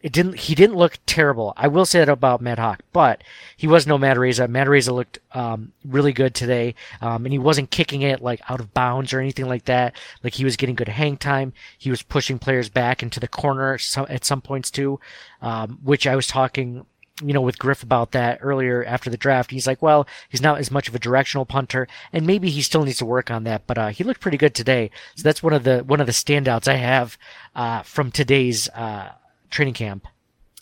it 0.03 0.11
didn't 0.11 0.37
he 0.37 0.53
didn't 0.53 0.75
look 0.75 0.99
terrible. 1.05 1.53
I 1.55 1.69
will 1.69 1.85
say 1.85 1.99
that 1.99 2.09
about 2.09 2.43
Haack, 2.43 2.81
but 2.91 3.23
he 3.55 3.67
was 3.67 3.87
no 3.87 3.97
Matt 3.97 4.17
Araiza. 4.17 4.93
Looked 4.93 5.19
um, 5.31 5.71
really 5.85 6.11
good 6.11 6.35
today, 6.35 6.75
um, 7.01 7.25
and 7.25 7.31
he 7.31 7.39
wasn't 7.39 7.71
kicking 7.71 8.01
it 8.01 8.21
like 8.21 8.41
out 8.49 8.59
of 8.59 8.73
bounds 8.73 9.13
or 9.13 9.21
anything 9.21 9.47
like 9.47 9.63
that. 9.65 9.95
Like 10.21 10.33
he 10.33 10.43
was 10.43 10.57
getting 10.57 10.75
good 10.75 10.89
hang 10.89 11.15
time. 11.15 11.53
He 11.77 11.89
was 11.89 12.03
pushing 12.03 12.37
players 12.37 12.67
back 12.67 13.01
into 13.01 13.21
the 13.21 13.29
corner 13.29 13.79
at 14.09 14.25
some 14.25 14.41
points 14.41 14.69
too, 14.69 14.99
um, 15.41 15.79
which 15.81 16.05
I 16.05 16.17
was 16.17 16.27
talking 16.27 16.85
you 17.21 17.31
know, 17.31 17.41
with 17.41 17.59
Griff 17.59 17.83
about 17.83 18.11
that 18.11 18.39
earlier 18.41 18.83
after 18.83 19.09
the 19.09 19.17
draft. 19.17 19.51
He's 19.51 19.67
like, 19.67 19.81
well, 19.83 20.07
he's 20.29 20.41
not 20.41 20.57
as 20.57 20.71
much 20.71 20.89
of 20.89 20.95
a 20.95 20.99
directional 20.99 21.45
punter, 21.45 21.87
and 22.11 22.25
maybe 22.25 22.49
he 22.49 22.61
still 22.61 22.83
needs 22.83 22.97
to 22.97 23.05
work 23.05 23.29
on 23.29 23.43
that. 23.43 23.67
But 23.67 23.77
uh, 23.77 23.87
he 23.89 24.03
looked 24.03 24.19
pretty 24.19 24.37
good 24.37 24.55
today, 24.55 24.89
so 25.15 25.23
that's 25.23 25.43
one 25.43 25.53
of 25.53 25.63
the 25.63 25.83
one 25.85 26.01
of 26.01 26.07
the 26.07 26.11
standouts 26.11 26.67
I 26.67 26.75
have 26.75 27.17
uh, 27.55 27.83
from 27.83 28.11
today's 28.11 28.67
uh, 28.69 29.11
training 29.53 29.73
camp. 29.73 30.07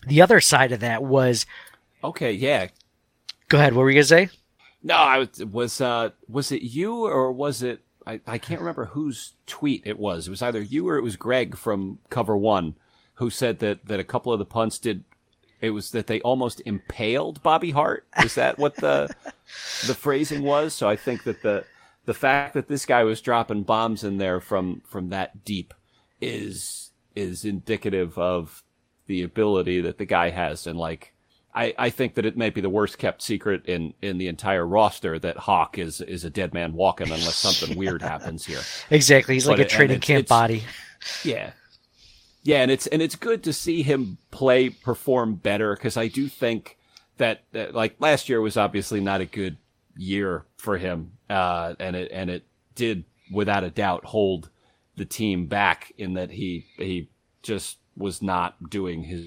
The 0.06 0.22
other 0.22 0.40
side 0.40 0.72
of 0.72 0.80
that 0.80 1.02
was 1.02 1.46
okay. 2.02 2.32
Yeah, 2.32 2.68
go 3.48 3.58
ahead. 3.58 3.74
What 3.74 3.82
were 3.82 3.90
you 3.90 3.96
gonna 3.96 4.04
say? 4.04 4.28
No, 4.82 4.94
I 4.94 5.18
was 5.18 5.44
was 5.44 5.80
uh, 5.80 6.10
was 6.28 6.52
it 6.52 6.62
you 6.62 7.06
or 7.06 7.32
was 7.32 7.62
it 7.62 7.80
I, 8.06 8.20
I 8.26 8.38
can't 8.38 8.60
remember 8.60 8.86
whose 8.86 9.34
tweet 9.46 9.82
it 9.84 9.98
was. 9.98 10.26
It 10.26 10.30
was 10.30 10.42
either 10.42 10.60
you 10.60 10.88
or 10.88 10.96
it 10.96 11.02
was 11.02 11.16
Greg 11.16 11.56
from 11.56 11.98
Cover 12.10 12.36
One 12.36 12.74
who 13.14 13.30
said 13.30 13.60
that 13.60 13.86
that 13.86 14.00
a 14.00 14.04
couple 14.04 14.32
of 14.32 14.38
the 14.38 14.44
punts 14.44 14.78
did 14.78 15.04
it 15.60 15.70
was 15.70 15.92
that 15.92 16.08
they 16.08 16.20
almost 16.22 16.60
impaled 16.66 17.42
Bobby 17.42 17.70
Hart. 17.70 18.06
Is 18.22 18.34
that 18.34 18.58
what 18.58 18.76
the 18.76 19.14
the 19.86 19.94
phrasing 19.94 20.42
was? 20.42 20.74
So 20.74 20.88
I 20.88 20.96
think 20.96 21.24
that 21.24 21.42
the 21.42 21.64
the 22.04 22.14
fact 22.14 22.54
that 22.54 22.68
this 22.68 22.84
guy 22.84 23.04
was 23.04 23.20
dropping 23.20 23.62
bombs 23.62 24.02
in 24.02 24.18
there 24.18 24.40
from 24.40 24.82
from 24.86 25.10
that 25.10 25.44
deep 25.44 25.72
is 26.20 26.90
is 27.14 27.44
indicative 27.44 28.18
of 28.18 28.64
the 29.06 29.22
ability 29.22 29.80
that 29.80 29.98
the 29.98 30.04
guy 30.04 30.30
has 30.30 30.66
and 30.66 30.78
like 30.78 31.12
I, 31.54 31.74
I 31.78 31.90
think 31.90 32.14
that 32.14 32.24
it 32.24 32.36
may 32.36 32.50
be 32.50 32.60
the 32.60 32.70
worst 32.70 32.96
kept 32.96 33.20
secret 33.20 33.66
in, 33.66 33.92
in 34.00 34.16
the 34.16 34.28
entire 34.28 34.66
roster 34.66 35.18
that 35.18 35.36
Hawk 35.36 35.78
is 35.78 36.00
is 36.00 36.24
a 36.24 36.30
dead 36.30 36.54
man 36.54 36.72
walking 36.72 37.08
unless 37.08 37.36
something 37.36 37.76
weird 37.76 38.00
happens 38.02 38.46
here. 38.46 38.60
Exactly, 38.90 39.34
he's 39.34 39.44
but 39.44 39.58
like 39.58 39.66
a 39.66 39.68
training 39.68 40.00
camp 40.00 40.22
it's, 40.22 40.28
body. 40.30 40.64
Yeah, 41.24 41.50
yeah, 42.42 42.62
and 42.62 42.70
it's 42.70 42.86
and 42.86 43.02
it's 43.02 43.16
good 43.16 43.44
to 43.44 43.52
see 43.52 43.82
him 43.82 44.18
play 44.30 44.70
perform 44.70 45.34
better 45.34 45.74
because 45.74 45.96
I 45.96 46.08
do 46.08 46.28
think 46.28 46.78
that, 47.18 47.44
that, 47.52 47.74
like 47.74 47.96
last 47.98 48.28
year 48.28 48.40
was 48.40 48.56
obviously 48.56 49.00
not 49.00 49.20
a 49.20 49.26
good 49.26 49.58
year 49.96 50.46
for 50.56 50.78
him, 50.78 51.12
uh, 51.28 51.74
and 51.78 51.94
it 51.94 52.10
and 52.12 52.30
it 52.30 52.44
did 52.74 53.04
without 53.30 53.62
a 53.62 53.70
doubt 53.70 54.06
hold 54.06 54.50
the 54.96 55.04
team 55.04 55.46
back 55.46 55.92
in 55.98 56.14
that 56.14 56.30
he 56.30 56.66
he 56.76 57.10
just 57.42 57.78
was 57.96 58.22
not 58.22 58.70
doing 58.70 59.04
his, 59.04 59.26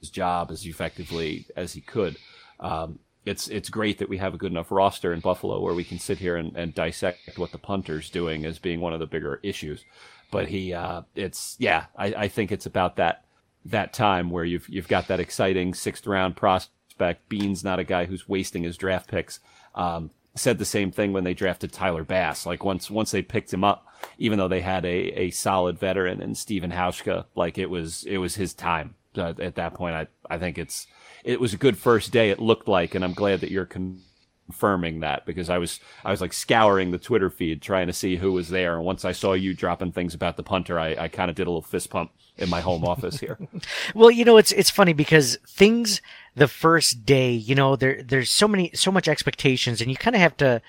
his 0.00 0.10
job 0.10 0.50
as 0.50 0.66
effectively 0.66 1.46
as 1.56 1.72
he 1.72 1.80
could. 1.80 2.16
Um, 2.60 2.98
it's 3.24 3.48
it's 3.48 3.70
great 3.70 3.98
that 3.98 4.08
we 4.08 4.18
have 4.18 4.34
a 4.34 4.38
good 4.38 4.52
enough 4.52 4.70
roster 4.70 5.12
in 5.12 5.20
Buffalo 5.20 5.60
where 5.60 5.74
we 5.74 5.84
can 5.84 5.98
sit 5.98 6.18
here 6.18 6.36
and, 6.36 6.54
and 6.56 6.74
dissect 6.74 7.38
what 7.38 7.52
the 7.52 7.58
punter's 7.58 8.10
doing 8.10 8.44
as 8.44 8.58
being 8.58 8.80
one 8.80 8.92
of 8.92 9.00
the 9.00 9.06
bigger 9.06 9.40
issues. 9.42 9.84
But 10.30 10.48
he 10.48 10.74
uh, 10.74 11.02
it's 11.14 11.56
yeah 11.58 11.86
I, 11.96 12.06
I 12.06 12.28
think 12.28 12.52
it's 12.52 12.66
about 12.66 12.96
that 12.96 13.24
that 13.64 13.92
time 13.94 14.30
where 14.30 14.44
you've 14.44 14.68
you've 14.68 14.88
got 14.88 15.08
that 15.08 15.20
exciting 15.20 15.72
sixth 15.74 16.06
round 16.06 16.36
prospect. 16.36 17.28
Beane's 17.28 17.64
not 17.64 17.78
a 17.78 17.84
guy 17.84 18.04
who's 18.04 18.28
wasting 18.28 18.62
his 18.62 18.76
draft 18.76 19.08
picks. 19.08 19.40
Um, 19.74 20.10
said 20.34 20.58
the 20.58 20.64
same 20.64 20.90
thing 20.90 21.12
when 21.12 21.24
they 21.24 21.34
drafted 21.34 21.72
tyler 21.72 22.04
bass. 22.04 22.46
Like 22.46 22.64
once 22.64 22.90
once 22.90 23.10
they 23.10 23.22
picked 23.22 23.52
him 23.52 23.64
up 23.64 23.86
even 24.18 24.38
though 24.38 24.48
they 24.48 24.60
had 24.60 24.84
a, 24.84 25.18
a 25.18 25.30
solid 25.30 25.78
veteran 25.78 26.20
and 26.20 26.36
steven 26.36 26.70
hauschka 26.70 27.24
like 27.34 27.56
it 27.58 27.70
was 27.70 28.04
it 28.04 28.18
was 28.18 28.34
his 28.34 28.54
time. 28.54 28.94
Uh, 29.16 29.32
at 29.38 29.54
that 29.54 29.74
point 29.74 29.94
i 29.94 30.08
i 30.28 30.36
think 30.36 30.58
it's 30.58 30.88
it 31.22 31.40
was 31.40 31.54
a 31.54 31.56
good 31.56 31.78
first 31.78 32.10
day 32.10 32.30
it 32.30 32.40
looked 32.40 32.66
like 32.66 32.96
and 32.96 33.04
i'm 33.04 33.12
glad 33.12 33.38
that 33.40 33.50
you're 33.52 33.64
con- 33.64 34.00
confirming 34.46 35.00
that 35.00 35.24
because 35.24 35.48
I 35.48 35.58
was 35.58 35.80
I 36.04 36.10
was 36.10 36.20
like 36.20 36.32
scouring 36.32 36.90
the 36.90 36.98
Twitter 36.98 37.30
feed 37.30 37.62
trying 37.62 37.86
to 37.86 37.92
see 37.92 38.16
who 38.16 38.32
was 38.32 38.48
there. 38.48 38.76
And 38.76 38.84
once 38.84 39.04
I 39.04 39.12
saw 39.12 39.32
you 39.32 39.54
dropping 39.54 39.92
things 39.92 40.14
about 40.14 40.36
the 40.36 40.42
punter, 40.42 40.78
I, 40.78 40.94
I 40.98 41.08
kind 41.08 41.30
of 41.30 41.36
did 41.36 41.46
a 41.46 41.50
little 41.50 41.62
fist 41.62 41.90
pump 41.90 42.10
in 42.36 42.50
my 42.50 42.60
home 42.60 42.84
office 42.84 43.20
here. 43.20 43.38
well, 43.94 44.10
you 44.10 44.24
know, 44.24 44.36
it's 44.36 44.52
it's 44.52 44.70
funny 44.70 44.92
because 44.92 45.36
things 45.46 46.00
the 46.34 46.48
first 46.48 47.06
day, 47.06 47.32
you 47.32 47.54
know, 47.54 47.76
there 47.76 48.02
there's 48.02 48.30
so 48.30 48.46
many 48.46 48.70
so 48.74 48.90
much 48.90 49.08
expectations, 49.08 49.80
and 49.80 49.90
you 49.90 49.96
kind 49.96 50.16
of 50.16 50.20
have 50.20 50.36
to, 50.38 50.60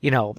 you 0.00 0.10
know, 0.10 0.34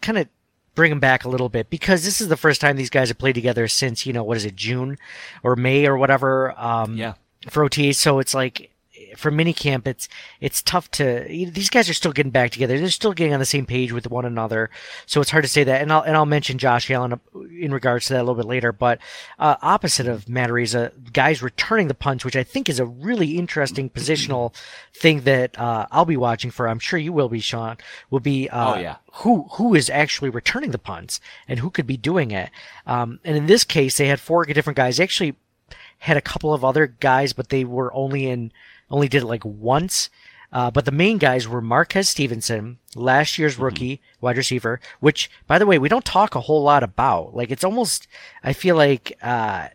kind 0.00 0.18
of 0.18 0.28
bring 0.74 0.90
them 0.90 1.00
back 1.00 1.24
a 1.24 1.28
little 1.28 1.50
bit 1.50 1.68
because 1.68 2.04
this 2.04 2.20
is 2.20 2.28
the 2.28 2.36
first 2.36 2.60
time 2.60 2.76
these 2.76 2.90
guys 2.90 3.08
have 3.08 3.18
played 3.18 3.34
together 3.34 3.68
since 3.68 4.06
you 4.06 4.12
know 4.12 4.24
what 4.24 4.36
is 4.36 4.44
it 4.44 4.56
June 4.56 4.98
or 5.42 5.54
May 5.54 5.86
or 5.86 5.96
whatever. 5.96 6.58
Um, 6.58 6.96
yeah. 6.96 7.14
For 7.50 7.64
OTA, 7.64 7.94
so 7.94 8.20
it's 8.20 8.34
like 8.34 8.71
for 9.16 9.30
minicamp, 9.30 9.86
it's 9.86 10.08
it's 10.40 10.62
tough 10.62 10.90
to. 10.92 11.24
These 11.28 11.70
guys 11.70 11.88
are 11.88 11.94
still 11.94 12.12
getting 12.12 12.32
back 12.32 12.50
together. 12.50 12.78
They're 12.78 12.90
still 12.90 13.12
getting 13.12 13.34
on 13.34 13.40
the 13.40 13.46
same 13.46 13.66
page 13.66 13.92
with 13.92 14.10
one 14.10 14.24
another. 14.24 14.70
So 15.06 15.20
it's 15.20 15.30
hard 15.30 15.44
to 15.44 15.48
say 15.48 15.64
that. 15.64 15.82
And 15.82 15.92
I'll 15.92 16.02
and 16.02 16.16
I'll 16.16 16.26
mention 16.26 16.58
Josh 16.58 16.90
Allen 16.90 17.20
in 17.58 17.72
regards 17.72 18.06
to 18.06 18.14
that 18.14 18.20
a 18.20 18.24
little 18.24 18.34
bit 18.34 18.46
later. 18.46 18.72
But 18.72 18.98
uh, 19.38 19.56
opposite 19.62 20.06
of 20.06 20.28
Matt 20.28 20.50
Araiza, 20.50 21.12
guys 21.12 21.42
returning 21.42 21.88
the 21.88 21.94
punch, 21.94 22.24
which 22.24 22.36
I 22.36 22.42
think 22.42 22.68
is 22.68 22.80
a 22.80 22.86
really 22.86 23.38
interesting 23.38 23.90
positional 23.90 24.54
thing 24.94 25.22
that 25.22 25.58
uh, 25.58 25.86
I'll 25.90 26.04
be 26.04 26.16
watching 26.16 26.50
for. 26.50 26.68
I'm 26.68 26.78
sure 26.78 26.98
you 26.98 27.12
will 27.12 27.28
be, 27.28 27.40
Sean. 27.40 27.76
Will 28.10 28.20
be 28.20 28.48
uh, 28.48 28.74
oh 28.74 28.78
yeah 28.78 28.96
who 29.16 29.46
who 29.52 29.74
is 29.74 29.90
actually 29.90 30.30
returning 30.30 30.70
the 30.70 30.78
punts 30.78 31.20
and 31.46 31.58
who 31.58 31.70
could 31.70 31.86
be 31.86 31.96
doing 31.96 32.30
it. 32.30 32.50
Um, 32.86 33.20
and 33.24 33.36
in 33.36 33.46
this 33.46 33.64
case, 33.64 33.98
they 33.98 34.08
had 34.08 34.20
four 34.20 34.44
different 34.46 34.76
guys. 34.76 34.96
They 34.96 35.04
actually 35.04 35.36
had 35.98 36.16
a 36.16 36.22
couple 36.22 36.52
of 36.52 36.64
other 36.64 36.86
guys, 36.86 37.32
but 37.32 37.50
they 37.50 37.64
were 37.64 37.92
only 37.94 38.26
in 38.26 38.52
only 38.92 39.08
did 39.08 39.22
it 39.22 39.26
like 39.26 39.44
once. 39.44 40.10
Uh, 40.52 40.70
but 40.70 40.84
the 40.84 40.92
main 40.92 41.16
guys 41.16 41.48
were 41.48 41.62
Marquez 41.62 42.10
Stevenson, 42.10 42.78
last 42.94 43.38
year's 43.38 43.54
mm-hmm. 43.54 43.64
rookie 43.64 43.96
mm-hmm. 43.96 44.26
wide 44.26 44.36
receiver, 44.36 44.80
which, 45.00 45.30
by 45.46 45.58
the 45.58 45.64
way, 45.64 45.78
we 45.78 45.88
don't 45.88 46.04
talk 46.04 46.34
a 46.34 46.40
whole 46.40 46.62
lot 46.62 46.82
about. 46.82 47.34
Like, 47.34 47.50
it's 47.50 47.64
almost, 47.64 48.06
I 48.44 48.52
feel 48.52 48.76
like, 48.76 49.16
uh, 49.22 49.68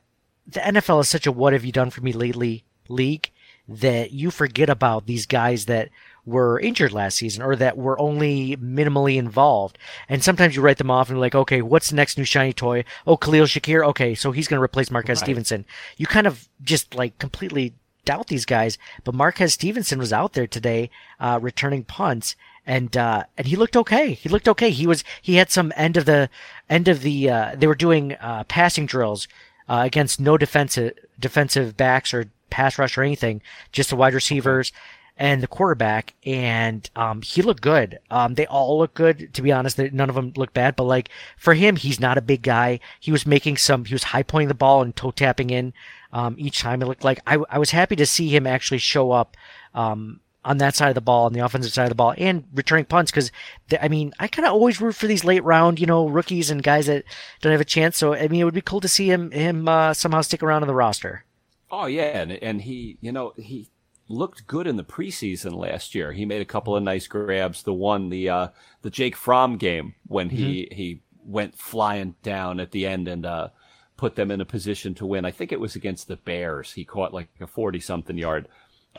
the 0.45 0.60
NFL 0.60 1.01
is 1.01 1.10
such 1.10 1.25
a 1.25 1.32
what 1.32 1.53
have 1.53 1.65
you 1.65 1.71
done 1.71 1.89
for 1.89 2.01
me 2.01 2.13
lately 2.13 2.63
league 2.88 3.32
that 3.67 4.12
you 4.12 4.32
forget 4.32 4.69
about 4.69 5.08
these 5.08 5.25
guys 5.25 5.65
that 5.65 5.89
were 6.25 6.60
injured 6.60 6.91
last 6.91 7.17
season 7.17 7.41
or 7.41 7.56
that 7.56 7.77
were 7.77 7.99
only 7.99 8.56
minimally 8.58 9.15
involved. 9.15 9.77
And 10.08 10.23
sometimes 10.23 10.56
you 10.56 10.62
write 10.62 10.77
them 10.77 10.91
off 10.91 11.10
and 11.10 11.15
you're 11.15 11.21
like, 11.21 11.36
okay, 11.36 11.62
what's 11.62 11.89
the 11.89 11.95
next 11.95 12.17
new 12.17 12.23
shiny 12.23 12.53
toy? 12.53 12.84
Oh, 13.06 13.17
Khalil 13.17 13.45
Shakir. 13.45 13.86
Okay, 13.88 14.13
so 14.13 14.32
he's 14.32 14.47
going 14.47 14.60
to 14.60 14.63
replace 14.63 14.91
Marquez 14.91 15.19
right. 15.19 15.25
Stevenson. 15.25 15.65
You 15.95 16.06
kind 16.06 16.27
of 16.27 16.47
just 16.62 16.95
like 16.95 17.17
completely 17.17 17.73
doubt 18.08 18.28
these 18.28 18.46
guys, 18.46 18.78
but 19.04 19.13
Marquez 19.13 19.54
Stevenson 19.54 20.00
was 20.00 20.13
out 20.13 20.34
there 20.34 20.48
today, 20.48 20.89
uh, 21.20 21.38
returning 21.41 21.84
punts, 21.84 22.36
and 22.65 22.96
uh, 22.96 23.26
and 23.38 23.48
he 23.48 23.56
looked 23.56 23.76
okay. 23.76 24.13
He 24.13 24.30
looked 24.30 24.48
okay. 24.48 24.70
He 24.72 24.88
was 24.88 25.04
he 25.22 25.36
had 25.36 25.52
some 25.52 25.74
end 25.76 25.98
of 25.98 26.06
the 26.06 26.30
end 26.70 26.88
of 26.88 27.02
the 27.02 27.30
uh, 27.30 27.56
they 27.56 27.67
were 27.67 27.76
doing 27.76 28.13
uh, 28.13 28.46
passing 28.46 28.86
drills 28.86 29.28
uh, 29.70 29.82
against 29.86 30.20
no 30.20 30.38
defensive 30.38 30.93
defensive 31.20 31.76
backs 31.76 32.13
or 32.13 32.30
pass 32.50 32.80
rush 32.80 32.98
or 32.98 33.04
anything, 33.04 33.41
just 33.72 33.89
the 33.89 33.96
wide 33.98 34.13
receivers 34.13 34.72
and 35.17 35.41
the 35.41 35.47
quarterback, 35.47 36.13
and 36.25 36.89
um, 36.95 37.21
he 37.21 37.41
looked 37.41 37.62
good. 37.62 37.99
Um, 38.12 38.36
they 38.36 38.45
all 38.45 38.77
look 38.77 38.93
good, 38.93 39.34
to 39.34 39.41
be 39.41 39.51
honest. 39.51 39.77
None 39.80 40.10
of 40.10 40.15
them 40.15 40.34
look 40.36 40.53
bad, 40.53 40.75
but 40.75 40.84
like 40.84 41.10
for 41.38 41.56
him, 41.56 41.75
he's 41.75 41.99
not 41.99 42.17
a 42.17 42.21
big 42.21 42.43
guy. 42.43 42.80
He 42.99 43.12
was 43.12 43.25
making 43.25 43.58
some, 43.58 43.86
he 43.86 43.95
was 43.95 44.03
high 44.03 44.23
pointing 44.23 44.47
the 44.47 44.53
ball 44.53 44.82
and 44.82 44.95
toe 44.95 45.12
tapping 45.12 45.49
in 45.49 45.73
um, 46.13 46.36
each 46.38 46.60
time. 46.60 46.82
It 46.82 46.88
looked 46.88 47.03
like 47.03 47.19
I, 47.25 47.38
I 47.49 47.58
was 47.58 47.71
happy 47.71 47.95
to 47.95 48.06
see 48.06 48.30
him 48.30 48.45
actually 48.45 48.77
show 48.77 49.12
up 49.12 49.36
um, 49.73 50.19
on 50.45 50.60
that 50.60 50.75
side 50.75 50.89
of 50.89 50.95
the 50.95 51.01
ball, 51.01 51.25
on 51.25 51.34
the 51.34 51.43
offensive 51.43 51.73
side 51.73 51.84
of 51.84 51.89
the 51.89 51.95
ball, 51.95 52.13
and 52.17 52.43
returning 52.53 52.86
punts. 52.86 53.12
Because 53.12 53.32
I 53.82 53.88
mean, 53.88 54.13
I 54.19 54.27
kind 54.27 54.45
of 54.45 54.53
always 54.53 54.80
root 54.80 54.95
for 54.95 55.08
these 55.08 55.25
late 55.25 55.43
round, 55.43 55.80
you 55.80 55.88
know, 55.88 56.08
rookies 56.08 56.51
and 56.51 56.62
guys 56.62 56.86
that 56.86 57.03
don't 57.41 57.51
have 57.51 57.62
a 57.62 57.65
chance. 57.65 57.97
So 57.97 58.13
I 58.13 58.27
mean, 58.27 58.41
it 58.41 58.45
would 58.45 58.53
be 58.53 58.62
cool 58.62 58.82
to 58.82 58.88
see 58.88 59.10
him 59.12 59.32
him 59.32 59.67
uh, 59.67 59.93
somehow 59.93 60.21
stick 60.21 60.43
around 60.43 60.63
in 60.63 60.67
the 60.67 60.75
roster. 60.75 61.25
Oh 61.69 61.88
yeah, 61.88 62.19
and 62.19 62.32
and 62.32 62.62
he, 62.62 62.97
you 63.01 63.12
know, 63.12 63.34
he 63.36 63.69
looked 64.08 64.48
good 64.48 64.67
in 64.67 64.78
the 64.78 64.84
preseason 64.84 65.54
last 65.56 65.93
year. 65.96 66.12
He 66.13 66.26
made 66.26 66.41
a 66.41 66.46
couple 66.46 66.76
of 66.76 66.84
nice 66.84 67.08
grabs. 67.08 67.63
The 67.63 67.74
one, 67.74 68.10
the 68.10 68.30
uh, 68.30 68.48
the 68.82 68.89
Jake 68.89 69.15
Fromm 69.15 69.58
game 69.58 69.96
when 70.08 70.30
he 70.30 70.63
mm-hmm. 70.63 70.76
he 70.76 71.02
went 71.24 71.58
flying 71.58 72.15
down 72.24 72.60
at 72.60 72.72
the 72.72 72.86
end 72.86 73.08
and 73.08 73.26
uh, 73.26 73.50
put 73.98 74.15
them 74.15 74.32
in 74.32 74.41
a 74.41 74.46
position 74.46 74.93
to 74.96 75.06
win. 75.06 75.26
I 75.26 75.32
think 75.32 75.52
it 75.52 75.60
was 75.60 75.76
against 75.76 76.08
the 76.08 76.15
Bears. 76.15 76.74
He 76.74 76.86
caught 76.86 77.13
like 77.13 77.30
a 77.39 77.48
forty 77.48 77.80
something 77.80 78.17
yard 78.17 78.48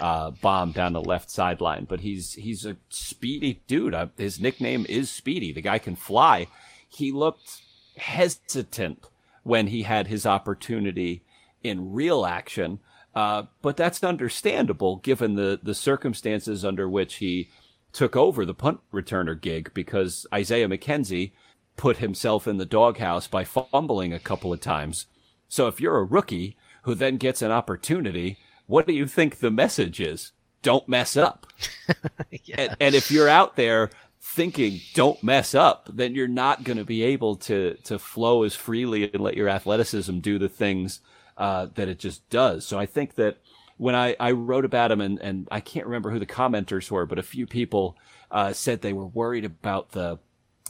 uh, 0.01 0.31
bomb 0.31 0.73
down 0.73 0.93
the 0.93 1.01
left 1.01 1.31
sideline. 1.31 1.87
But 1.89 2.01
he's 2.01 2.35
he's 2.35 2.65
a 2.65 2.77
speedy 2.89 3.63
dude. 3.67 3.95
Uh, 3.95 4.09
his 4.17 4.41
nickname 4.41 4.87
is 4.89 5.11
Speedy. 5.11 5.53
The 5.53 5.63
guy 5.63 5.79
can 5.79 5.97
fly. 5.97 6.49
He 6.89 7.13
looked 7.13 7.63
hesitant 7.97 9.09
when 9.43 9.69
he 9.69 9.83
had 9.83 10.07
his 10.07 10.27
opportunity 10.27 11.23
in 11.63 11.93
real 11.93 12.25
action 12.25 12.79
uh, 13.15 13.45
but 13.63 13.77
that's 13.77 14.03
understandable 14.05 14.97
given 14.97 15.35
the, 15.35 15.59
the 15.63 15.75
circumstances 15.75 16.65
under 16.65 16.89
which 16.89 17.17
he 17.17 17.49
took 17.93 18.15
over 18.17 18.45
the 18.45 18.55
punt 18.55 18.81
returner 18.93 19.41
gig 19.41 19.73
because 19.75 20.27
Isaiah 20.33 20.69
McKenzie 20.69 21.33
put 21.77 21.99
himself 21.99 22.47
in 22.47 22.59
the 22.59 22.67
doghouse 22.67 23.27
by 23.27 23.45
fumbling 23.45 24.13
a 24.13 24.19
couple 24.19 24.53
of 24.53 24.61
times. 24.61 25.07
So 25.49 25.67
if 25.69 25.81
you're 25.81 25.99
a 25.99 26.05
rookie 26.05 26.57
who 26.83 26.95
then 26.95 27.17
gets 27.17 27.41
an 27.41 27.51
opportunity 27.51 28.39
what 28.69 28.87
do 28.87 28.93
you 28.93 29.07
think 29.07 29.39
the 29.39 29.51
message 29.51 29.99
is? 29.99 30.33
Don't 30.63 30.87
mess 30.89 31.17
up. 31.17 31.47
yeah. 32.45 32.61
and, 32.61 32.77
and 32.81 32.95
if 32.95 33.11
you're 33.11 33.29
out 33.29 33.57
there 33.57 33.91
thinking 34.21 34.81
don't 34.95 35.23
mess 35.23 35.55
up, 35.55 35.89
then 35.93 36.15
you're 36.15 36.29
not 36.29 36.65
going 36.65 36.77
to 36.77 36.85
be 36.85 37.03
able 37.03 37.37
to 37.37 37.75
to 37.85 37.99
flow 37.99 38.43
as 38.43 38.55
freely 38.55 39.11
and 39.11 39.23
let 39.23 39.37
your 39.37 39.49
athleticism 39.49 40.19
do 40.19 40.39
the 40.39 40.51
things 40.51 41.01
uh, 41.39 41.69
that 41.77 41.89
it 41.89 41.99
just 41.99 42.29
does. 42.29 42.67
So 42.67 42.79
I 42.79 42.85
think 42.85 43.15
that 43.15 43.39
when 43.79 43.95
I, 43.95 44.17
I 44.19 44.33
wrote 44.33 44.65
about 44.65 44.91
him, 44.91 45.01
and, 45.01 45.19
and 45.21 45.49
I 45.51 45.61
can't 45.61 45.87
remember 45.87 46.11
who 46.11 46.19
the 46.19 46.27
commenters 46.27 46.91
were, 46.91 47.07
but 47.07 47.19
a 47.19 47.23
few 47.23 47.47
people 47.47 47.97
uh, 48.31 48.53
said 48.53 48.83
they 48.83 48.93
were 48.93 49.07
worried 49.07 49.45
about 49.45 49.93
the 49.93 50.19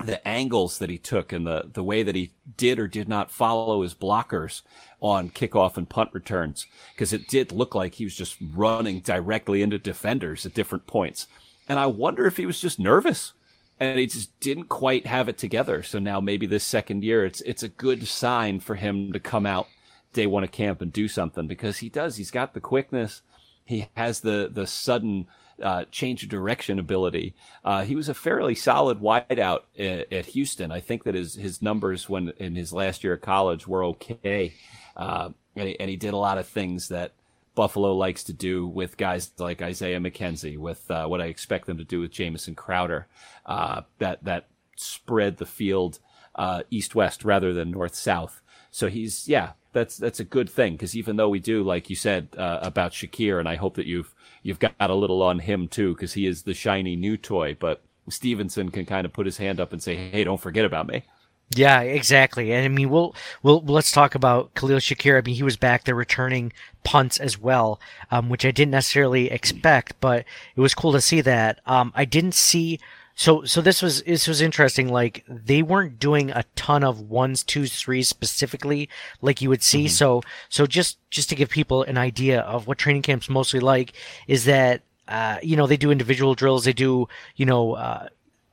the 0.04 0.26
angles 0.26 0.78
that 0.78 0.90
he 0.90 0.96
took 0.96 1.32
and 1.32 1.44
the, 1.44 1.70
the 1.72 1.82
way 1.82 2.04
that 2.04 2.14
he 2.14 2.30
did 2.56 2.78
or 2.78 2.86
did 2.86 3.08
not 3.08 3.32
follow 3.32 3.82
his 3.82 3.94
blockers 3.94 4.62
on 5.00 5.28
kickoff 5.28 5.76
and 5.76 5.88
punt 5.88 6.10
returns. 6.12 6.66
Cause 6.96 7.12
it 7.12 7.26
did 7.26 7.50
look 7.50 7.74
like 7.74 7.94
he 7.94 8.04
was 8.04 8.14
just 8.14 8.36
running 8.54 9.00
directly 9.00 9.60
into 9.60 9.76
defenders 9.76 10.46
at 10.46 10.54
different 10.54 10.86
points. 10.86 11.26
And 11.68 11.80
I 11.80 11.86
wonder 11.86 12.26
if 12.26 12.36
he 12.36 12.46
was 12.46 12.60
just 12.60 12.78
nervous 12.78 13.32
and 13.80 13.98
he 13.98 14.06
just 14.06 14.38
didn't 14.38 14.68
quite 14.68 15.06
have 15.06 15.28
it 15.28 15.36
together. 15.36 15.82
So 15.82 15.98
now 15.98 16.20
maybe 16.20 16.46
this 16.46 16.62
second 16.62 17.02
year, 17.02 17.24
it's, 17.24 17.40
it's 17.40 17.64
a 17.64 17.68
good 17.68 18.06
sign 18.06 18.60
for 18.60 18.76
him 18.76 19.12
to 19.12 19.18
come 19.18 19.46
out 19.46 19.66
day 20.12 20.26
one 20.26 20.44
of 20.44 20.50
camp 20.50 20.80
and 20.80 20.92
do 20.92 21.08
something 21.08 21.46
because 21.46 21.78
he 21.78 21.88
does. 21.88 22.16
He's 22.16 22.30
got 22.30 22.54
the 22.54 22.60
quickness. 22.60 23.22
He 23.64 23.88
has 23.94 24.20
the, 24.20 24.50
the 24.52 24.66
sudden, 24.66 25.26
uh, 25.62 25.84
change 25.90 26.22
of 26.22 26.28
direction 26.28 26.78
ability. 26.78 27.34
Uh, 27.64 27.84
he 27.84 27.96
was 27.96 28.08
a 28.08 28.14
fairly 28.14 28.54
solid 28.54 29.00
wideout 29.00 29.62
at, 29.78 30.12
at, 30.12 30.26
Houston. 30.26 30.70
I 30.70 30.80
think 30.80 31.04
that 31.04 31.14
his, 31.14 31.34
his 31.34 31.60
numbers 31.62 32.08
when 32.08 32.32
in 32.38 32.54
his 32.54 32.72
last 32.72 33.02
year 33.04 33.14
of 33.14 33.20
college 33.20 33.66
were 33.66 33.84
okay. 33.84 34.54
Uh, 34.96 35.30
and, 35.56 35.68
he, 35.68 35.80
and, 35.80 35.90
he, 35.90 35.96
did 35.96 36.14
a 36.14 36.18
lot 36.18 36.38
of 36.38 36.46
things 36.46 36.88
that 36.88 37.12
Buffalo 37.54 37.94
likes 37.94 38.24
to 38.24 38.32
do 38.32 38.66
with 38.66 38.96
guys 38.96 39.32
like 39.38 39.62
Isaiah 39.62 40.00
McKenzie, 40.00 40.58
with 40.58 40.88
uh, 40.90 41.06
what 41.06 41.20
I 41.20 41.26
expect 41.26 41.66
them 41.66 41.78
to 41.78 41.84
do 41.84 42.00
with 42.00 42.12
Jamison 42.12 42.54
Crowder, 42.54 43.08
uh, 43.46 43.82
that, 43.98 44.22
that 44.24 44.46
spread 44.76 45.38
the 45.38 45.46
field 45.46 45.98
uh, 46.36 46.62
east 46.70 46.94
west 46.94 47.24
rather 47.24 47.52
than 47.52 47.72
north 47.72 47.96
south. 47.96 48.40
So 48.70 48.88
he's, 48.88 49.26
yeah, 49.28 49.52
that's 49.72 49.96
that's 49.96 50.20
a 50.20 50.24
good 50.24 50.48
thing 50.48 50.74
because 50.74 50.96
even 50.96 51.16
though 51.16 51.28
we 51.28 51.38
do, 51.38 51.62
like 51.62 51.90
you 51.90 51.96
said 51.96 52.28
uh, 52.36 52.58
about 52.62 52.92
Shakir, 52.92 53.38
and 53.38 53.48
I 53.48 53.56
hope 53.56 53.76
that 53.76 53.86
you've 53.86 54.14
you've 54.42 54.58
got 54.58 54.74
a 54.80 54.94
little 54.94 55.22
on 55.22 55.40
him 55.40 55.68
too 55.68 55.94
because 55.94 56.14
he 56.14 56.26
is 56.26 56.42
the 56.42 56.54
shiny 56.54 56.96
new 56.96 57.16
toy. 57.16 57.56
But 57.58 57.82
Stevenson 58.08 58.70
can 58.70 58.86
kind 58.86 59.04
of 59.04 59.12
put 59.12 59.26
his 59.26 59.36
hand 59.36 59.60
up 59.60 59.72
and 59.72 59.82
say, 59.82 60.10
"Hey, 60.10 60.24
don't 60.24 60.40
forget 60.40 60.64
about 60.64 60.86
me." 60.86 61.04
Yeah, 61.50 61.80
exactly. 61.80 62.52
And 62.52 62.64
I 62.64 62.68
mean, 62.68 62.90
we'll 62.90 63.14
we'll 63.42 63.62
let's 63.64 63.92
talk 63.92 64.14
about 64.14 64.54
Khalil 64.54 64.78
Shakir. 64.78 65.18
I 65.18 65.22
mean, 65.24 65.34
he 65.34 65.42
was 65.42 65.56
back 65.56 65.84
there 65.84 65.94
returning 65.94 66.52
punts 66.84 67.18
as 67.18 67.38
well, 67.38 67.80
um, 68.10 68.28
which 68.28 68.44
I 68.44 68.50
didn't 68.50 68.72
necessarily 68.72 69.30
expect, 69.30 69.94
but 70.00 70.24
it 70.56 70.60
was 70.60 70.74
cool 70.74 70.92
to 70.92 71.00
see 71.00 71.20
that. 71.22 71.60
Um, 71.66 71.92
I 71.94 72.04
didn't 72.04 72.34
see 72.34 72.80
so 73.18 73.42
so 73.42 73.60
this 73.60 73.82
was 73.82 74.00
this 74.04 74.28
was 74.28 74.40
interesting. 74.40 74.90
Like 74.90 75.24
they 75.28 75.60
weren't 75.60 75.98
doing 75.98 76.30
a 76.30 76.44
ton 76.54 76.84
of 76.84 77.00
ones, 77.00 77.42
twos, 77.42 77.74
threes 77.74 78.08
specifically, 78.08 78.88
like 79.20 79.42
you 79.42 79.48
would 79.48 79.64
see. 79.64 79.86
Mm-hmm. 79.86 79.92
So 79.92 80.22
so 80.48 80.66
just 80.66 80.98
just 81.10 81.28
to 81.30 81.34
give 81.34 81.50
people 81.50 81.82
an 81.82 81.98
idea 81.98 82.42
of 82.42 82.68
what 82.68 82.78
training 82.78 83.02
camps 83.02 83.28
mostly 83.28 83.58
like 83.58 83.92
is 84.28 84.44
that 84.44 84.82
uh, 85.08 85.38
you 85.42 85.56
know 85.56 85.66
they 85.66 85.76
do 85.76 85.90
individual 85.90 86.36
drills, 86.36 86.64
they 86.64 86.72
do 86.72 87.08
you 87.34 87.44
know 87.44 87.72
uh, 87.72 88.06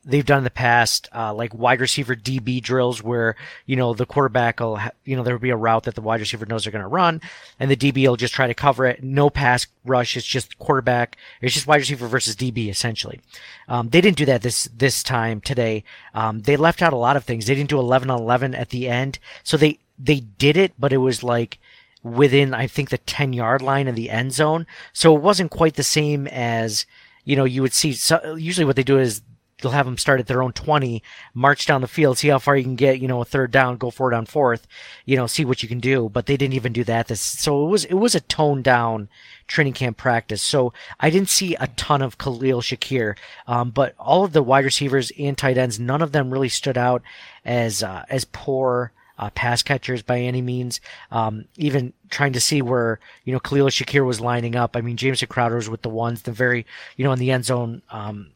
they've 0.06 0.26
done 0.26 0.40
in 0.40 0.44
the 0.44 0.52
past, 0.52 1.10
uh, 1.14 1.34
like 1.34 1.54
wide 1.54 1.82
receiver 1.82 2.16
DB 2.16 2.62
drills 2.62 3.02
where, 3.02 3.36
you 3.66 3.76
know, 3.76 3.94
the 3.94 4.06
quarterback 4.06 4.60
will, 4.60 4.78
ha- 4.78 4.92
you 5.04 5.16
know, 5.16 5.24
there 5.24 5.34
will 5.34 5.42
be 5.42 5.50
a 5.50 5.56
route 5.56 5.84
that 5.84 5.96
the 5.96 6.02
wide 6.02 6.20
receiver 6.20 6.46
knows 6.46 6.64
they're 6.64 6.72
going 6.72 6.84
to 6.84 6.88
run 6.88 7.20
and 7.60 7.72
the 7.72 7.76
DB 7.76 8.08
will 8.08 8.16
just 8.16 8.34
try 8.34 8.46
to 8.46 8.54
cover 8.54 8.86
it. 8.86 9.04
No 9.04 9.30
pass 9.30 9.66
rush. 9.84 10.16
It's 10.16 10.26
just 10.26 10.58
quarterback. 10.60 11.18
It's 11.42 11.54
just 11.54 11.68
wide 11.68 11.78
receiver 11.78 12.08
versus 12.08 12.36
DB 12.36 12.70
essentially. 12.70 13.20
Um, 13.68 13.90
they 13.90 14.02
didn't 14.02 14.18
do 14.18 14.26
that 14.26 14.44
this, 14.44 14.70
this 14.76 15.02
time 15.02 15.42
today. 15.42 15.84
Um, 16.14 16.42
they 16.42 16.56
left 16.56 16.82
out 16.82 16.94
a 16.94 16.98
lot 16.98 17.18
of 17.18 17.24
things. 17.24 17.48
They 17.48 17.56
didn't 17.56 17.70
do 17.70 17.80
11 17.80 18.10
on 18.10 18.22
11 18.22 18.54
at 18.54 18.70
the 18.70 18.88
end. 18.88 19.18
So 19.44 19.58
they, 19.58 19.80
they 19.98 20.20
did 20.20 20.56
it, 20.56 20.74
but 20.78 20.94
it 20.94 20.98
was 20.98 21.24
like, 21.24 21.58
within, 22.04 22.54
I 22.54 22.68
think, 22.68 22.92
the 22.92 23.00
10 23.00 23.34
yard 23.34 23.64
line 23.64 23.88
in 23.88 23.96
the 23.96 24.12
end 24.12 24.32
zone. 24.32 24.68
So 24.94 25.16
it 25.16 25.24
wasn't 25.24 25.50
quite 25.50 25.74
the 25.74 25.82
same 25.84 26.28
as, 26.28 26.86
you 27.24 27.36
know, 27.36 27.46
you 27.46 27.64
would 27.64 27.74
see. 27.74 27.94
So 27.94 28.36
usually 28.36 28.66
what 28.66 28.76
they 28.76 28.84
do 28.84 29.00
is 29.00 29.24
they'll 29.62 29.72
have 29.72 29.86
them 29.86 29.98
start 29.98 30.20
at 30.20 30.28
their 30.28 30.44
own 30.44 30.52
20, 30.52 31.02
march 31.34 31.66
down 31.66 31.82
the 31.82 31.88
field, 31.88 32.18
see 32.18 32.28
how 32.28 32.40
far 32.40 32.58
you 32.58 32.64
can 32.64 32.76
get, 32.76 33.00
you 33.00 33.08
know, 33.08 33.22
a 33.22 33.26
third 33.26 33.52
down, 33.52 33.78
go 33.78 33.90
forward 33.90 34.14
on 34.14 34.26
fourth, 34.26 34.68
you 35.06 35.16
know, 35.16 35.28
see 35.28 35.46
what 35.46 35.64
you 35.64 35.70
can 35.70 35.80
do. 35.80 36.10
But 36.10 36.26
they 36.26 36.38
didn't 36.38 36.56
even 36.56 36.74
do 36.74 36.84
that. 36.84 37.08
This, 37.08 37.22
so 37.22 37.66
it 37.66 37.70
was, 37.70 37.86
it 37.86 37.94
was 37.94 38.16
a 38.16 38.22
toned 38.22 38.64
down 38.64 39.08
training 39.48 39.74
camp 39.74 39.98
practice. 39.98 40.42
So 40.42 40.74
I 41.00 41.10
didn't 41.10 41.30
see 41.30 41.56
a 41.56 41.68
ton 41.68 42.02
of 42.02 42.18
Khalil 42.18 42.62
Shakir. 42.62 43.16
Um, 43.48 43.70
but 43.70 43.96
all 43.98 44.24
of 44.24 44.34
the 44.34 44.44
wide 44.44 44.66
receivers 44.66 45.12
and 45.18 45.38
tight 45.38 45.58
ends, 45.58 45.80
none 45.80 46.02
of 46.02 46.12
them 46.12 46.32
really 46.32 46.50
stood 46.50 46.78
out 46.78 47.02
as, 47.46 47.82
uh, 47.82 48.04
as 48.10 48.26
poor, 48.26 48.92
uh, 49.18 49.30
pass 49.30 49.64
catchers 49.64 50.02
by 50.02 50.20
any 50.20 50.42
means. 50.42 50.82
Um, 51.12 51.46
even 51.56 51.94
trying 52.10 52.34
to 52.34 52.42
see 52.42 52.62
where, 52.62 53.00
you 53.24 53.32
know, 53.32 53.40
Khalil 53.40 53.68
Shakir 53.68 54.06
was 54.06 54.20
lining 54.20 54.56
up. 54.56 54.76
I 54.76 54.82
mean, 54.82 54.98
Jamison 54.98 55.30
Crowder 55.30 55.56
was 55.56 55.70
with 55.70 55.82
the 55.82 55.90
ones, 55.90 56.24
the 56.24 56.34
very, 56.34 56.66
you 56.98 57.06
know, 57.06 57.14
in 57.14 57.20
the 57.20 57.32
end 57.32 57.46
zone, 57.46 57.82
um, 57.90 58.32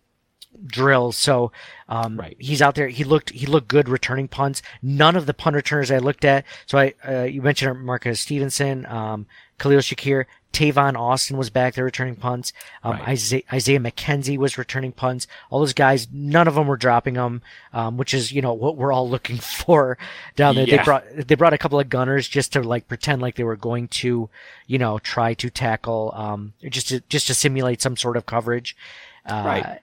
drills. 0.65 1.15
So 1.17 1.51
um, 1.87 2.19
right. 2.19 2.35
he's 2.39 2.61
out 2.61 2.75
there. 2.75 2.87
He 2.87 3.03
looked 3.03 3.31
he 3.31 3.45
looked 3.45 3.67
good 3.67 3.89
returning 3.89 4.27
punts. 4.27 4.61
None 4.81 5.15
of 5.15 5.25
the 5.25 5.33
punt 5.33 5.55
returners 5.55 5.91
I 5.91 5.97
looked 5.97 6.25
at. 6.25 6.45
So 6.65 6.77
I 6.77 6.93
uh, 7.07 7.23
you 7.23 7.41
mentioned 7.41 7.85
Marquez 7.85 8.19
Stevenson, 8.19 8.85
um, 8.87 9.27
Khalil 9.57 9.79
Shakir, 9.79 10.25
Tavon 10.53 10.97
Austin 10.97 11.37
was 11.37 11.49
back 11.49 11.75
there 11.75 11.83
returning 11.83 12.15
punts. 12.15 12.53
Um, 12.83 12.93
right. 12.93 13.09
Isaiah, 13.09 13.43
Isaiah, 13.53 13.79
McKenzie 13.79 14.37
was 14.37 14.57
returning 14.57 14.91
punts. 14.91 15.27
All 15.49 15.59
those 15.59 15.73
guys, 15.73 16.07
none 16.11 16.47
of 16.47 16.55
them 16.55 16.67
were 16.67 16.77
dropping 16.77 17.15
them, 17.15 17.41
um, 17.73 17.97
which 17.97 18.13
is 18.13 18.31
you 18.31 18.41
know 18.41 18.53
what 18.53 18.75
we're 18.75 18.91
all 18.91 19.09
looking 19.15 19.37
for 19.37 19.97
down 20.35 20.55
there. 20.55 20.67
Yeah. 20.67 20.77
They 20.77 20.83
brought 20.83 21.05
they 21.27 21.35
brought 21.35 21.53
a 21.53 21.57
couple 21.57 21.79
of 21.79 21.89
gunners 21.89 22.27
just 22.27 22.53
to 22.53 22.61
like 22.61 22.87
pretend 22.87 23.21
like 23.21 23.35
they 23.35 23.43
were 23.43 23.55
going 23.55 23.87
to 23.89 24.29
you 24.67 24.77
know 24.77 24.99
try 24.99 25.33
to 25.35 25.49
tackle 25.49 26.11
um, 26.15 26.53
just 26.67 26.89
to 26.89 27.01
just 27.09 27.27
to 27.27 27.33
simulate 27.33 27.81
some 27.81 27.95
sort 27.95 28.17
of 28.17 28.25
coverage. 28.25 28.75
Uh, 29.25 29.43
right 29.45 29.79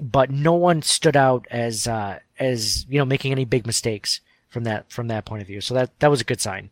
but 0.00 0.30
no 0.30 0.54
one 0.54 0.82
stood 0.82 1.16
out 1.16 1.46
as 1.50 1.86
uh, 1.86 2.18
as 2.38 2.86
you 2.88 2.98
know 2.98 3.04
making 3.04 3.32
any 3.32 3.44
big 3.44 3.66
mistakes 3.66 4.20
from 4.48 4.64
that 4.64 4.90
from 4.90 5.08
that 5.08 5.24
point 5.24 5.42
of 5.42 5.48
view. 5.48 5.60
So 5.60 5.74
that 5.74 5.98
that 6.00 6.10
was 6.10 6.20
a 6.20 6.24
good 6.24 6.40
sign. 6.40 6.70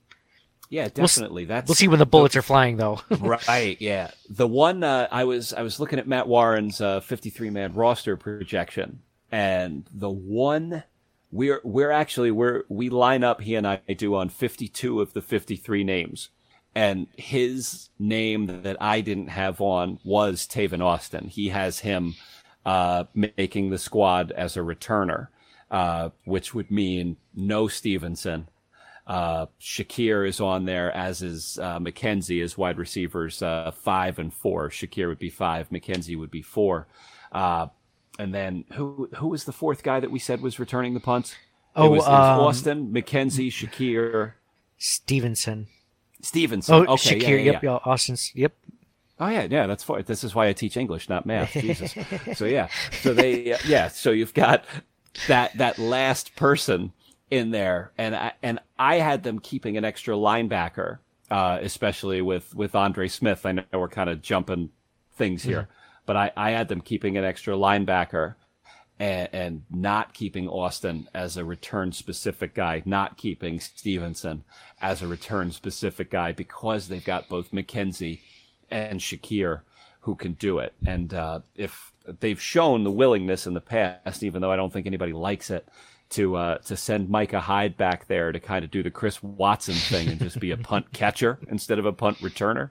Yeah, 0.71 0.89
definitely. 0.89 1.45
We'll, 1.45 1.49
That's 1.49 1.69
we'll 1.69 1.77
see 1.77 1.89
when 1.89 1.99
the 1.99 2.07
bullets 2.07 2.37
are 2.37 2.43
flying, 2.43 2.77
though. 2.77 3.01
right. 3.11 3.81
Yeah. 3.81 4.11
The 4.29 4.47
one 4.47 4.85
uh, 4.85 5.09
I 5.11 5.25
was 5.25 5.53
I 5.53 5.63
was 5.63 5.81
looking 5.81 5.99
at 5.99 6.07
Matt 6.07 6.29
Warren's 6.29 6.81
uh, 6.81 7.01
53 7.01 7.51
man 7.51 7.73
roster 7.73 8.17
projection, 8.17 9.01
and 9.33 9.89
the 9.93 10.11
one 10.11 10.85
we're 11.31 11.61
we're 11.65 11.91
actually 11.91 12.31
we're 12.31 12.65
we 12.69 12.91
line 12.91 13.25
up 13.25 13.41
he 13.41 13.55
and 13.55 13.67
I 13.67 13.77
do 13.97 14.15
on 14.15 14.29
52 14.29 15.01
of 15.01 15.15
the 15.15 15.23
53 15.23 15.85
names, 15.85 16.29
and 16.75 17.07
his 17.17 17.89
name 17.99 18.63
that 18.63 18.77
I 18.79 19.01
didn't 19.01 19.29
have 19.29 19.61
on 19.63 20.01
was 20.05 20.47
Tavon 20.47 20.85
Austin. 20.85 21.29
He 21.29 21.49
has 21.49 21.81
him 21.81 22.15
uh, 22.69 23.05
making 23.15 23.71
the 23.71 23.79
squad 23.79 24.31
as 24.31 24.59
a 24.59 24.61
returner, 24.61 25.29
uh, 25.71 26.11
which 26.27 26.53
would 26.53 26.71
mean 26.71 27.17
no 27.35 27.67
Stevenson. 27.67 28.47
Uh, 29.07 29.47
Shakir 29.59 30.29
is 30.29 30.39
on 30.39 30.67
there, 30.67 30.95
as 30.95 31.23
is 31.23 31.59
uh, 31.63 31.79
McKenzie 31.79 32.45
as 32.45 32.59
wide 32.59 32.77
receivers 32.77 33.41
uh, 33.43 33.71
five 33.71 34.19
and 34.19 34.35
four. 34.35 34.69
Shakir 34.69 35.09
would 35.09 35.19
be 35.19 35.31
five, 35.31 35.71
McKenzie 35.71 36.19
would 36.19 36.31
be 36.31 36.43
four. 36.43 36.87
Uh, 37.33 37.69
and 38.19 38.35
then 38.35 38.67
who 38.75 39.09
who 39.17 39.29
was 39.29 39.45
the 39.45 39.53
fourth 39.53 39.83
guy 39.83 39.99
that 40.01 40.11
we 40.11 40.19
said 40.19 40.43
was 40.43 40.59
returning 40.59 40.93
the 40.93 41.01
punts? 41.01 41.37
Oh, 41.75 41.87
it 41.87 41.89
was, 41.97 42.05
it 42.05 42.11
um, 42.11 42.39
was 42.39 42.57
Austin, 42.57 42.93
McKenzie, 42.93 43.49
Shakir, 43.49 44.33
Stevenson. 44.77 45.69
Stevenson. 46.21 46.75
Oh, 46.75 46.95
okay, 46.95 47.19
Shakir. 47.19 47.29
yeah, 47.29 47.37
yeah, 47.37 47.53
yep. 47.53 47.63
yeah. 47.63 47.79
Austin's. 47.87 48.31
Yep. 48.35 48.53
Oh 49.21 49.29
yeah, 49.29 49.47
yeah, 49.51 49.67
that's 49.67 49.83
fine. 49.83 50.05
This 50.07 50.23
is 50.23 50.35
why 50.35 50.49
I 50.49 50.53
teach 50.53 50.77
English, 50.77 51.09
not 51.09 51.27
math. 51.27 51.53
Jesus. 51.53 51.95
so 52.35 52.45
yeah, 52.45 52.69
so 53.03 53.13
they 53.13 53.57
yeah, 53.67 53.89
so 53.89 54.11
you've 54.11 54.35
got 54.35 54.65
that 55.27 55.57
that 55.59 55.79
last 55.79 56.37
person 56.37 56.93
in 57.31 57.51
there, 57.51 57.93
and 57.99 58.15
I, 58.15 58.33
and 58.43 58.61
I 58.79 58.97
had 58.97 59.25
them 59.25 59.41
keeping 59.41 59.77
an 59.77 59.85
extra 59.85 60.15
linebacker, 60.15 60.99
uh, 61.31 61.59
especially 61.61 62.23
with 62.23 62.55
with 62.55 62.75
Andre 62.75 63.09
Smith. 63.09 63.45
I 63.45 63.53
know 63.53 63.65
we're 63.73 63.89
kind 63.89 64.09
of 64.09 64.23
jumping 64.23 64.71
things 65.17 65.43
here, 65.43 65.63
mm-hmm. 65.63 66.03
but 66.07 66.17
I 66.17 66.33
I 66.37 66.51
had 66.51 66.69
them 66.69 66.81
keeping 66.81 67.17
an 67.17 67.25
extra 67.25 67.55
linebacker. 67.55 68.35
And, 69.01 69.29
and 69.33 69.63
not 69.71 70.13
keeping 70.13 70.49
Austin 70.49 71.09
as 71.15 71.37
a 71.37 71.45
return 71.45 71.93
specific 71.93 72.53
guy, 72.53 72.83
not 72.85 73.17
keeping 73.17 73.61
Stevenson 73.61 74.43
as 74.81 75.03
a 75.03 75.07
return 75.07 75.53
specific 75.53 76.11
guy 76.11 76.33
because 76.33 76.89
they've 76.89 77.05
got 77.05 77.29
both 77.29 77.53
McKenzie 77.53 78.19
and 78.71 79.01
Shakir 79.01 79.61
who 80.01 80.15
can 80.15 80.33
do 80.33 80.59
it. 80.59 80.73
And 80.87 81.13
uh, 81.13 81.41
if 81.55 81.93
they've 82.21 82.41
shown 82.41 82.85
the 82.85 82.91
willingness 82.91 83.47
in 83.47 83.55
the 83.55 83.61
past, 83.61 84.23
even 84.23 84.41
though 84.41 84.51
I 84.51 84.57
don't 84.57 84.73
think 84.73 84.87
anybody 84.87 85.13
likes 85.13 85.51
it, 85.51 85.69
to 86.11 86.37
uh, 86.37 86.59
to 86.59 86.77
send 86.77 87.11
Micah 87.11 87.41
Hyde 87.41 87.77
back 87.77 88.07
there 88.07 88.33
to 88.33 88.41
kind 88.41 88.65
of 88.65 88.71
do 88.71 88.83
the 88.83 88.91
Chris 88.91 89.23
Watson 89.23 89.75
thing 89.75 90.09
and 90.09 90.19
just 90.19 90.41
be 90.41 90.51
a 90.53 90.57
punt 90.57 90.93
catcher 90.93 91.39
instead 91.49 91.79
of 91.79 91.85
a 91.85 91.93
punt 91.93 92.17
returner. 92.19 92.71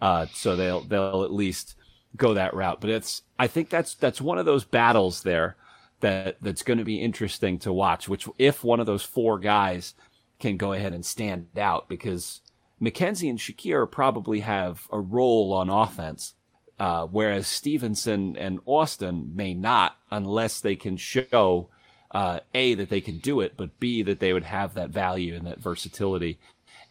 Uh, 0.00 0.26
so 0.32 0.56
they'll 0.56 0.80
they'll 0.80 1.22
at 1.24 1.32
least 1.32 1.74
go 2.16 2.34
that 2.34 2.54
route. 2.54 2.80
But 2.80 2.90
it's 2.90 3.22
I 3.38 3.46
think 3.46 3.68
that's 3.68 3.94
that's 3.94 4.20
one 4.20 4.38
of 4.38 4.46
those 4.46 4.64
battles 4.64 5.22
there 5.22 5.56
that 6.00 6.38
that's 6.40 6.62
going 6.62 6.78
to 6.78 6.84
be 6.84 7.02
interesting 7.02 7.58
to 7.60 7.72
watch. 7.72 8.08
Which 8.08 8.26
if 8.38 8.64
one 8.64 8.80
of 8.80 8.86
those 8.86 9.02
four 9.02 9.38
guys 9.38 9.94
can 10.40 10.56
go 10.56 10.72
ahead 10.72 10.94
and 10.94 11.04
stand 11.04 11.48
out 11.58 11.88
because 11.90 12.40
McKenzie 12.80 13.30
and 13.30 13.38
Shakir 13.38 13.90
probably 13.90 14.40
have 14.40 14.86
a 14.90 15.00
role 15.00 15.52
on 15.52 15.68
offense. 15.70 16.34
Uh, 16.78 17.06
whereas 17.06 17.48
Stevenson 17.48 18.36
and 18.36 18.60
Austin 18.64 19.32
may 19.34 19.52
not 19.52 19.96
unless 20.12 20.60
they 20.60 20.76
can 20.76 20.96
show 20.96 21.68
uh, 22.12 22.38
a 22.54 22.74
that 22.74 22.88
they 22.88 23.00
can 23.00 23.18
do 23.18 23.40
it, 23.40 23.54
but 23.56 23.80
b 23.80 24.02
that 24.02 24.20
they 24.20 24.32
would 24.32 24.44
have 24.44 24.74
that 24.74 24.90
value 24.90 25.34
and 25.34 25.44
that 25.44 25.58
versatility 25.58 26.38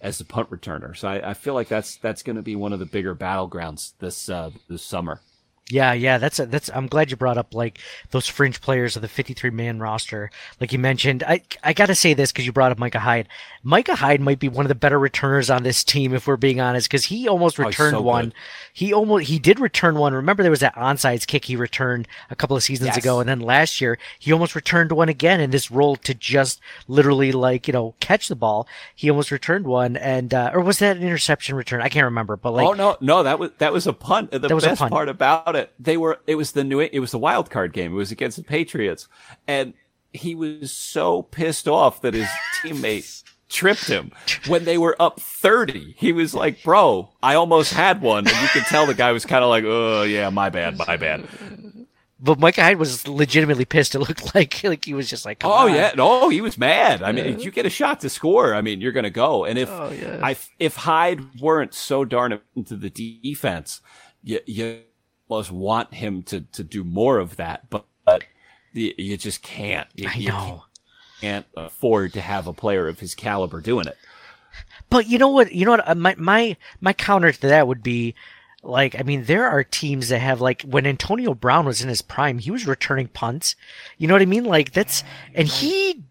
as 0.01 0.19
a 0.19 0.25
punt 0.25 0.49
returner. 0.49 0.95
So 0.95 1.07
I, 1.07 1.31
I 1.31 1.33
feel 1.33 1.53
like 1.53 1.69
that's 1.69 1.95
that's 1.97 2.21
going 2.21 2.35
to 2.35 2.41
be 2.41 2.55
one 2.55 2.73
of 2.73 2.79
the 2.79 2.85
bigger 2.85 3.15
battlegrounds 3.15 3.93
this 3.99 4.29
uh, 4.29 4.51
this 4.67 4.83
summer. 4.83 5.21
Yeah, 5.69 5.91
yeah, 5.91 6.17
that's 6.17 6.39
a, 6.39 6.45
that's. 6.45 6.69
I'm 6.73 6.87
glad 6.87 7.11
you 7.11 7.17
brought 7.17 7.37
up 7.37 7.53
like 7.53 7.79
those 8.11 8.25
fringe 8.25 8.61
players 8.61 8.95
of 8.95 9.01
the 9.01 9.09
53 9.09 9.49
man 9.49 9.79
roster, 9.79 10.31
like 10.61 10.71
you 10.71 10.79
mentioned. 10.79 11.23
I 11.23 11.41
I 11.61 11.73
got 11.73 11.87
to 11.87 11.95
say 11.95 12.13
this 12.13 12.31
because 12.31 12.45
you 12.45 12.53
brought 12.53 12.71
up 12.71 12.79
Micah 12.79 12.99
Hyde. 12.99 13.27
Micah 13.63 13.95
Hyde 13.95 14.21
might 14.21 14.39
be 14.39 14.47
one 14.47 14.63
of 14.63 14.69
the 14.69 14.75
better 14.75 14.97
returners 14.97 15.49
on 15.49 15.63
this 15.63 15.83
team 15.83 16.13
if 16.13 16.25
we're 16.25 16.37
being 16.37 16.61
honest, 16.61 16.87
because 16.89 17.05
he 17.05 17.27
almost 17.27 17.59
Oh, 17.59 17.65
returned 17.65 17.95
so 17.95 18.01
one. 18.01 18.25
good. 18.25 18.33
He 18.71 18.93
almost 18.93 19.25
he 19.27 19.39
did 19.39 19.59
return 19.59 19.95
one. 19.97 20.13
Remember 20.13 20.41
there 20.41 20.49
was 20.51 20.61
that 20.61 20.75
onside 20.75 21.27
kick 21.27 21.43
he 21.45 21.57
returned 21.57 22.07
a 22.29 22.35
couple 22.35 22.55
of 22.55 22.63
seasons 22.63 22.87
Yes. 22.87 22.97
ago, 22.97 23.19
and 23.19 23.27
then 23.27 23.41
last 23.41 23.81
year 23.81 23.97
he 24.19 24.31
almost 24.31 24.55
returned 24.55 24.93
one 24.93 25.09
again 25.09 25.41
in 25.41 25.49
this 25.51 25.69
role 25.69 25.97
to 25.97 26.13
just 26.13 26.61
literally 26.87 27.33
like 27.33 27.67
you 27.67 27.73
know 27.73 27.93
catch 27.99 28.29
the 28.29 28.35
ball. 28.37 28.69
He 28.95 29.09
almost 29.09 29.31
returned 29.31 29.65
one, 29.67 29.97
and 29.97 30.33
uh, 30.33 30.51
or 30.53 30.61
was 30.61 30.79
that 30.79 30.95
an 30.95 31.03
interception 31.03 31.55
return? 31.57 31.81
I 31.81 31.89
can't 31.89 32.05
remember, 32.05 32.37
but 32.37 32.51
like 32.51 32.65
oh 32.67 32.71
no, 32.71 32.95
no, 33.01 33.23
that 33.23 33.37
was 33.37 33.51
that 33.57 33.73
was 33.73 33.85
a 33.85 33.91
punt. 33.91 34.31
The 34.31 34.39
That 34.39 34.55
was 34.55 34.63
a 34.63 34.67
best 34.67 34.79
punt. 34.79 34.93
part 34.93 35.09
about 35.09 35.55
it, 35.55 35.56
they 35.79 35.97
were 35.97 36.19
it 36.27 36.35
was 36.35 36.51
the 36.51 36.63
new 36.63 36.79
it 36.79 36.99
was 36.99 37.11
the 37.11 37.19
wild 37.19 37.49
card 37.49 37.73
game. 37.73 37.91
It 37.93 37.95
was 37.95 38.11
against 38.11 38.37
the 38.37 38.43
Patriots, 38.43 39.07
and 39.47 39.73
he 40.13 40.35
was 40.35 40.71
so 40.71 41.23
pissed 41.23 41.67
off 41.67 42.01
that 42.01 42.13
his 42.13 42.27
teammate 42.63 43.23
tripped 43.49 43.87
him 43.87 44.11
when 44.47 44.65
they 44.65 44.77
were 44.77 44.95
up 44.99 45.19
thirty. 45.19 45.95
He 45.97 46.11
was 46.11 46.33
like, 46.33 46.63
"Bro, 46.63 47.09
I 47.21 47.35
almost 47.35 47.73
had 47.73 48.01
one," 48.01 48.27
and 48.27 48.41
you 48.41 48.47
could 48.49 48.63
tell 48.63 48.85
the 48.85 48.93
guy 48.93 49.11
was 49.11 49.25
kind 49.25 49.43
of 49.43 49.49
like, 49.49 49.63
"Oh 49.65 50.03
yeah, 50.03 50.29
my 50.29 50.49
bad, 50.49 50.77
my 50.77 50.97
bad." 50.97 51.27
but 52.19 52.39
Micah 52.39 52.63
Hyde 52.63 52.79
was 52.79 53.07
legitimately 53.07 53.65
pissed. 53.65 53.95
It 53.95 53.99
looked 53.99 54.33
like 54.35 54.63
like 54.63 54.85
he 54.85 54.93
was 54.93 55.09
just 55.09 55.25
like, 55.25 55.43
Oh 55.43 55.67
on. 55.67 55.73
yeah, 55.73 55.91
no, 55.95 56.29
he 56.29 56.41
was 56.41 56.57
mad. 56.57 57.03
I 57.03 57.11
mean, 57.11 57.25
if 57.25 57.43
you 57.43 57.51
get 57.51 57.65
a 57.65 57.69
shot 57.69 57.99
to 58.01 58.09
score, 58.09 58.53
I 58.53 58.61
mean, 58.61 58.81
you're 58.81 58.91
going 58.91 59.03
to 59.03 59.09
go. 59.09 59.45
And 59.45 59.59
if 59.59 59.69
oh, 59.69 59.91
I, 60.23 60.35
if 60.59 60.75
Hyde 60.75 61.39
weren't 61.39 61.73
so 61.73 62.05
darn 62.05 62.39
into 62.55 62.75
the 62.75 62.89
defense, 62.89 63.81
you 64.23 64.39
you 64.45 64.81
almost 65.29 65.51
want 65.51 65.93
him 65.93 66.23
to 66.23 66.41
to 66.41 66.63
do 66.63 66.83
more 66.83 67.19
of 67.19 67.35
that, 67.37 67.69
but, 67.69 67.85
but 68.05 68.23
you, 68.73 68.93
you 68.97 69.17
just 69.17 69.41
can't. 69.41 69.87
You, 69.95 70.07
I 70.07 70.17
know. 70.19 70.63
can't 71.21 71.45
afford 71.55 72.13
to 72.13 72.21
have 72.21 72.47
a 72.47 72.53
player 72.53 72.87
of 72.87 72.99
his 72.99 73.15
caliber 73.15 73.61
doing 73.61 73.87
it. 73.87 73.97
But 74.89 75.07
you 75.07 75.17
know 75.17 75.29
what? 75.29 75.51
You 75.51 75.65
know 75.65 75.71
what? 75.71 75.87
Uh, 75.87 75.95
my 75.95 76.15
my 76.17 76.57
my 76.79 76.93
counter 76.93 77.31
to 77.31 77.47
that 77.47 77.67
would 77.67 77.83
be, 77.83 78.15
like, 78.63 78.99
I 78.99 79.03
mean, 79.03 79.25
there 79.25 79.47
are 79.47 79.63
teams 79.63 80.09
that 80.09 80.19
have 80.19 80.41
like 80.41 80.61
when 80.63 80.87
Antonio 80.87 81.33
Brown 81.33 81.65
was 81.65 81.81
in 81.81 81.89
his 81.89 82.01
prime, 82.01 82.39
he 82.39 82.51
was 82.51 82.67
returning 82.67 83.07
punts. 83.07 83.55
You 83.97 84.07
know 84.07 84.13
what 84.13 84.21
I 84.21 84.25
mean? 84.25 84.45
Like 84.45 84.71
that's 84.71 85.03
and 85.33 85.47
he. 85.47 86.03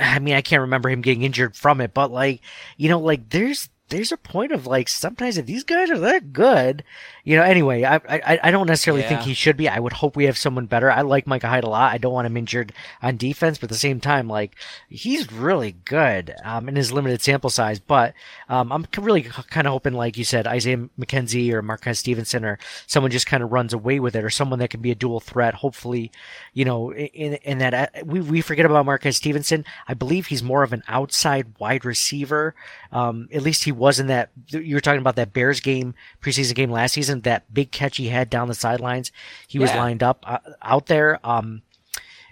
I 0.00 0.20
mean, 0.20 0.34
I 0.34 0.40
can't 0.40 0.62
remember 0.62 0.88
him 0.88 1.02
getting 1.02 1.24
injured 1.24 1.54
from 1.54 1.80
it, 1.80 1.92
but 1.92 2.10
like, 2.10 2.40
you 2.78 2.88
know, 2.88 3.00
like 3.00 3.28
there's 3.28 3.68
there's 3.92 4.10
a 4.10 4.16
point 4.16 4.52
of 4.52 4.66
like 4.66 4.88
sometimes 4.88 5.38
if 5.38 5.46
these 5.46 5.64
guys 5.64 5.90
are 5.90 5.98
that 5.98 6.32
good, 6.32 6.82
you 7.24 7.36
know. 7.36 7.42
Anyway, 7.42 7.84
I 7.84 7.96
I 8.08 8.40
I 8.42 8.50
don't 8.50 8.66
necessarily 8.66 9.02
think 9.02 9.20
he 9.20 9.34
should 9.34 9.56
be. 9.56 9.68
I 9.68 9.78
would 9.78 9.92
hope 9.92 10.16
we 10.16 10.24
have 10.24 10.38
someone 10.38 10.66
better. 10.66 10.90
I 10.90 11.02
like 11.02 11.26
Micah 11.26 11.48
Hyde 11.48 11.64
a 11.64 11.68
lot. 11.68 11.92
I 11.92 11.98
don't 11.98 12.12
want 12.12 12.26
him 12.26 12.36
injured 12.36 12.72
on 13.02 13.16
defense, 13.16 13.58
but 13.58 13.64
at 13.64 13.68
the 13.70 13.76
same 13.76 14.00
time, 14.00 14.28
like 14.28 14.56
he's 14.88 15.30
really 15.30 15.76
good 15.84 16.34
um, 16.44 16.68
in 16.68 16.76
his 16.76 16.92
limited 16.92 17.22
sample 17.22 17.50
size. 17.50 17.78
But 17.78 18.14
um, 18.48 18.72
I'm 18.72 18.86
really 18.98 19.22
kind 19.22 19.66
of 19.66 19.72
hoping, 19.72 19.92
like 19.92 20.16
you 20.16 20.24
said, 20.24 20.46
Isaiah 20.46 20.88
McKenzie 20.98 21.52
or 21.52 21.62
Marquez 21.62 21.98
Stevenson 21.98 22.44
or 22.44 22.58
someone 22.86 23.10
just 23.10 23.26
kind 23.26 23.42
of 23.42 23.52
runs 23.52 23.72
away 23.74 24.00
with 24.00 24.16
it, 24.16 24.24
or 24.24 24.30
someone 24.30 24.58
that 24.60 24.70
can 24.70 24.80
be 24.80 24.90
a 24.90 24.96
dual 24.96 25.20
threat. 25.20 25.54
Hopefully, 25.54 26.10
you 26.54 26.64
know, 26.64 26.92
in 26.94 27.34
in 27.34 27.58
that 27.58 27.74
uh, 27.74 27.86
we 28.04 28.20
we 28.20 28.40
forget 28.40 28.64
about 28.64 28.86
Marquez 28.86 29.18
Stevenson. 29.18 29.64
I 29.86 29.94
believe 29.94 30.26
he's 30.26 30.42
more 30.42 30.62
of 30.62 30.72
an 30.72 30.82
outside 30.88 31.58
wide 31.58 31.84
receiver. 31.84 32.54
Um, 32.90 33.28
at 33.32 33.42
least 33.42 33.64
he 33.64 33.72
was 33.82 33.98
in 34.00 34.06
that. 34.06 34.30
You 34.48 34.74
were 34.76 34.80
talking 34.80 35.00
about 35.00 35.16
that 35.16 35.32
Bears 35.32 35.60
game, 35.60 35.94
preseason 36.22 36.54
game 36.54 36.70
last 36.70 36.92
season. 36.92 37.20
That 37.22 37.52
big 37.52 37.70
catch 37.72 37.96
he 37.96 38.08
had 38.08 38.30
down 38.30 38.48
the 38.48 38.54
sidelines. 38.54 39.10
He 39.48 39.58
was 39.58 39.70
Yeah. 39.70 39.78
lined 39.82 40.02
up 40.02 40.24
uh, 40.26 40.38
out 40.62 40.86
there. 40.86 41.18
Um, 41.24 41.62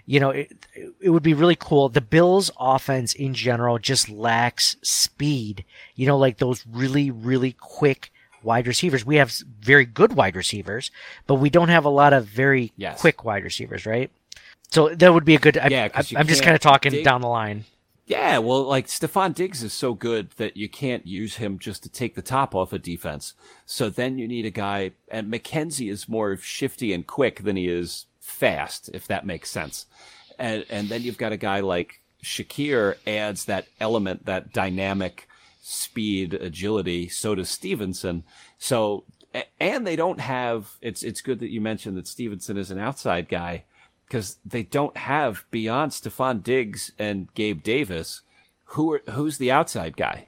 you 0.05 0.19
know, 0.19 0.31
it, 0.31 0.51
it 0.99 1.09
would 1.09 1.23
be 1.23 1.33
really 1.33 1.55
cool. 1.57 1.89
The 1.89 2.01
Bills 2.01 2.49
offense 2.59 3.13
in 3.13 3.33
general 3.33 3.77
just 3.79 4.09
lacks 4.09 4.75
speed. 4.81 5.63
You 5.95 6.07
know, 6.07 6.17
like 6.17 6.37
those 6.37 6.65
really, 6.71 7.11
really 7.11 7.51
quick 7.59 8.11
wide 8.43 8.65
receivers. 8.67 9.05
We 9.05 9.17
have 9.17 9.31
very 9.59 9.85
good 9.85 10.13
wide 10.13 10.35
receivers, 10.35 10.89
but 11.27 11.35
we 11.35 11.49
don't 11.49 11.69
have 11.69 11.85
a 11.85 11.89
lot 11.89 12.13
of 12.13 12.25
very 12.25 12.71
Yes. 12.77 12.99
quick 13.01 13.23
wide 13.23 13.43
receivers, 13.43 13.85
right? 13.85 14.09
So 14.71 14.89
that 14.95 15.13
would 15.13 15.25
be 15.25 15.35
a 15.35 15.39
good. 15.39 15.57
I, 15.57 15.67
Yeah, 15.67 15.89
I, 15.93 16.03
I'm 16.15 16.27
just 16.27 16.43
kind 16.43 16.55
of 16.55 16.61
talking 16.61 16.91
dig- 16.93 17.05
down 17.05 17.21
the 17.21 17.27
line. 17.27 17.65
Yeah, 18.05 18.39
well, 18.39 18.63
like 18.63 18.87
Stefon 18.87 19.33
Diggs 19.33 19.63
is 19.63 19.73
so 19.73 19.93
good 19.93 20.31
that 20.31 20.57
you 20.57 20.67
can't 20.67 21.05
use 21.05 21.35
him 21.35 21.59
just 21.59 21.83
to 21.83 21.89
take 21.89 22.15
the 22.15 22.21
top 22.21 22.55
off 22.55 22.73
a 22.73 22.79
defense. 22.79 23.33
So 23.65 23.89
then 23.89 24.17
you 24.17 24.27
need 24.27 24.45
a 24.45 24.51
guy, 24.51 24.91
and 25.07 25.31
McKenzie 25.31 25.89
is 25.91 26.09
more 26.09 26.35
shifty 26.35 26.93
and 26.93 27.05
quick 27.05 27.43
than 27.43 27.55
he 27.55 27.67
is 27.67 28.07
fast, 28.19 28.89
if 28.93 29.07
that 29.07 29.25
makes 29.25 29.49
sense. 29.49 29.85
And 30.39 30.65
and 30.69 30.89
then 30.89 31.03
you've 31.03 31.17
got 31.17 31.31
a 31.31 31.37
guy 31.37 31.59
like 31.59 32.01
Shakir 32.23 32.95
adds 33.05 33.45
that 33.45 33.67
element, 33.79 34.25
that 34.25 34.51
dynamic 34.51 35.27
speed, 35.61 36.33
agility. 36.33 37.07
So 37.07 37.35
does 37.35 37.49
Stevenson. 37.49 38.23
So 38.57 39.05
and 39.59 39.85
they 39.85 39.95
don't 39.95 40.19
have. 40.19 40.77
It's 40.81 41.03
it's 41.03 41.21
good 41.21 41.39
that 41.39 41.51
you 41.51 41.61
mentioned 41.61 41.97
that 41.97 42.07
Stevenson 42.07 42.57
is 42.57 42.71
an 42.71 42.79
outside 42.79 43.29
guy 43.29 43.63
because 44.11 44.35
they 44.45 44.61
don't 44.63 44.97
have 44.97 45.45
beyond 45.51 45.93
Stefon 45.93 46.43
Diggs 46.43 46.91
and 46.99 47.33
Gabe 47.33 47.63
Davis, 47.63 48.21
who 48.65 48.91
are 48.93 49.01
who's 49.11 49.37
the 49.37 49.51
outside 49.51 49.95
guy 49.95 50.27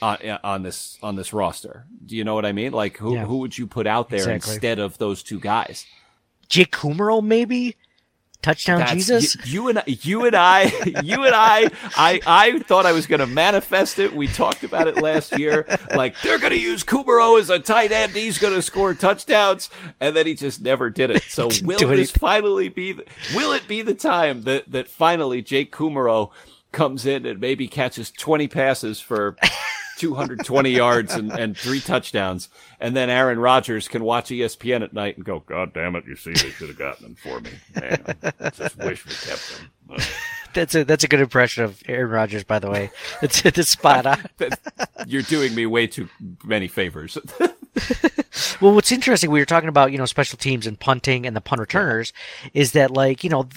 on 0.00 0.18
on 0.44 0.62
this 0.62 0.98
on 1.02 1.16
this 1.16 1.32
roster? 1.32 1.84
Do 2.06 2.14
you 2.14 2.22
know 2.22 2.36
what 2.36 2.46
I 2.46 2.52
mean? 2.52 2.70
Like 2.72 2.96
who 2.98 3.14
Yeah. 3.14 3.24
who 3.24 3.38
would 3.38 3.58
you 3.58 3.66
put 3.66 3.88
out 3.88 4.08
there 4.08 4.20
Exactly. 4.20 4.52
instead 4.54 4.78
of 4.78 4.98
those 4.98 5.24
two 5.24 5.40
guys? 5.40 5.84
Jake 6.48 6.70
Kummerow, 6.70 7.20
maybe 7.22 7.74
touchdown 8.48 8.78
That's- 8.78 8.96
Jesus. 8.96 9.36
You, 9.46 9.62
you 9.62 9.68
and 9.68 9.82
you 9.86 10.24
and 10.26 10.34
I, 10.36 10.62
you 11.04 11.24
and 11.24 11.34
I, 11.34 11.70
I 11.96 12.20
I 12.26 12.58
thought 12.60 12.86
I 12.86 12.92
was 12.92 13.06
going 13.06 13.20
to 13.20 13.26
manifest 13.26 13.98
it. 13.98 14.14
We 14.14 14.26
talked 14.26 14.64
about 14.64 14.88
it 14.88 14.96
last 14.96 15.38
year. 15.38 15.66
Like 15.94 16.20
they're 16.22 16.38
going 16.38 16.52
to 16.52 16.60
use 16.60 16.82
Kummerow 16.84 17.38
as 17.38 17.50
a 17.50 17.58
tight 17.58 17.92
end. 17.92 18.12
He's 18.12 18.38
going 18.38 18.54
to 18.54 18.62
score 18.62 18.94
touchdowns, 18.94 19.68
and 20.00 20.16
then 20.16 20.26
he 20.26 20.34
just 20.34 20.62
never 20.62 20.90
did 20.90 21.10
it. 21.10 21.22
So 21.24 21.46
will 21.62 21.78
this 21.78 21.82
anything. 21.82 22.18
finally 22.18 22.68
be? 22.68 22.92
The, 22.92 23.04
will 23.34 23.52
it 23.52 23.68
be 23.68 23.82
the 23.82 23.94
time 23.94 24.42
that 24.42 24.70
that 24.72 24.88
finally 24.88 25.42
Jake 25.42 25.72
Kummerow 25.72 26.30
comes 26.72 27.06
in 27.06 27.26
and 27.26 27.40
maybe 27.40 27.68
catches 27.68 28.10
twenty 28.10 28.48
passes 28.48 29.00
for? 29.00 29.36
220 29.98 30.70
yards 30.70 31.14
and, 31.14 31.32
and 31.32 31.56
three 31.56 31.80
touchdowns, 31.80 32.48
and 32.80 32.96
then 32.96 33.10
Aaron 33.10 33.38
Rodgers 33.38 33.88
can 33.88 34.02
watch 34.04 34.28
ESPN 34.30 34.82
at 34.82 34.92
night 34.92 35.16
and 35.16 35.24
go, 35.24 35.40
"God 35.40 35.72
damn 35.74 35.96
it! 35.96 36.04
You 36.06 36.16
see, 36.16 36.32
they 36.32 36.50
should 36.50 36.68
have 36.68 36.78
gotten 36.78 37.06
him 37.06 37.14
for 37.14 37.40
me. 37.40 37.50
Man, 37.74 38.04
I 38.40 38.50
just 38.50 38.78
wish 38.78 39.04
we 39.06 39.12
kept 39.12 39.58
him." 39.58 39.70
Uh, 39.90 40.02
That's 40.54 40.74
a 40.74 40.82
that's 40.82 41.04
a 41.04 41.08
good 41.08 41.20
impression 41.20 41.62
of 41.64 41.82
Aaron 41.86 42.10
Rodgers, 42.10 42.42
by 42.42 42.58
the 42.58 42.70
way. 42.70 42.90
It's 43.22 43.44
it's 43.44 43.68
spot 43.68 44.06
on. 44.06 44.24
you're 45.06 45.22
doing 45.22 45.54
me 45.54 45.66
way 45.66 45.86
too 45.86 46.08
many 46.42 46.68
favors. 46.68 47.18
Well, 48.60 48.74
what's 48.74 48.90
interesting, 48.90 49.30
we 49.30 49.40
were 49.40 49.46
talking 49.46 49.68
about, 49.68 49.92
you 49.92 49.98
know, 49.98 50.06
special 50.06 50.38
teams 50.38 50.66
and 50.66 50.78
punting 50.78 51.26
and 51.26 51.36
the 51.36 51.40
punt 51.40 51.60
returners, 51.60 52.12
is 52.54 52.72
that 52.72 52.90
like, 52.90 53.22
you 53.22 53.30
know, 53.30 53.48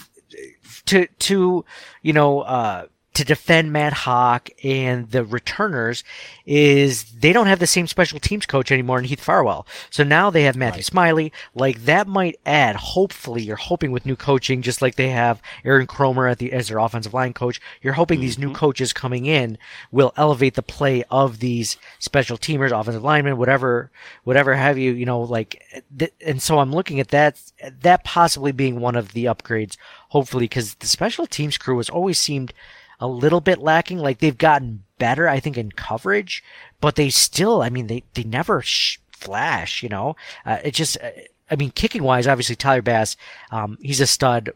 to 0.86 1.06
to 1.06 1.64
you 2.02 2.12
know, 2.12 2.40
uh 2.40 2.86
to 3.14 3.24
defend 3.24 3.72
Matt 3.72 3.92
Haack 3.92 4.50
and 4.64 5.10
the 5.10 5.22
returners 5.24 6.02
is 6.46 7.04
they 7.12 7.32
don't 7.32 7.46
have 7.46 7.58
the 7.58 7.66
same 7.66 7.86
special 7.86 8.18
teams 8.18 8.46
coach 8.46 8.72
anymore 8.72 8.98
in 8.98 9.04
Heath 9.04 9.20
Farwell. 9.20 9.66
So 9.90 10.02
now 10.02 10.30
they 10.30 10.44
have 10.44 10.56
Matthew 10.56 10.78
right. 10.78 10.84
Smiley. 10.84 11.32
Like 11.54 11.84
that 11.84 12.08
might 12.08 12.40
add, 12.46 12.76
hopefully, 12.76 13.42
you're 13.42 13.56
hoping 13.56 13.92
with 13.92 14.06
new 14.06 14.16
coaching, 14.16 14.62
just 14.62 14.80
like 14.80 14.94
they 14.94 15.10
have 15.10 15.42
Aaron 15.64 15.86
Kromer 15.86 16.30
at 16.30 16.38
the, 16.38 16.52
as 16.52 16.68
their 16.68 16.78
offensive 16.78 17.12
line 17.12 17.34
coach. 17.34 17.60
You're 17.82 17.92
hoping 17.92 18.16
mm-hmm. 18.16 18.22
these 18.22 18.38
new 18.38 18.46
mm-hmm. 18.46 18.56
coaches 18.56 18.92
coming 18.94 19.26
in 19.26 19.58
will 19.90 20.14
elevate 20.16 20.54
the 20.54 20.62
play 20.62 21.04
of 21.10 21.40
these 21.40 21.76
special 21.98 22.38
teamers, 22.38 22.78
offensive 22.78 23.04
linemen, 23.04 23.36
whatever, 23.36 23.90
whatever 24.24 24.54
have 24.54 24.78
you, 24.78 24.92
you 24.92 25.04
know, 25.04 25.20
like, 25.20 25.62
th- 25.98 26.14
and 26.24 26.40
so 26.40 26.60
I'm 26.60 26.72
looking 26.72 26.98
at 26.98 27.08
that, 27.08 27.38
that 27.80 28.04
possibly 28.04 28.52
being 28.52 28.80
one 28.80 28.96
of 28.96 29.12
the 29.12 29.26
upgrades, 29.26 29.76
hopefully, 30.08 30.44
because 30.44 30.74
the 30.76 30.86
special 30.86 31.26
teams 31.26 31.58
crew 31.58 31.76
has 31.76 31.90
always 31.90 32.18
seemed, 32.18 32.54
a 33.02 33.08
little 33.08 33.40
bit 33.40 33.58
lacking. 33.58 33.98
Like 33.98 34.20
they've 34.20 34.38
gotten 34.38 34.84
better, 34.98 35.28
I 35.28 35.40
think, 35.40 35.58
in 35.58 35.72
coverage, 35.72 36.42
but 36.80 36.94
they 36.94 37.10
still, 37.10 37.60
I 37.60 37.68
mean, 37.68 37.88
they, 37.88 38.04
they 38.14 38.22
never 38.22 38.62
sh- 38.62 38.98
flash, 39.10 39.82
you 39.82 39.88
know, 39.88 40.14
uh, 40.46 40.58
it 40.62 40.72
just, 40.72 40.96
uh, 41.02 41.10
I 41.50 41.56
mean, 41.56 41.72
kicking 41.72 42.04
wise, 42.04 42.28
obviously 42.28 42.54
Tyler 42.54 42.80
Bass, 42.80 43.16
um, 43.50 43.76
he's 43.82 44.00
a 44.00 44.06
stud. 44.06 44.50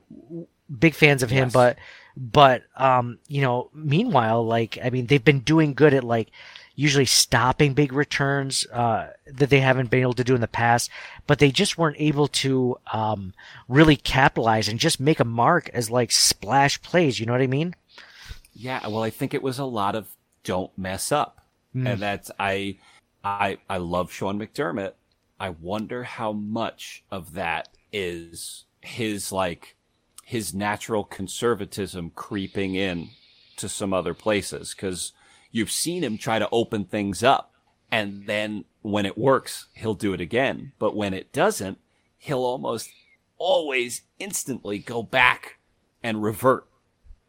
Big 0.78 0.94
fans 0.94 1.24
of 1.24 1.30
him, 1.30 1.46
yes. 1.46 1.52
but, 1.52 1.78
but, 2.16 2.62
um, 2.76 3.18
you 3.26 3.42
know, 3.42 3.68
meanwhile, 3.74 4.46
like, 4.46 4.78
I 4.82 4.90
mean, 4.90 5.06
they've 5.06 5.22
been 5.22 5.40
doing 5.40 5.74
good 5.74 5.92
at 5.92 6.04
like, 6.04 6.30
usually 6.76 7.06
stopping 7.06 7.72
big 7.72 7.92
returns 7.92 8.66
uh, 8.66 9.08
that 9.26 9.50
they 9.50 9.60
haven't 9.60 9.90
been 9.90 10.02
able 10.02 10.12
to 10.12 10.22
do 10.22 10.34
in 10.34 10.42
the 10.42 10.46
past, 10.46 10.90
but 11.26 11.38
they 11.38 11.50
just 11.50 11.78
weren't 11.78 11.96
able 11.98 12.28
to 12.28 12.76
um, 12.92 13.32
really 13.66 13.96
capitalize 13.96 14.68
and 14.68 14.78
just 14.78 15.00
make 15.00 15.18
a 15.18 15.24
mark 15.24 15.70
as 15.70 15.90
like 15.90 16.12
splash 16.12 16.80
plays. 16.82 17.18
You 17.18 17.26
know 17.26 17.32
what 17.32 17.40
I 17.40 17.46
mean? 17.46 17.74
Yeah, 18.58 18.86
well, 18.88 19.02
I 19.02 19.10
think 19.10 19.34
it 19.34 19.42
was 19.42 19.58
a 19.58 19.64
lot 19.64 19.94
of 19.94 20.08
don't 20.42 20.76
mess 20.78 21.12
up, 21.12 21.46
mm. 21.74 21.86
and 21.86 22.00
that's 22.00 22.30
I, 22.38 22.78
I, 23.22 23.58
I 23.68 23.76
love 23.76 24.10
Sean 24.10 24.38
McDermott. 24.38 24.92
I 25.38 25.50
wonder 25.50 26.04
how 26.04 26.32
much 26.32 27.04
of 27.10 27.34
that 27.34 27.68
is 27.92 28.64
his 28.80 29.30
like 29.30 29.76
his 30.24 30.54
natural 30.54 31.04
conservatism 31.04 32.10
creeping 32.14 32.74
in 32.74 33.10
to 33.56 33.68
some 33.68 33.92
other 33.92 34.14
places 34.14 34.74
because 34.74 35.12
you've 35.50 35.70
seen 35.70 36.02
him 36.02 36.18
try 36.18 36.38
to 36.38 36.48
open 36.50 36.84
things 36.84 37.22
up 37.22 37.52
and 37.90 38.26
then 38.26 38.64
when 38.82 39.06
it 39.06 39.16
works 39.16 39.66
he'll 39.72 39.94
do 39.94 40.12
it 40.12 40.20
again 40.20 40.72
but 40.78 40.96
when 40.96 41.14
it 41.14 41.32
doesn't 41.32 41.78
he'll 42.18 42.44
almost 42.44 42.90
always 43.38 44.02
instantly 44.18 44.78
go 44.78 45.02
back 45.02 45.58
and 46.02 46.22
revert 46.22 46.66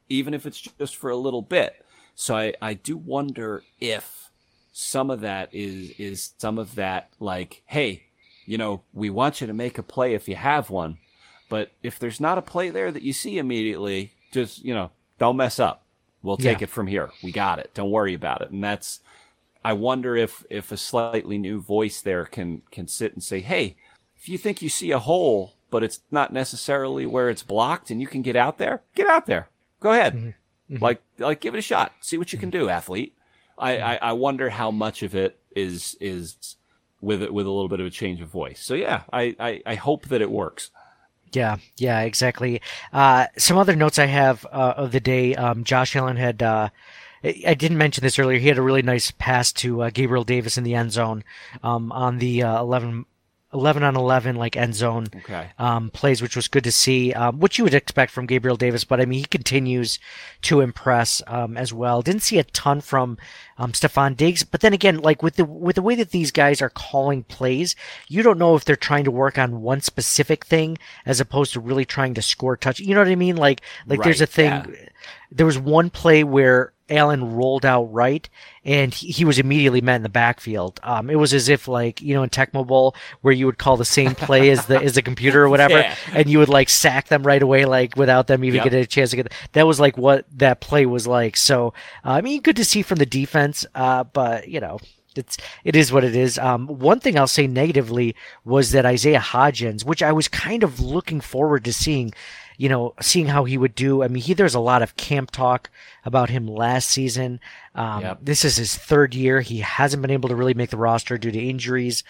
even 0.10 0.34
if 0.34 0.46
it's 0.46 0.62
just 0.62 0.96
for 0.96 1.10
a 1.10 1.16
little 1.16 1.42
bit. 1.42 1.86
So 2.16 2.36
I, 2.36 2.54
I 2.62 2.74
do 2.74 2.98
wonder 2.98 3.64
if 3.80 4.30
some 4.72 5.10
of 5.10 5.22
that 5.22 5.50
is, 5.54 5.92
is 5.98 6.34
some 6.38 6.58
of 6.58 6.76
that 6.76 7.10
like, 7.20 7.64
hey, 7.66 8.04
you 8.46 8.58
know, 8.58 8.84
we 8.94 9.10
want 9.10 9.42
you 9.42 9.48
to 9.48 9.54
make 9.54 9.78
a 9.78 9.84
play 9.84 10.14
if 10.14 10.28
you 10.28 10.36
have 10.36 10.70
one. 10.70 10.98
But 11.50 11.72
if 11.84 12.00
there's 12.00 12.20
not 12.20 12.38
a 12.38 12.42
play 12.42 12.70
there 12.70 12.92
that 12.92 13.04
you 13.04 13.14
see 13.14 13.38
immediately, 13.38 14.14
just, 14.32 14.64
you 14.64 14.74
know, 14.74 14.92
don't 15.20 15.38
mess 15.38 15.60
up. 15.60 15.84
We'll 16.22 16.38
take 16.38 16.60
yeah. 16.60 16.66
it 16.66 16.70
from 16.70 16.88
here. 16.88 17.10
We 17.24 17.32
got 17.32 17.60
it. 17.60 17.72
Don't 17.74 17.92
worry 17.92 18.14
about 18.14 18.42
it. 18.42 18.52
And 18.52 18.64
that's, 18.64 19.00
I 19.64 19.74
wonder 19.74 20.16
if, 20.16 20.44
if 20.50 20.72
a 20.72 20.78
slightly 20.78 21.38
new 21.38 21.62
voice 21.62 22.02
there 22.02 22.26
can, 22.26 22.62
can 22.72 22.88
sit 22.88 23.14
and 23.14 23.24
say, 23.24 23.40
Hey, 23.40 23.78
if 24.18 24.28
you 24.28 24.38
think 24.38 24.62
you 24.62 24.70
see 24.70 24.92
a 24.92 25.00
hole, 25.00 25.54
but 25.70 25.84
it's 25.84 26.02
not 26.12 26.34
necessarily 26.34 27.06
where 27.06 27.30
it's 27.30 27.44
blocked 27.44 27.90
and 27.92 28.02
you 28.02 28.08
can 28.08 28.22
get 28.22 28.36
out 28.36 28.58
there, 28.58 28.82
get 28.96 29.08
out 29.08 29.26
there. 29.26 29.50
Go 29.80 29.92
ahead. 29.92 30.14
Mm-hmm. 30.14 30.28
mm-hmm. 30.76 30.84
Like, 30.84 31.02
like, 31.18 31.42
give 31.42 31.56
it 31.56 31.60
a 31.60 31.62
shot. 31.62 31.94
See 32.02 32.18
what 32.18 32.34
you 32.34 32.40
can 32.40 32.50
do, 32.50 32.70
athlete. 32.70 33.16
I, 33.58 33.78
I, 33.78 33.96
I 33.96 34.14
wonder 34.14 34.50
how 34.50 34.72
much 34.72 35.04
of 35.04 35.16
it 35.16 35.40
is, 35.56 35.98
is 36.00 36.58
with 37.02 37.22
it, 37.24 37.34
with 37.34 37.46
a 37.46 37.52
little 37.52 37.70
bit 37.70 37.80
of 37.80 37.86
a 37.86 37.92
change 37.92 38.22
of 38.22 38.30
voice. 38.30 38.62
So 38.62 38.74
yeah, 38.74 39.04
I, 39.12 39.36
I, 39.40 39.62
I 39.66 39.76
hope 39.76 40.08
that 40.10 40.22
it 40.22 40.30
works. 40.30 40.72
Yeah, 41.34 41.58
yeah, 41.78 42.02
exactly. 42.02 42.62
Uh, 42.94 43.28
some 43.38 43.58
other 43.58 43.76
notes 43.76 44.00
I 44.00 44.06
have 44.06 44.46
uh, 44.46 44.74
of 44.78 44.92
the 44.92 45.00
day. 45.00 45.36
Um, 45.36 45.64
Josh 45.64 45.96
Allen 45.96 46.18
had. 46.18 46.42
Uh, 46.42 46.70
I 47.24 47.56
didn't 47.56 47.80
mention 47.80 48.04
this 48.04 48.20
earlier. 48.20 48.40
He 48.40 48.48
had 48.48 48.60
a 48.60 48.62
really 48.62 48.84
nice 48.84 49.12
pass 49.12 49.52
to 49.54 49.82
uh, 49.82 49.90
Gabriel 49.90 50.24
Davis 50.24 50.58
in 50.58 50.64
the 50.64 50.76
end 50.76 50.92
zone 50.92 51.24
um, 51.64 51.92
on 51.92 52.20
the 52.20 52.44
uh, 52.44 52.62
11 52.62 53.06
11 53.54 53.82
on 53.82 53.96
11 53.96 54.36
like 54.36 54.58
end 54.58 54.76
zone 54.76 55.08
okay. 55.16 55.50
um, 55.58 55.90
plays, 55.90 56.22
which 56.22 56.36
was 56.36 56.50
good 56.50 56.66
to 56.66 56.72
see. 56.72 57.14
Um, 57.14 57.40
which 57.40 57.58
you 57.58 57.64
would 57.64 57.74
expect 57.74 58.12
from 58.12 58.26
Gabriel 58.26 58.58
Davis, 58.58 58.84
but 58.84 59.00
I 59.00 59.06
mean 59.06 59.20
he 59.20 59.26
continues 59.26 60.00
to 60.44 60.60
impress 60.60 61.22
um, 61.28 61.56
as 61.56 61.72
well. 61.72 62.02
Didn't 62.02 62.24
see 62.24 62.40
a 62.40 62.44
ton 62.44 62.82
from 62.82 63.18
um, 63.58 63.72
Stefon 63.72 64.18
Diggs, 64.18 64.44
but 64.44 64.60
then 64.60 64.74
again, 64.74 65.00
like 65.00 65.24
with 65.24 65.38
the 65.38 65.46
with 65.46 65.76
the 65.76 65.82
way 65.82 65.96
that 65.96 66.12
these 66.12 66.32
guys 66.32 66.62
are 66.62 66.70
calling 66.70 67.24
plays, 67.24 67.76
you 68.10 68.22
don't 68.22 68.38
know 68.38 68.56
if 68.56 68.66
they're 68.66 68.76
trying 68.76 69.06
to 69.06 69.12
work 69.12 69.38
on 69.38 69.62
one 69.62 69.80
specific 69.80 70.46
thing 70.46 70.78
as 71.06 71.22
opposed 71.22 71.54
to 71.54 71.62
really 71.62 71.86
trying 71.86 72.14
to 72.16 72.22
score 72.22 72.58
touch. 72.58 72.82
You 72.82 72.96
know 72.96 73.02
what 73.02 73.08
I 73.08 73.16
mean? 73.16 73.38
Like 73.38 73.62
like 73.86 74.00
right, 74.00 74.06
there's 74.06 74.22
a 74.22 74.28
thing. 74.28 74.52
Yeah. 74.52 74.90
There 75.32 75.46
was 75.46 75.58
one 75.58 75.90
play 75.90 76.24
where 76.26 76.74
Allen 76.90 77.36
rolled 77.36 77.66
out 77.66 77.92
right, 77.94 78.28
and 78.64 78.94
he, 78.94 79.08
he, 79.08 79.26
was 79.26 79.40
immediately 79.40 79.82
met 79.82 79.98
in 79.98 80.04
the 80.04 80.10
backfield. 80.10 80.80
Um, 80.84 81.10
it 81.10 81.16
was 81.16 81.34
as 81.34 81.50
if 81.50 81.68
like 81.68 82.02
you 82.02 82.14
know 82.14 82.24
in 82.24 82.30
Tecmo 82.30 82.66
Bowl 82.66 82.96
where 83.22 83.34
you 83.34 83.46
would 83.46 83.58
call 83.58 83.78
the 83.78 83.86
same 83.86 84.16
play 84.16 84.50
as 84.50 84.66
the 84.68 84.82
as 84.82 84.94
the 84.94 85.02
computer 85.02 85.44
or 85.44 85.50
whatever, 85.58 85.80
yeah. 85.80 85.96
and 86.14 86.30
you 86.30 86.40
would 86.40 86.50
like 86.50 86.70
sack 86.70 87.08
them 87.08 87.24
right 87.24 87.42
away, 87.42 87.66
like 87.66 87.96
without 87.96 88.28
them 88.28 88.44
even 88.44 88.56
yep. 88.56 88.64
getting 88.66 88.80
a 88.80 88.86
chance 88.86 89.12
to 89.12 89.18
get. 89.18 89.34
That 89.54 89.68
was 89.68 89.80
like 89.80 89.98
what 89.98 90.26
that 90.38 90.62
play 90.62 90.86
was 90.86 91.08
like. 91.08 91.38
So 91.38 91.74
uh, 92.06 92.12
I 92.12 92.22
mean, 92.22 92.42
good 92.42 92.56
to 92.58 92.66
see 92.66 92.82
from 92.82 92.98
the 92.98 93.06
defense, 93.06 93.66
uh, 93.76 94.04
but 94.04 94.48
you 94.48 94.60
know. 94.60 94.80
It's 95.16 95.36
it 95.64 95.76
is 95.76 95.92
what 95.92 96.04
it 96.04 96.16
is. 96.16 96.38
Um, 96.38 96.68
one 96.68 97.00
thing 97.00 97.18
I'll 97.18 97.26
say 97.26 97.48
negatively 97.48 98.16
was 98.46 98.70
that 98.74 98.86
Isaiah 98.86 99.20
Hodgins, 99.20 99.84
which 99.84 100.04
I 100.04 100.12
was 100.12 100.28
kind 100.28 100.62
of 100.62 100.80
looking 100.80 101.22
forward 101.22 101.66
to 101.66 101.74
seeing, 101.74 102.14
you 102.58 102.70
know, 102.70 102.94
seeing 103.00 103.28
how 103.28 103.46
he 103.46 103.58
would 103.58 103.76
do. 103.76 104.04
I 104.04 104.08
mean, 104.08 104.22
he, 104.22 104.34
there's 104.34 104.56
a 104.56 104.60
lot 104.60 104.82
of 104.82 104.98
camp 104.98 105.32
talk 105.32 105.70
about 106.04 106.30
him 106.30 106.48
last 106.48 106.90
season. 106.90 107.40
Um, 107.76 108.02
yep. 108.02 108.20
This 108.22 108.44
is 108.44 108.58
his 108.58 108.76
third 108.76 109.14
year. 109.14 109.42
He 109.42 109.60
hasn't 109.60 110.02
been 110.02 110.12
able 110.12 110.30
to 110.30 110.36
really 110.36 110.56
make 110.56 110.72
the 110.72 110.78
roster 110.78 111.18
due 111.18 111.32
to 111.32 111.40
injuries. 111.40 112.04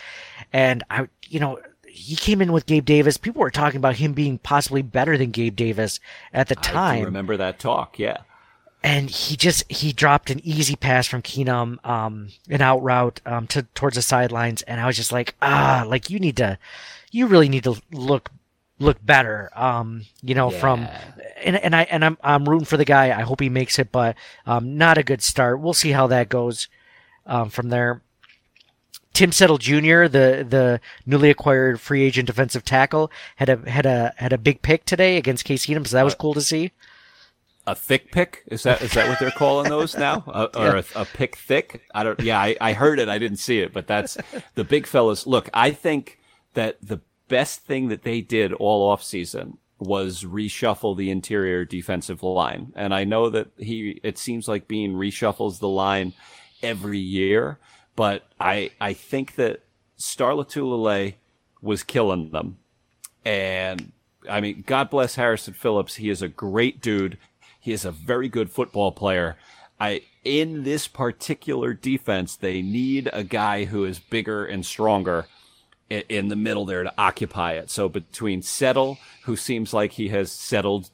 And 0.54 0.84
I, 0.89 1.10
you 1.28 1.41
know, 1.41 1.60
he 1.86 2.16
came 2.16 2.41
in 2.41 2.54
with 2.54 2.66
Gabe 2.66 2.86
Davis. 2.86 3.18
People 3.18 3.41
were 3.41 3.52
talking 3.52 3.78
about 3.78 3.98
him 3.98 4.14
being 4.14 4.38
possibly 4.38 4.82
better 4.82 5.18
than 5.18 5.32
Gabe 5.32 5.56
Davis 5.56 6.00
at 6.32 6.48
the 6.48 6.56
time. 6.56 7.02
I 7.02 7.06
remember 7.06 7.36
that 7.38 7.60
talk, 7.60 8.00
yeah. 8.00 8.20
And 8.84 9.10
he 9.10 9.36
just 9.36 9.70
he 9.70 9.91
dropped 9.91 10.30
an 10.30 10.39
easy 10.45 10.76
pass 10.76 11.08
from 11.08 11.24
Keenum, 11.24 11.84
um, 11.86 12.30
an 12.48 12.62
out 12.62 12.82
route 12.84 13.20
um, 13.26 13.48
to 13.48 13.64
towards 13.74 13.95
the 13.95 14.02
sidelines, 14.04 14.62
and 14.62 14.80
I 14.80 14.86
was 14.86 14.95
just 14.95 15.12
like, 15.12 15.36
ah, 15.41 15.84
like 15.88 16.12
you 16.12 16.20
need 16.20 16.38
to, 16.38 16.60
you 17.12 17.26
really 17.26 17.50
need 17.50 17.64
to 17.64 17.82
look 17.91 18.30
look 18.80 19.03
better. 19.05 19.49
Um, 19.55 20.03
you 20.21 20.36
know, 20.36 20.51
yeah. 20.51 20.59
from 20.59 20.88
and 21.43 21.55
and 21.57 21.75
I 21.75 21.84
and 21.84 22.03
I'm 22.03 22.17
I'm 22.21 22.47
rooting 22.47 22.65
for 22.65 22.78
the 22.78 22.86
guy. 22.86 23.17
I 23.17 23.23
hope 23.23 23.39
he 23.39 23.49
makes 23.49 23.80
it, 23.80 23.91
but 23.91 24.15
um, 24.45 24.78
not 24.78 24.97
a 24.97 25.03
good 25.03 25.21
start. 25.21 25.59
We'll 25.59 25.73
see 25.73 25.91
how 25.91 26.07
that 26.07 26.30
goes 26.30 26.67
um, 27.25 27.49
from 27.49 27.69
there. 27.69 28.01
Tim 29.13 29.32
Settle 29.32 29.57
Jr., 29.57 30.05
the 30.07 30.45
the 30.47 30.80
newly 31.05 31.32
acquired 31.32 31.82
free 31.82 32.03
agent 32.03 32.28
defensive 32.28 32.63
tackle, 32.63 33.11
had 33.38 33.49
a 33.49 33.69
had 33.69 33.86
a 33.86 34.13
had 34.17 34.32
a 34.34 34.38
big 34.38 34.61
pick 34.61 34.86
today 34.86 35.17
against 35.17 35.43
Case 35.45 35.65
Keenum, 35.65 35.88
so 35.88 35.97
that 35.97 36.03
was 36.03 36.13
uh, 36.13 36.17
cool 36.17 36.34
to 36.36 36.41
see. 36.41 36.71
A 37.65 37.75
thick 37.75 38.11
pick 38.11 38.43
is 38.47 38.63
that 38.63 38.82
is 38.82 38.93
that 38.93 39.09
what 39.09 39.19
they're 39.19 39.32
calling 39.32 39.69
those 39.69 39.97
now, 39.97 40.23
uh, 40.28 40.47
or 40.55 40.67
yeah. 40.67 40.82
a, 40.95 41.01
a, 41.01 41.05
pick 41.05 41.36
thick? 41.36 41.82
I 41.93 42.03
don't. 42.03 42.19
Yeah, 42.19 42.39
I, 42.39 42.55
I 42.61 42.73
heard 42.73 42.99
it. 42.99 43.09
I 43.09 43.17
didn't 43.17 43.39
see 43.39 43.59
it, 43.59 43.73
but 43.73 43.88
that's 43.88 44.17
the 44.53 44.63
big 44.63 44.86
fellas. 44.86 45.25
Look, 45.25 45.49
I 45.51 45.71
think 45.71 46.19
that 46.53 46.78
the 46.82 46.99
best 47.28 47.61
thing 47.61 47.89
that 47.89 48.03
they 48.03 48.21
did 48.21 48.53
all 48.53 48.89
off 48.89 49.03
season 49.03 49.57
was 49.80 50.23
reshuffle 50.23 50.97
the 50.97 51.11
interior 51.11 51.63
defensive 51.63 52.23
line. 52.23 52.73
And 52.75 52.93
I 52.93 53.03
know 53.03 53.30
that 53.30 53.47
he, 53.57 53.99
it 54.03 54.17
seems 54.17 54.47
like 54.47 54.67
Beane 54.67 54.95
reshuffles 54.95 55.59
the 55.59 55.67
line 55.67 56.13
every 56.63 56.97
year, 56.97 57.59
but 57.95 58.23
I, 58.39 58.71
I 58.82 58.93
think 58.93 59.36
that 59.36 59.61
Star 59.97 60.32
Lotulelei 60.32 61.15
was 61.61 61.84
killing 61.84 62.32
them. 62.32 62.57
And 63.23 63.91
I 64.30 64.41
mean, 64.41 64.63
God 64.65 64.89
bless 64.89 65.15
Harrison 65.15 65.53
Phillips. 65.53 65.95
He 65.95 66.09
is 66.09 66.21
a 66.21 66.28
great 66.28 66.82
dude. 66.82 67.17
He 67.59 67.71
is 67.71 67.86
a 67.86 67.91
very 67.91 68.30
good 68.30 68.49
football 68.49 68.91
player. 68.91 69.38
I, 69.80 70.01
in 70.23 70.63
this 70.63 70.88
particular 70.88 71.73
defense, 71.73 72.36
they 72.36 72.61
need 72.61 73.09
a 73.13 73.23
guy 73.23 73.65
who 73.65 73.86
is 73.86 73.99
bigger 73.99 74.45
and 74.45 74.65
stronger 74.65 75.28
in 75.90 76.28
the 76.28 76.36
middle 76.36 76.66
there 76.66 76.84
to 76.84 76.94
occupy 76.98 77.54
it. 77.54 77.70
So 77.70 77.88
between 77.88 78.42
Settle, 78.42 78.98
who 79.24 79.36
seems 79.36 79.74
like 79.74 79.94
he 79.94 80.10
has 80.10 80.32
settled 80.32 80.90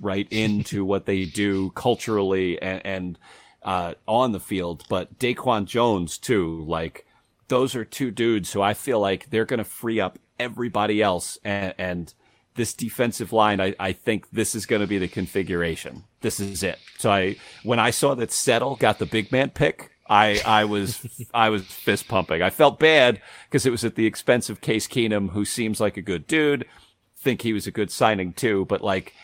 right 0.00 0.28
into 0.30 0.84
what 0.84 1.06
they 1.06 1.24
do 1.24 1.70
culturally 1.70 2.60
and, 2.60 2.84
and 2.84 3.18
uh, 3.62 3.94
on 4.06 4.32
the 4.32 4.40
field, 4.40 4.84
but 4.88 5.18
Daquan 5.18 5.66
Jones 5.66 6.18
too, 6.18 6.64
like 6.66 7.06
those 7.48 7.74
are 7.74 7.84
two 7.84 8.10
dudes 8.10 8.52
who 8.52 8.62
I 8.62 8.74
feel 8.74 9.00
like 9.00 9.30
they're 9.30 9.44
going 9.44 9.58
to 9.58 9.64
free 9.64 10.00
up 10.00 10.18
everybody 10.38 11.02
else 11.02 11.38
and, 11.44 11.74
and 11.76 12.14
this 12.54 12.74
defensive 12.74 13.32
line, 13.32 13.60
I, 13.60 13.74
I 13.78 13.92
think 13.92 14.30
this 14.30 14.54
is 14.54 14.66
going 14.66 14.80
to 14.80 14.86
be 14.86 14.98
the 14.98 15.08
configuration. 15.08 16.04
This 16.20 16.40
is 16.40 16.62
it. 16.62 16.78
So 16.98 17.10
I, 17.10 17.36
when 17.62 17.78
I 17.78 17.90
saw 17.90 18.14
that 18.14 18.32
Settle 18.32 18.76
got 18.76 18.98
the 18.98 19.06
big 19.06 19.32
man 19.32 19.50
pick, 19.50 19.89
I, 20.10 20.40
I 20.44 20.64
was, 20.64 21.26
I 21.32 21.50
was 21.50 21.64
fist 21.64 22.08
pumping. 22.08 22.42
I 22.42 22.50
felt 22.50 22.80
bad 22.80 23.22
because 23.48 23.64
it 23.64 23.70
was 23.70 23.84
at 23.84 23.94
the 23.94 24.06
expense 24.06 24.50
of 24.50 24.60
Case 24.60 24.88
Keenum, 24.88 25.30
who 25.30 25.44
seems 25.44 25.80
like 25.80 25.96
a 25.96 26.02
good 26.02 26.26
dude. 26.26 26.66
Think 27.16 27.42
he 27.42 27.52
was 27.52 27.68
a 27.68 27.70
good 27.70 27.92
signing 27.92 28.32
too, 28.32 28.64
but 28.66 28.82
like, 28.82 29.14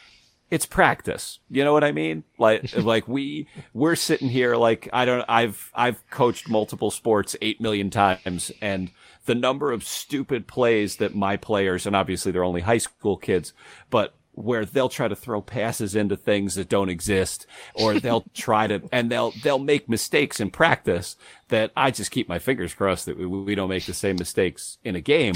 it's 0.49 0.65
practice. 0.65 1.41
You 1.51 1.65
know 1.65 1.73
what 1.73 1.83
I 1.83 1.91
mean? 1.91 2.23
Like, 2.39 2.77
like 2.77 3.09
we, 3.09 3.49
we're 3.75 3.97
sitting 3.97 4.29
here 4.29 4.55
like, 4.55 4.89
I 4.93 5.05
don't, 5.05 5.25
I've, 5.29 5.73
I've 5.75 6.09
coached 6.11 6.49
multiple 6.49 6.93
sports 6.93 7.35
eight 7.43 7.61
million 7.61 7.91
times 7.91 8.53
and 8.63 8.93
the 9.25 9.35
number 9.35 9.73
of 9.73 9.83
stupid 9.83 10.47
plays 10.47 10.97
that 10.97 11.17
my 11.17 11.37
players, 11.37 11.85
and 11.85 11.97
obviously 11.97 12.31
they're 12.31 12.45
only 12.45 12.61
high 12.61 12.79
school 12.79 13.17
kids, 13.17 13.53
but 13.91 14.15
where 14.37 14.67
they'll 14.67 14.91
try 14.91 15.09
to 15.09 15.17
throw 15.17 15.41
passes 15.41 15.97
into 15.97 16.15
things 16.15 16.55
that 16.55 16.69
don't 16.69 16.91
exist 16.91 17.47
or 17.75 17.99
they'll 17.99 18.25
try 18.35 18.67
to 18.67 18.83
and 18.93 19.11
they'll 19.11 19.33
they'll 19.43 19.59
make 19.59 19.89
mistakes 19.89 20.41
in 20.41 20.51
practice 20.51 21.17
that 21.49 21.73
I 21.75 21.91
just 21.91 22.11
keep 22.11 22.29
my 22.29 22.39
fingers 22.39 22.75
crossed 22.75 23.07
that 23.07 23.19
we, 23.19 23.27
we 23.27 23.55
don't 23.55 23.71
make 23.71 23.87
the 23.87 23.95
same 23.95 24.17
mistakes 24.17 24.77
in 24.85 24.95
a 24.95 25.01
game. 25.01 25.35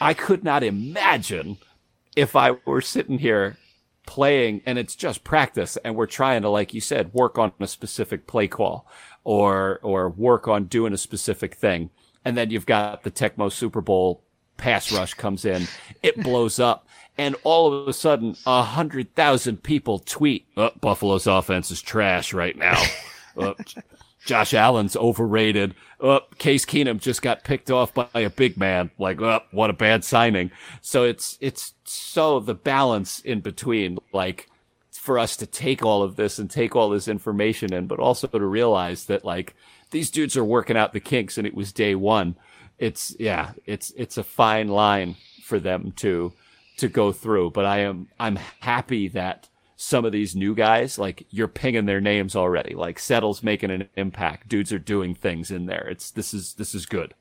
I 0.00 0.12
could 0.12 0.42
not 0.42 0.64
imagine 0.64 1.58
if 2.16 2.34
I 2.34 2.56
were 2.66 2.80
sitting 2.80 3.18
here 3.18 3.56
playing 4.06 4.60
and 4.66 4.76
it's 4.76 4.96
just 4.96 5.22
practice 5.22 5.78
and 5.84 5.94
we're 5.94 6.06
trying 6.06 6.42
to 6.42 6.48
like 6.48 6.74
you 6.74 6.80
said 6.80 7.14
work 7.14 7.38
on 7.38 7.52
a 7.60 7.68
specific 7.68 8.26
play 8.26 8.48
call 8.48 8.88
or 9.22 9.78
or 9.82 10.08
work 10.08 10.48
on 10.48 10.64
doing 10.64 10.92
a 10.92 10.98
specific 10.98 11.54
thing. 11.54 11.90
And 12.24 12.36
then 12.36 12.50
you've 12.50 12.66
got 12.66 13.04
the 13.04 13.10
Tecmo 13.10 13.52
Super 13.52 13.80
Bowl 13.80 14.24
pass 14.56 14.92
rush 14.92 15.14
comes 15.14 15.44
in, 15.44 15.66
it 16.02 16.22
blows 16.22 16.60
up, 16.60 16.86
and 17.18 17.36
all 17.44 17.72
of 17.72 17.88
a 17.88 17.92
sudden, 17.92 18.36
a 18.46 18.62
hundred 18.62 19.14
thousand 19.14 19.62
people 19.62 19.98
tweet, 19.98 20.46
oh, 20.56 20.70
"Buffalo's 20.80 21.26
offense 21.26 21.70
is 21.70 21.82
trash 21.82 22.32
right 22.32 22.56
now." 22.56 22.82
oh, 23.36 23.54
Josh 24.24 24.54
Allen's 24.54 24.96
overrated. 24.96 25.74
Oh, 26.00 26.20
Case 26.38 26.64
Keenum 26.64 27.00
just 27.00 27.22
got 27.22 27.44
picked 27.44 27.70
off 27.70 27.92
by 27.92 28.08
a 28.14 28.30
big 28.30 28.56
man. 28.56 28.90
Like, 28.98 29.20
oh, 29.20 29.40
what 29.50 29.70
a 29.70 29.74
bad 29.74 30.04
signing. 30.04 30.50
So 30.80 31.04
it's 31.04 31.38
it's 31.40 31.74
so 31.84 32.40
the 32.40 32.54
balance 32.54 33.20
in 33.20 33.40
between, 33.40 33.98
like 34.12 34.48
for 34.92 35.18
us 35.18 35.36
to 35.36 35.46
take 35.46 35.84
all 35.84 36.02
of 36.02 36.14
this 36.14 36.38
and 36.38 36.48
take 36.48 36.76
all 36.76 36.88
this 36.90 37.08
information 37.08 37.72
in, 37.72 37.88
but 37.88 37.98
also 37.98 38.28
to 38.28 38.46
realize 38.46 39.06
that 39.06 39.24
like 39.24 39.54
these 39.90 40.10
dudes 40.10 40.36
are 40.36 40.44
working 40.44 40.76
out 40.76 40.92
the 40.92 41.00
kinks 41.00 41.36
and 41.36 41.46
it 41.46 41.54
was 41.54 41.72
day 41.72 41.94
one. 41.94 42.36
It's 42.78 43.14
yeah, 43.18 43.52
it's 43.66 43.92
it's 43.96 44.16
a 44.16 44.24
fine 44.24 44.68
line 44.68 45.16
for 45.42 45.58
them 45.58 45.92
to 45.96 46.32
to 46.82 46.88
go 46.88 47.12
through. 47.12 47.50
But 47.50 47.64
I 47.64 47.78
am 47.78 48.08
I'm 48.20 48.36
happy 48.60 49.08
that 49.08 49.48
some 49.76 50.04
of 50.04 50.12
these 50.12 50.36
new 50.36 50.54
guys, 50.54 50.98
like 50.98 51.26
you're 51.30 51.48
pinging 51.48 51.86
their 51.86 52.00
names 52.00 52.36
already. 52.36 52.74
Like 52.74 52.98
Settle's 52.98 53.42
making 53.42 53.70
an 53.70 53.88
impact. 53.96 54.48
Dudes 54.48 54.72
are 54.72 54.78
doing 54.78 55.14
things 55.14 55.50
in 55.50 55.66
there. 55.66 55.88
It's 55.88 56.10
this 56.10 56.34
is 56.34 56.54
this 56.54 56.74
is 56.74 56.86
good. 56.86 57.14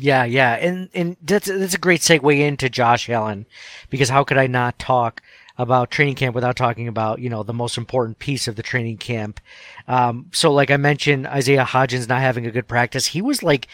Yeah, 0.00 0.24
yeah, 0.24 0.54
and 0.54 0.88
and 0.94 1.16
that's 1.22 1.48
that's 1.48 1.74
a 1.74 1.78
great 1.78 2.00
segue 2.00 2.38
into 2.38 2.70
Josh 2.70 3.08
Allen, 3.10 3.46
because 3.90 4.08
how 4.08 4.24
could 4.24 4.38
I 4.38 4.46
not 4.46 4.78
talk 4.78 5.22
about 5.58 5.90
training 5.90 6.14
camp 6.14 6.36
without 6.36 6.54
talking 6.56 6.86
about 6.86 7.18
you 7.18 7.28
know 7.28 7.42
the 7.42 7.52
most 7.52 7.76
important 7.76 8.20
piece 8.20 8.46
of 8.46 8.54
the 8.54 8.62
training 8.62 8.96
camp 8.98 9.40
um, 9.88 10.26
so, 10.32 10.52
like 10.52 10.70
I 10.70 10.76
mentioned, 10.76 11.26
Isaiah 11.26 11.64
Hodgins 11.64 12.08
not 12.08 12.20
having 12.20 12.46
a 12.46 12.50
good 12.50 12.68
practice. 12.68 13.06
He 13.06 13.22
was 13.22 13.42
like, 13.42 13.66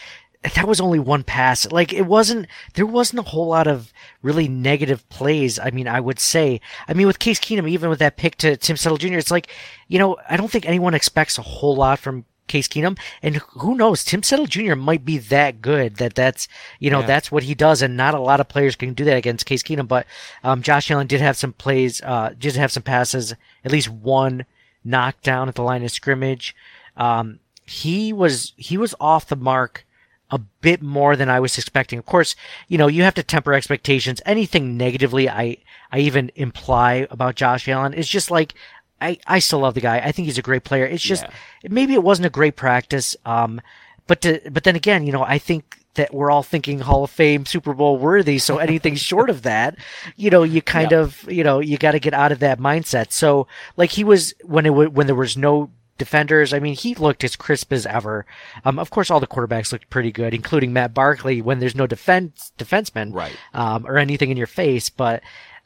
that 0.55 0.69
was 0.69 0.81
only 0.81 0.99
one 0.99 1.23
pass. 1.23 1.71
Like 1.71 1.93
it 1.93 2.07
wasn't, 2.07 2.47
there 2.75 2.87
wasn't 2.87 3.21
a 3.21 3.31
whole 3.31 3.49
lot 3.49 3.67
of 3.67 3.93
really 4.23 4.49
negative 4.49 5.09
plays. 5.09 5.59
I 5.59 5.71
mean, 5.71 5.89
I 5.89 6.01
would 6.01 6.21
say, 6.21 6.61
I 6.87 6.95
mean, 6.95 7.07
with 7.07 7.19
Case 7.19 7.41
Keenum, 7.41 7.69
even 7.69 7.91
with 7.91 7.99
that 8.01 8.17
pick 8.17 8.37
to 8.37 8.57
Tim 8.57 8.77
Settle 8.77 8.99
Jr., 8.99 9.15
it's 9.15 9.31
like, 9.31 9.51
you 9.89 9.99
know, 9.99 10.17
I 10.29 10.37
don't 10.37 10.51
think 10.51 10.67
anyone 10.67 10.95
expects 10.95 11.39
a 11.39 11.43
whole 11.43 11.77
lot 11.77 11.99
from 11.99 12.25
Case 12.47 12.69
Keenum. 12.69 12.99
And 13.23 13.37
who 13.37 13.75
knows, 13.75 14.05
Tim 14.05 14.23
Settle 14.23 14.47
Jr. 14.47 14.75
might 14.75 15.05
be 15.05 15.19
that 15.19 15.63
good 15.63 15.97
that 15.97 16.15
that's, 16.15 16.47
you 16.79 16.91
know, 16.91 17.01
yeah. 17.01 17.07
that's 17.07 17.33
what 17.33 17.45
he 17.45 17.55
does. 17.55 17.81
And 17.81 17.97
not 17.97 18.15
a 18.15 18.21
lot 18.21 18.41
of 18.41 18.49
players 18.49 18.77
can 18.77 18.93
do 18.93 19.05
that 19.05 19.17
against 19.17 19.47
Case 19.47 19.63
Keenum. 19.63 19.89
But, 19.89 20.07
um, 20.43 20.63
Josh 20.63 20.91
Allen 20.91 21.07
did 21.07 21.21
have 21.21 21.37
some 21.37 21.55
plays, 21.55 22.03
uh, 22.03 22.35
did 22.39 22.57
have 22.57 22.73
some 22.73 22.83
passes, 22.83 23.35
at 23.65 23.73
least 23.73 23.89
one 23.89 24.45
knockdown 24.85 25.49
at 25.49 25.55
the 25.55 25.63
line 25.63 25.83
of 25.83 25.91
scrimmage. 25.91 26.55
Um, 26.97 27.41
he 27.67 28.13
was 28.13 28.53
he 28.57 28.77
was 28.77 28.95
off 29.01 29.27
the 29.27 29.37
mark 29.37 29.87
a 30.31 30.39
bit 30.39 30.83
more 30.83 31.17
than 31.17 31.29
I 31.29 31.41
was 31.41 31.57
expecting. 31.59 31.99
Of 31.99 32.07
course, 32.07 32.35
you 32.69 32.79
know 32.79 32.87
you 32.87 33.03
have 33.03 33.15
to 33.15 33.23
temper 33.23 33.53
expectations. 33.53 34.21
Anything 34.27 34.77
negatively 34.77 35.29
I 35.29 35.59
I 35.93 35.99
even 35.99 36.31
imply 36.35 37.07
about 37.11 37.37
Josh 37.37 37.69
Allen 37.69 37.95
is 37.95 38.09
just 38.09 38.31
like 38.31 38.55
I 39.01 39.19
I 39.27 39.39
still 39.39 39.61
love 39.61 39.75
the 39.75 39.81
guy. 39.81 39.99
I 39.99 40.13
think 40.13 40.27
he's 40.27 40.39
a 40.39 40.43
great 40.43 40.65
player. 40.65 40.87
It's 40.87 41.03
just 41.03 41.23
yeah. 41.23 41.69
maybe 41.71 41.95
it 41.95 42.03
wasn't 42.03 42.27
a 42.27 42.31
great 42.31 42.57
practice. 42.57 43.17
Um, 43.25 43.61
but 44.07 44.21
to, 44.23 44.41
but 44.51 44.65
then 44.65 44.77
again, 44.77 45.07
you 45.07 45.13
know 45.13 45.23
I 45.23 45.39
think 45.39 45.85
that 45.95 46.13
we're 46.13 46.31
all 46.31 46.43
thinking 46.43 46.81
Hall 46.81 47.05
of 47.05 47.11
Fame, 47.11 47.47
Super 47.47 47.73
Bowl 47.73 47.99
worthy. 47.99 48.39
So 48.39 48.59
anything 48.59 48.95
short 49.11 49.31
of 49.31 49.43
that, 49.43 49.79
you 50.17 50.31
know, 50.31 50.43
you 50.43 50.63
kind 50.63 50.91
yeah. 50.91 51.01
of, 51.01 51.23
you 51.31 51.45
know, 51.45 51.61
you 51.61 51.79
got 51.79 51.93
to 51.93 52.01
get 52.01 52.15
out 52.15 52.33
of 52.33 52.41
that 52.41 52.59
mindset. 52.59 53.13
So 53.13 53.47
like 53.77 53.91
he 53.91 54.05
was 54.05 54.35
when 54.45 54.67
it 54.67 54.71
w- 54.71 54.91
when 54.91 55.07
there 55.07 55.17
was 55.17 55.37
no 55.37 55.71
defenders. 55.99 56.53
I 56.53 56.59
mean, 56.59 56.75
he 56.75 56.95
looked 56.95 57.25
as 57.25 57.37
crisp 57.37 57.73
as 57.73 57.87
ever. 57.87 58.27
Um, 58.65 58.79
of 58.79 58.91
course, 58.91 59.11
all 59.11 59.21
the 59.21 59.27
quarterbacks 59.27 59.73
looked 59.73 59.91
pretty 59.91 60.13
good, 60.13 60.35
including 60.35 60.73
Matt 60.73 60.95
Barkley 60.95 61.41
when 61.43 61.59
there's 61.59 61.75
no 61.75 61.87
defense 61.87 62.53
defenseman, 62.59 63.15
right, 63.15 63.37
um, 63.53 63.87
or 63.87 63.99
anything 63.99 64.31
in 64.31 64.37
your 64.37 64.47
face. 64.47 64.89
But 64.91 65.23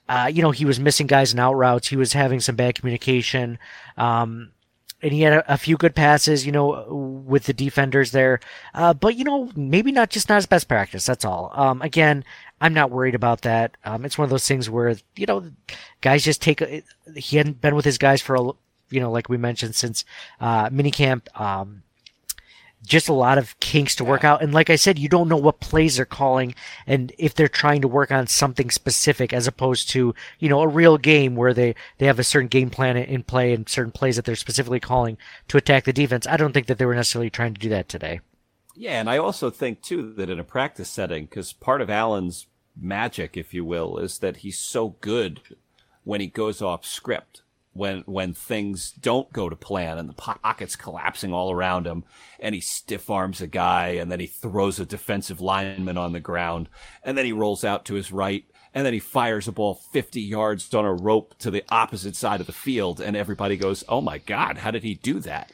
uh, 0.09 0.31
you 0.33 0.43
know, 0.43 0.51
he 0.51 0.65
was 0.65 0.81
missing 0.81 1.07
guys 1.07 1.33
in 1.33 1.39
out 1.39 1.55
routes. 1.55 1.89
He 1.89 1.97
was 1.97 2.13
having 2.13 2.41
some 2.41 2.57
bad 2.57 2.75
communication. 2.75 3.59
Um, 3.97 4.53
and 5.03 5.13
he 5.13 5.23
had 5.23 5.33
a, 5.33 5.53
a, 5.53 5.57
few 5.57 5.77
good 5.77 5.95
passes, 5.95 6.45
you 6.45 6.51
know, 6.51 6.87
with 6.89 7.45
the 7.45 7.53
defenders 7.53 8.11
there. 8.11 8.41
Uh, 8.75 8.93
but 8.95 9.17
you 9.17 9.25
know, 9.25 9.51
maybe 9.55 9.93
not 9.93 10.11
just 10.11 10.29
not 10.29 10.37
his 10.37 10.47
best 10.47 10.67
practice. 10.67 11.07
That's 11.07 11.25
all. 11.25 11.53
Um, 11.55 11.83
again, 11.83 12.25
I'm 12.61 12.75
not 12.75 12.91
worried 12.91 13.15
about 13.15 13.43
that. 13.43 13.77
Um, 13.85 14.05
it's 14.05 14.19
one 14.19 14.25
of 14.25 14.31
those 14.31 14.49
things 14.49 14.69
where 14.69 14.97
you 15.15 15.27
know, 15.27 15.51
guys 16.01 16.25
just 16.25 16.43
take. 16.43 16.61
A, 16.61 16.83
he 17.15 17.37
hadn't 17.37 17.61
been 17.61 17.75
with 17.75 17.85
his 17.85 17.99
guys 17.99 18.21
for 18.21 18.35
a, 18.35 18.51
you 18.91 19.01
know, 19.01 19.11
like 19.11 19.29
we 19.29 19.37
mentioned 19.37 19.75
since 19.75 20.05
uh, 20.41 20.69
minicamp. 20.71 21.23
Um, 21.39 21.83
just 22.87 23.09
a 23.09 23.13
lot 23.13 23.39
of 23.39 23.59
kinks 23.61 23.97
to 23.97 24.05
work 24.05 24.25
out. 24.25 24.43
And 24.43 24.55
like 24.55 24.71
I 24.71 24.77
said, 24.77 24.99
you 24.99 25.09
don't 25.09 25.29
know 25.29 25.37
what 25.37 25.61
plays 25.61 25.97
they're 25.97 26.05
calling 26.05 26.55
and 26.87 27.13
if 27.19 27.35
they're 27.35 27.49
trying 27.49 27.83
to 27.83 27.89
work 27.89 28.11
on 28.11 28.27
something 28.27 28.71
specific 28.71 29.33
as 29.33 29.47
opposed 29.47 29.91
to, 29.91 30.15
you 30.39 30.49
know, 30.49 30.61
a 30.61 30.69
real 30.69 30.97
game 30.97 31.35
where 31.35 31.53
they, 31.53 31.75
they 31.99 32.07
have 32.07 32.19
a 32.19 32.25
certain 32.25 32.49
game 32.49 32.71
plan 32.71 32.97
in 32.97 33.23
play 33.25 33.53
and 33.53 33.69
certain 33.69 33.93
plays 33.93 34.17
that 34.17 34.25
they're 34.25 34.37
specifically 34.37 34.81
calling 34.81 35.19
to 35.49 35.57
attack 35.57 35.85
the 35.85 35.93
defense. 35.93 36.27
I 36.27 36.37
don't 36.37 36.53
think 36.53 36.67
that 36.69 36.79
they 36.79 36.87
were 36.87 36.95
necessarily 36.95 37.31
trying 37.31 37.55
to 37.55 37.61
do 37.61 37.69
that 37.71 37.89
today. 37.89 38.21
Yeah. 38.77 39.01
And 39.01 39.11
I 39.11 39.19
also 39.19 39.51
think 39.51 39.83
too 39.83 40.13
that 40.15 40.31
in 40.31 40.39
a 40.39 40.45
practice 40.45 40.89
setting, 40.89 41.25
because 41.25 41.53
part 41.53 41.81
of 41.81 41.91
Allen's 41.91 42.47
magic, 42.81 43.37
if 43.37 43.53
you 43.53 43.65
will, 43.65 43.99
is 43.99 44.19
that 44.19 44.39
he's 44.39 44.59
so 44.59 44.91
good 45.01 45.41
when 46.05 46.21
he 46.21 46.29
goes 46.29 46.63
off 46.63 46.87
script 46.87 47.43
when 47.73 48.01
when 48.07 48.33
things 48.33 48.93
don't 48.93 49.33
go 49.33 49.49
to 49.49 49.57
plan 49.57 49.99
and 49.99 50.09
the 50.09 50.15
pocket's 50.15 50.77
collapsing 50.77 51.33
all 51.33 51.53
around 51.53 51.87
him 51.87 52.05
and 52.41 52.55
he 52.55 52.61
stiff 52.61 53.09
arms 53.09 53.41
a 53.41 53.47
guy 53.47 53.89
and 53.89 54.11
then 54.11 54.21
he 54.21 54.27
throws 54.27 54.81
a 54.81 54.87
defensive 54.87 55.41
lineman 55.41 55.97
on 55.97 56.13
the 56.13 56.21
ground 56.21 56.69
and 57.03 57.17
then 57.17 57.25
he 57.25 57.33
rolls 57.33 57.65
out 57.65 57.85
to 57.85 57.95
his 57.95 58.11
right 58.13 58.45
and 58.75 58.85
then 58.85 58.93
he 58.93 58.99
fires 58.99 59.49
a 59.49 59.53
ball 59.53 59.75
50 59.75 60.21
yards 60.21 60.73
on 60.75 60.85
a 60.85 60.93
rope 60.93 61.37
to 61.39 61.51
the 61.51 61.65
opposite 61.69 62.17
side 62.17 62.41
of 62.41 62.47
the 62.47 62.53
field 62.53 63.01
and 63.01 63.17
everybody 63.17 63.57
goes 63.57 63.85
oh 63.89 64.01
my 64.01 64.19
god 64.19 64.59
how 64.59 64.71
did 64.71 64.83
he 64.83 64.95
do 64.95 65.21
that? 65.21 65.53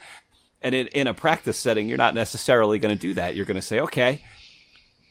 And 0.62 0.74
in, 0.74 0.86
in 0.88 1.06
a 1.06 1.14
practice 1.14 1.58
setting 1.58 1.88
you're 1.88 1.98
not 1.98 2.14
necessarily 2.14 2.78
going 2.78 2.96
to 2.96 3.00
do 3.00 3.14
that. 3.14 3.36
You're 3.36 3.44
going 3.44 3.56
to 3.56 3.62
say 3.62 3.80
okay 3.80 4.22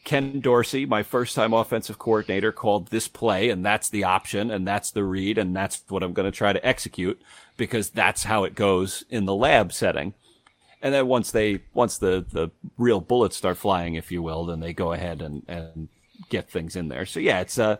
Ken 0.03 0.41
Dorsey, 0.41 0.85
my 0.85 1.01
first 1.01 1.35
time 1.35 1.53
offensive 1.53 1.97
coordinator, 1.97 2.51
called 2.51 2.87
this 2.87 3.07
play, 3.07 3.49
and 3.49 3.65
that's 3.65 3.89
the 3.89 4.03
option, 4.03 4.51
and 4.51 4.67
that's 4.67 4.91
the 4.91 5.03
read, 5.03 5.37
and 5.37 5.55
that's 5.55 5.83
what 5.87 6.03
I'm 6.03 6.13
going 6.13 6.29
to 6.29 6.37
try 6.37 6.51
to 6.51 6.65
execute 6.65 7.21
because 7.55 7.89
that's 7.89 8.23
how 8.23 8.43
it 8.43 8.55
goes 8.55 9.05
in 9.09 9.25
the 9.25 9.35
lab 9.35 9.71
setting. 9.71 10.13
And 10.81 10.93
then 10.93 11.07
once 11.07 11.31
they, 11.31 11.61
once 11.73 11.97
the, 11.97 12.25
the 12.29 12.49
real 12.77 12.99
bullets 12.99 13.37
start 13.37 13.57
flying, 13.57 13.95
if 13.95 14.11
you 14.11 14.21
will, 14.21 14.45
then 14.45 14.59
they 14.59 14.73
go 14.73 14.91
ahead 14.91 15.21
and, 15.21 15.43
and 15.47 15.87
get 16.29 16.49
things 16.49 16.75
in 16.75 16.89
there. 16.89 17.05
So 17.05 17.21
yeah, 17.21 17.39
it's, 17.39 17.57
uh, 17.57 17.77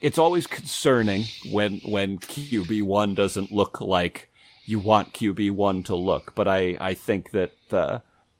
it's 0.00 0.18
always 0.18 0.46
concerning 0.46 1.24
when, 1.50 1.80
when 1.84 2.18
QB1 2.18 3.16
doesn't 3.16 3.50
look 3.50 3.80
like 3.80 4.30
you 4.64 4.78
want 4.78 5.12
QB1 5.14 5.86
to 5.86 5.96
look. 5.96 6.36
But 6.36 6.46
I, 6.46 6.76
I 6.80 6.94
think 6.94 7.32
that, 7.32 7.52
uh, 7.72 7.98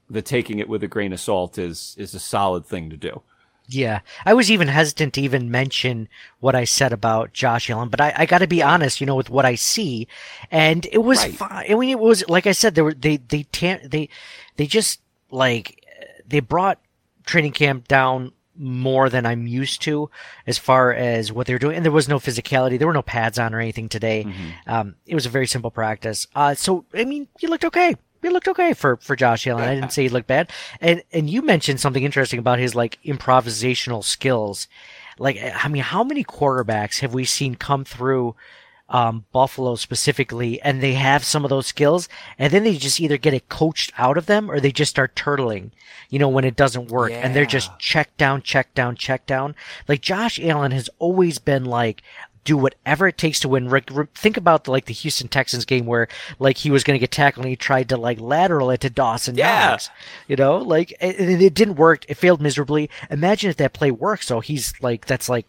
the 0.09 0.21
taking 0.21 0.59
it 0.59 0.69
with 0.69 0.83
a 0.83 0.87
grain 0.87 1.13
of 1.13 1.19
salt 1.19 1.57
is 1.57 1.95
is 1.97 2.13
a 2.13 2.19
solid 2.19 2.65
thing 2.65 2.89
to 2.89 2.97
do. 2.97 3.21
Yeah, 3.69 3.99
I 4.25 4.33
was 4.33 4.49
even 4.49 4.69
hesitant 4.69 5.13
to 5.15 5.21
even 5.21 5.51
mention 5.51 6.07
what 6.39 6.55
I 6.55 6.63
said 6.63 6.93
about 6.93 7.33
Josh 7.33 7.69
Allen, 7.69 7.89
but 7.89 7.99
I, 7.99 8.13
I 8.15 8.25
got 8.25 8.37
to 8.37 8.47
be 8.47 8.63
honest, 8.63 9.01
you 9.01 9.05
know, 9.05 9.15
with 9.15 9.29
what 9.29 9.45
I 9.45 9.55
see, 9.55 10.07
and 10.49 10.87
it 10.93 10.99
was 10.99 11.19
right. 11.19 11.33
fine. 11.33 11.65
I 11.69 11.75
mean, 11.75 11.89
it 11.89 11.99
was 11.99 12.27
like 12.29 12.47
I 12.47 12.53
said, 12.53 12.75
they 12.75 12.81
were 12.81 12.93
they 12.93 13.17
they 13.17 13.45
they 13.51 14.09
they 14.55 14.67
just 14.67 15.01
like 15.31 15.83
they 16.25 16.39
brought 16.39 16.79
training 17.25 17.51
camp 17.51 17.89
down 17.89 18.31
more 18.55 19.09
than 19.09 19.25
I'm 19.25 19.45
used 19.47 19.81
to 19.83 20.09
as 20.47 20.57
far 20.57 20.91
as 20.91 21.31
what 21.31 21.45
they 21.45 21.53
were 21.53 21.59
doing. 21.59 21.75
And 21.75 21.85
there 21.85 21.91
was 21.91 22.07
no 22.07 22.19
physicality. 22.19 22.79
There 22.79 22.87
were 22.87 22.93
no 22.93 23.01
pads 23.01 23.37
on 23.37 23.53
or 23.53 23.59
anything 23.59 23.89
today. 23.89 24.23
Um, 24.65 24.95
it 25.05 25.13
was 25.13 25.25
a 25.25 25.29
very 25.29 25.45
simple 25.45 25.71
practice. 25.71 26.25
Uh, 26.33 26.55
so, 26.55 26.85
I 26.93 27.05
mean, 27.05 27.27
you 27.39 27.49
looked 27.49 27.65
okay. 27.65 27.95
You 28.23 28.31
looked 28.31 28.47
okay 28.47 28.73
for, 28.73 28.97
for 28.97 29.15
Josh 29.15 29.47
Allen. 29.47 29.63
I 29.63 29.75
didn't 29.75 29.93
say 29.93 30.03
he 30.03 30.09
looked 30.09 30.27
bad. 30.27 30.51
And, 30.81 31.03
and 31.11 31.29
you 31.29 31.41
mentioned 31.41 31.79
something 31.79 32.03
interesting 32.03 32.39
about 32.39 32.59
his 32.59 32.75
like 32.75 32.99
improvisational 33.05 34.03
skills. 34.03 34.67
Like, 35.19 35.37
I 35.41 35.67
mean, 35.67 35.83
how 35.83 36.03
many 36.03 36.23
quarterbacks 36.23 36.99
have 36.99 37.13
we 37.13 37.25
seen 37.25 37.55
come 37.55 37.85
through 37.85 38.35
um, 38.89 39.25
Buffalo 39.33 39.75
specifically, 39.75 40.61
and 40.61 40.81
they 40.81 40.93
have 40.93 41.23
some 41.23 41.43
of 41.43 41.49
those 41.49 41.67
skills, 41.67 42.07
and 42.39 42.53
then 42.53 42.63
they 42.63 42.77
just 42.77 43.01
either 43.01 43.17
get 43.17 43.33
it 43.33 43.49
coached 43.49 43.91
out 43.97 44.17
of 44.17 44.27
them 44.27 44.49
or 44.49 44.59
they 44.61 44.71
just 44.71 44.91
start 44.91 45.13
turtling, 45.13 45.71
you 46.09 46.19
know, 46.19 46.29
when 46.29 46.45
it 46.45 46.55
doesn't 46.55 46.87
work, 46.89 47.11
and 47.11 47.35
they're 47.35 47.45
just 47.45 47.69
Yeah. 47.69 47.75
check 47.79 48.15
down, 48.15 48.41
check 48.43 48.73
down, 48.73 48.95
check 48.95 49.25
down. 49.25 49.55
Like 49.89 49.99
Josh 50.01 50.39
Allen 50.39 50.71
has 50.71 50.89
always 50.99 51.37
been 51.37 51.65
like, 51.65 52.01
do 52.47 52.57
whatever 52.57 53.07
it 53.07 53.17
takes 53.17 53.39
to 53.41 53.49
win. 53.49 53.69
Rick, 53.69 53.89
Rick- 53.91 54.15
think 54.15 54.37
about 54.37 54.63
the, 54.63 54.71
like 54.71 54.85
the 54.85 54.93
Houston 54.93 55.27
Texans 55.27 55.65
game 55.65 55.85
where 55.85 56.07
like 56.39 56.57
he 56.57 56.71
was 56.71 56.83
going 56.83 56.95
to 56.95 56.99
get 56.99 57.11
tackled 57.11 57.45
and 57.45 57.49
he 57.51 57.55
tried 57.55 57.89
to 57.89 57.97
like 57.97 58.19
lateral 58.19 58.69
it 58.71 58.81
to 58.81 58.89
Dawson 58.89 59.35
Yeah. 59.35 59.69
Knox. 59.71 59.89
You 60.27 60.35
know, 60.35 60.57
like 60.57 60.95
and 60.99 61.15
and 61.15 61.41
it 61.41 61.53
didn't 61.53 61.75
work. 61.75 62.05
It 62.09 62.15
failed 62.15 62.41
miserably. 62.41 62.89
Imagine 63.11 63.49
if 63.51 63.57
that 63.57 63.73
play 63.73 63.91
works. 63.91 64.25
So 64.27 64.39
he's 64.39 64.73
like, 64.81 65.05
that's 65.05 65.29
like. 65.29 65.45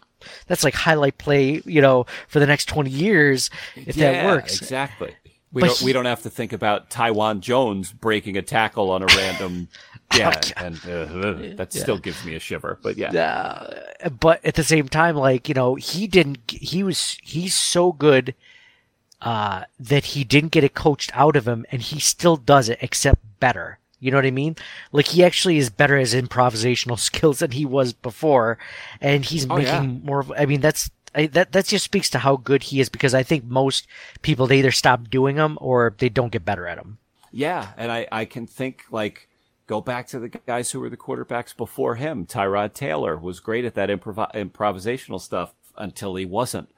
That's 0.47 0.65
like 0.65 0.73
highlight 0.73 1.17
play, 1.17 1.61
you 1.63 1.81
know, 1.81 2.05
for 2.27 2.41
the 2.41 2.45
next 2.45 2.65
twenty 2.67 2.89
years 2.89 3.49
if 3.77 3.95
that 3.95 4.25
works. 4.25 4.59
exactly. 4.59 5.15
We 5.53 5.61
But 5.61 5.67
don't 5.67 5.79
he- 5.79 5.85
we 5.85 5.93
don't 5.93 6.03
have 6.03 6.23
to 6.23 6.29
think 6.29 6.51
about 6.51 6.89
Taiwan 6.89 7.39
Jones 7.39 7.93
breaking 7.93 8.35
a 8.35 8.41
tackle 8.41 8.91
on 8.91 9.01
a 9.01 9.05
random. 9.05 9.69
Yeah, 10.17 10.41
and 10.57 10.75
uh, 10.89 11.55
that 11.55 11.67
still 11.71 11.99
gives 11.99 12.25
me 12.25 12.33
a 12.33 12.39
shiver. 12.39 12.79
But 12.81 12.97
yeah, 12.97 13.11
uh, 13.11 13.79
but 14.19 14.43
at 14.45 14.55
the 14.55 14.63
same 14.63 14.87
time, 14.87 15.15
like 15.15 15.47
you 15.49 15.55
know, 15.55 15.75
he 15.75 16.07
didn't. 16.07 16.39
He 16.49 16.83
was 16.83 17.17
he's 17.21 17.53
so 17.55 17.91
good 17.91 18.33
uh, 19.21 19.63
that 19.79 20.05
he 20.05 20.23
didn't 20.23 20.51
get 20.51 20.63
it 20.63 20.73
coached 20.73 21.11
out 21.13 21.35
of 21.35 21.47
him, 21.47 21.65
and 21.71 21.81
he 21.81 21.99
still 21.99 22.37
does 22.37 22.69
it, 22.69 22.79
except 22.81 23.21
better. 23.39 23.79
You 23.99 24.11
know 24.11 24.17
what 24.17 24.25
I 24.25 24.31
mean? 24.31 24.55
Like 24.93 25.07
he 25.07 25.23
actually 25.23 25.57
is 25.57 25.69
better 25.69 25.97
as 25.97 26.13
improvisational 26.13 26.97
skills 27.09 27.39
than 27.39 27.51
he 27.51 27.65
was 27.65 27.91
before, 27.93 28.57
and 29.01 29.25
he's 29.25 29.45
Oh, 29.49 29.57
making 29.57 29.67
yeah. 29.73 29.81
more. 30.03 30.19
Of, 30.21 30.31
I 30.37 30.45
mean, 30.45 30.61
that's. 30.61 30.89
I, 31.15 31.25
that 31.25 31.53
that 31.53 31.65
just 31.65 31.83
speaks 31.85 32.07
to 32.11 32.19
how 32.19 32.37
good 32.37 32.61
he 32.63 32.79
is 32.79 32.87
because 32.87 33.15
I 33.15 33.23
think 33.23 33.43
most 33.43 33.87
people 34.21 34.45
they 34.45 34.59
either 34.59 34.71
stop 34.71 35.09
doing 35.09 35.37
them 35.37 35.57
or 35.59 35.95
they 35.97 36.07
don't 36.07 36.31
get 36.31 36.45
better 36.45 36.67
at 36.67 36.77
them. 36.77 36.99
yeah, 37.31 37.69
and 37.77 37.91
I 37.91 38.07
I 38.11 38.25
can 38.25 38.45
think 38.45 38.83
like 38.91 39.27
go 39.69 39.79
back 39.79 40.07
to 40.07 40.17
the 40.17 40.29
guys 40.29 40.71
who 40.71 40.79
were 40.79 40.89
the 40.89 40.97
quarterbacks 40.97 41.55
before 41.55 41.93
him. 41.93 42.25
Tyrod 42.25 42.73
Taylor 42.73 43.15
was 43.15 43.39
great 43.39 43.65
at 43.65 43.75
that 43.75 43.89
improv- 43.89 44.33
improvisational 44.33 45.21
stuff 45.21 45.53
until 45.77 46.15
he 46.15 46.25
wasn't, 46.25 46.69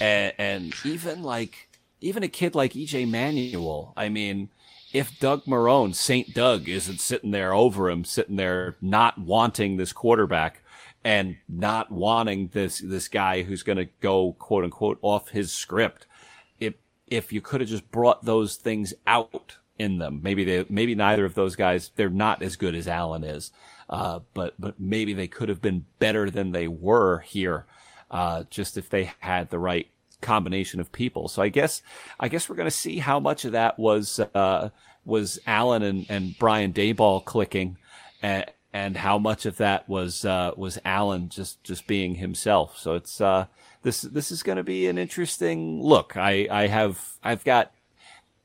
and, 0.00 0.32
and 0.38 0.74
even 0.84 1.24
like 1.24 1.68
even 2.00 2.22
a 2.22 2.28
kid 2.28 2.54
like 2.54 2.72
EJ 2.72 3.10
Manuel. 3.10 3.92
I 3.96 4.08
mean. 4.08 4.48
If 4.92 5.18
Doug 5.18 5.44
Marrone, 5.44 5.94
St. 5.94 6.32
Doug, 6.32 6.70
isn't 6.70 7.00
sitting 7.00 7.32
there 7.32 7.52
over 7.52 7.90
him, 7.90 8.04
sitting 8.04 8.36
there 8.36 8.76
not 8.80 9.18
wanting 9.18 9.76
this 9.76 9.92
quarterback, 9.92 10.62
and 11.04 11.36
not 11.48 11.90
wanting 11.90 12.48
this 12.54 12.78
this 12.78 13.08
guy 13.08 13.42
who's 13.42 13.62
going 13.62 13.76
to 13.76 13.88
go 14.00 14.34
quote 14.38 14.64
unquote 14.64 14.98
off 15.02 15.30
his 15.30 15.52
script. 15.52 16.06
If 16.60 16.74
if 17.08 17.30
you 17.30 17.42
could 17.42 17.60
have 17.60 17.68
just 17.68 17.90
brought 17.90 18.24
those 18.24 18.56
things 18.56 18.94
out 19.06 19.58
in 19.78 19.98
them, 19.98 20.20
maybe 20.22 20.44
they 20.44 20.64
maybe 20.68 20.94
neither 20.94 21.24
of 21.24 21.34
those 21.34 21.56
guys 21.56 21.90
they're 21.96 22.08
not 22.08 22.42
as 22.42 22.56
good 22.56 22.74
as 22.74 22.88
Allen 22.88 23.24
is, 23.24 23.50
uh, 23.88 24.20
but 24.34 24.54
but 24.58 24.80
maybe 24.80 25.12
they 25.12 25.28
could 25.28 25.48
have 25.48 25.62
been 25.62 25.86
better 25.98 26.30
than 26.30 26.52
they 26.52 26.68
were 26.68 27.20
here, 27.20 27.66
uh, 28.10 28.44
just 28.50 28.76
if 28.76 28.88
they 28.88 29.12
had 29.20 29.50
the 29.50 29.58
right 29.58 29.88
combination 30.20 30.80
of 30.80 30.92
people. 30.92 31.28
So 31.28 31.42
I 31.42 31.48
guess 31.48 31.82
I 32.18 32.28
guess 32.28 32.48
we're 32.48 32.56
going 32.56 32.66
to 32.66 32.70
see 32.70 32.98
how 32.98 33.20
much 33.20 33.44
of 33.44 33.52
that 33.52 33.78
was 33.78 34.20
uh, 34.34 34.70
was 35.04 35.38
Allen 35.46 35.82
and, 35.82 36.06
and 36.08 36.38
Brian 36.38 36.72
Daboll 36.72 37.24
clicking, 37.24 37.76
and, 38.22 38.46
and 38.72 38.96
how 38.96 39.18
much 39.18 39.46
of 39.46 39.58
that 39.58 39.88
was 39.88 40.24
uh, 40.24 40.52
was 40.56 40.78
Allen 40.84 41.28
just 41.28 41.62
just 41.62 41.86
being 41.86 42.16
himself. 42.16 42.78
So 42.78 42.94
it's 42.94 43.20
uh, 43.20 43.46
this 43.82 44.02
this 44.02 44.32
is 44.32 44.42
going 44.42 44.56
to 44.56 44.64
be 44.64 44.88
an 44.88 44.98
interesting 44.98 45.82
look. 45.82 46.16
I 46.16 46.48
I 46.50 46.66
have 46.66 47.12
I've 47.22 47.44
got 47.44 47.72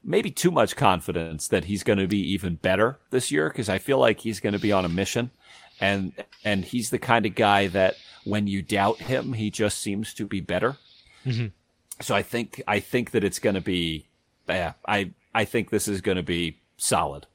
maybe 0.04 0.32
too 0.32 0.52
much 0.52 0.76
confidence 0.76 1.48
that 1.48 1.66
he's 1.66 1.84
going 1.84 2.00
to 2.00 2.08
be 2.08 2.20
even 2.34 2.56
better 2.56 3.00
this 3.10 3.32
year 3.32 3.50
because 3.50 3.70
I 3.70 3.78
feel 3.78 3.98
like 3.98 4.20
he's 4.20 4.40
going 4.40 4.54
to 4.54 4.60
be 4.60 4.72
on 4.72 4.86
a 4.86 4.90
mission, 4.90 5.32
and 5.80 6.14
and 6.44 6.66
he's 6.66 6.90
the 6.90 7.00
kind 7.00 7.26
of 7.26 7.36
guy 7.36 7.68
that 7.68 7.96
when 8.24 8.48
you 8.48 8.62
doubt 8.62 9.00
him, 9.00 9.34
he 9.34 9.50
just 9.50 9.80
seems 9.80 10.14
to 10.16 10.26
be 10.26 10.40
better. 10.40 10.78
Mm-hmm. 11.26 11.48
So 12.02 12.16
I 12.16 12.24
think 12.24 12.62
I 12.68 12.80
think 12.80 13.12
that 13.12 13.24
it's 13.24 13.40
going 13.40 13.56
to 13.56 13.62
be, 13.62 14.08
yeah, 14.48 14.74
I 14.88 15.12
I 15.34 15.46
think 15.46 15.70
this 15.70 15.88
is 15.88 16.02
going 16.02 16.18
to 16.18 16.24
be 16.24 16.60
solid. 16.78 17.28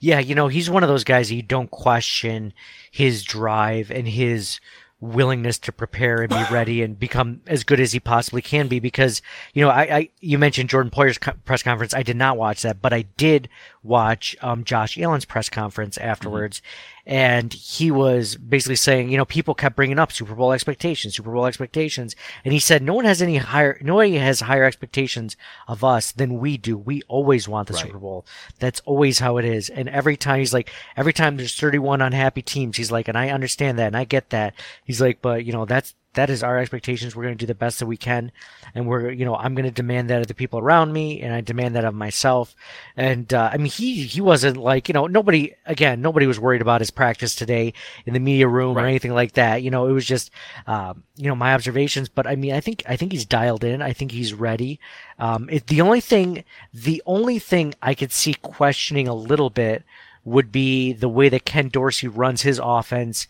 Yeah, 0.00 0.18
you 0.18 0.34
know, 0.34 0.48
he's 0.48 0.68
one 0.68 0.82
of 0.82 0.88
those 0.88 1.04
guys 1.04 1.28
that 1.28 1.36
you 1.36 1.42
don't 1.42 1.70
question 1.70 2.52
his 2.90 3.22
drive 3.22 3.90
and 3.90 4.08
his 4.08 4.58
willingness 5.00 5.58
to 5.58 5.72
prepare 5.72 6.22
and 6.22 6.30
be 6.30 6.44
ready 6.50 6.82
and 6.82 6.98
become 6.98 7.40
as 7.46 7.64
good 7.64 7.80
as 7.80 7.92
he 7.92 8.00
possibly 8.00 8.42
can 8.42 8.68
be 8.68 8.80
because, 8.80 9.22
you 9.54 9.62
know, 9.62 9.70
I, 9.70 9.82
I 9.82 10.08
you 10.20 10.38
mentioned 10.38 10.70
Jordan 10.70 10.90
Poyer's 10.90 11.18
co- 11.18 11.32
press 11.44 11.62
conference. 11.62 11.94
I 11.94 12.02
did 12.02 12.16
not 12.16 12.36
watch 12.36 12.62
that, 12.62 12.82
but 12.82 12.92
I 12.92 13.02
did 13.16 13.48
watch 13.82 14.36
um, 14.42 14.64
Josh 14.64 14.98
Allen's 14.98 15.24
press 15.24 15.48
conference 15.48 15.96
afterwards. 15.98 16.60
And 17.06 17.52
he 17.52 17.90
was 17.90 18.36
basically 18.36 18.76
saying, 18.76 19.10
you 19.10 19.16
know, 19.16 19.24
people 19.24 19.54
kept 19.54 19.74
bringing 19.74 19.98
up 19.98 20.12
Super 20.12 20.34
Bowl 20.34 20.52
expectations, 20.52 21.16
Super 21.16 21.32
Bowl 21.32 21.46
expectations. 21.46 22.14
And 22.44 22.52
he 22.52 22.60
said, 22.60 22.82
no 22.82 22.94
one 22.94 23.06
has 23.06 23.22
any 23.22 23.38
higher, 23.38 23.78
nobody 23.82 24.16
has 24.16 24.40
higher 24.40 24.64
expectations 24.64 25.36
of 25.66 25.82
us 25.82 26.12
than 26.12 26.38
we 26.38 26.56
do. 26.58 26.76
We 26.76 27.02
always 27.08 27.48
want 27.48 27.68
the 27.68 27.74
Right. 27.74 27.86
Super 27.86 27.98
Bowl. 27.98 28.26
That's 28.58 28.80
always 28.80 29.18
how 29.18 29.38
it 29.38 29.44
is. 29.44 29.70
And 29.70 29.88
every 29.88 30.16
time 30.16 30.38
he's 30.38 30.52
like, 30.52 30.70
every 30.96 31.12
time 31.12 31.36
there's 31.36 31.58
31 31.58 32.02
unhappy 32.02 32.42
teams, 32.42 32.76
he's 32.76 32.92
like, 32.92 33.08
and 33.08 33.16
I 33.16 33.30
understand 33.30 33.78
that 33.78 33.88
and 33.88 33.96
I 33.96 34.04
get 34.04 34.30
that. 34.30 34.54
He's 34.84 35.00
like, 35.00 35.22
but 35.22 35.44
you 35.44 35.52
know, 35.52 35.64
that's, 35.64 35.94
that 36.14 36.28
is 36.28 36.42
our 36.42 36.58
expectations. 36.58 37.14
We're 37.14 37.22
going 37.22 37.36
to 37.36 37.42
do 37.42 37.46
the 37.46 37.54
best 37.54 37.78
that 37.78 37.86
we 37.86 37.96
can. 37.96 38.32
And 38.74 38.86
we're, 38.86 39.10
you 39.10 39.24
know, 39.24 39.36
I'm 39.36 39.54
going 39.54 39.64
to 39.64 39.70
demand 39.70 40.10
that 40.10 40.20
of 40.20 40.26
the 40.26 40.34
people 40.34 40.58
around 40.58 40.92
me 40.92 41.20
and 41.20 41.32
I 41.32 41.40
demand 41.40 41.76
that 41.76 41.84
of 41.84 41.94
myself. 41.94 42.56
And, 42.96 43.32
uh, 43.32 43.50
I 43.52 43.58
mean, 43.58 43.70
he, 43.70 44.02
he 44.02 44.20
wasn't 44.20 44.56
like, 44.56 44.88
you 44.88 44.92
know, 44.92 45.06
nobody, 45.06 45.54
again, 45.66 46.02
nobody 46.02 46.26
was 46.26 46.40
worried 46.40 46.62
about 46.62 46.80
his 46.80 46.90
practice 46.90 47.34
today 47.34 47.74
in 48.06 48.14
the 48.14 48.20
media 48.20 48.48
room 48.48 48.76
or 48.76 48.84
anything 48.84 49.14
like 49.14 49.32
that. 49.32 49.62
You 49.62 49.70
know, 49.70 49.86
it 49.86 49.92
was 49.92 50.06
just, 50.06 50.32
um, 50.66 51.04
you 51.16 51.28
know, 51.28 51.36
my 51.36 51.54
observations. 51.54 52.08
But 52.08 52.26
I 52.26 52.34
mean, 52.34 52.54
I 52.54 52.60
think, 52.60 52.82
I 52.88 52.96
think 52.96 53.12
he's 53.12 53.26
dialed 53.26 53.62
in. 53.62 53.80
I 53.80 53.92
think 53.92 54.10
he's 54.10 54.34
ready. 54.34 54.80
Um, 55.18 55.48
it, 55.48 55.68
the 55.68 55.80
only 55.80 56.00
thing, 56.00 56.44
the 56.74 57.02
only 57.06 57.38
thing 57.38 57.74
I 57.82 57.94
could 57.94 58.10
see 58.10 58.34
questioning 58.34 59.06
a 59.06 59.14
little 59.14 59.50
bit 59.50 59.84
would 60.24 60.52
be 60.52 60.92
the 60.92 61.08
way 61.08 61.28
that 61.28 61.44
Ken 61.44 61.68
Dorsey 61.68 62.08
runs 62.08 62.42
his 62.42 62.60
offense 62.62 63.26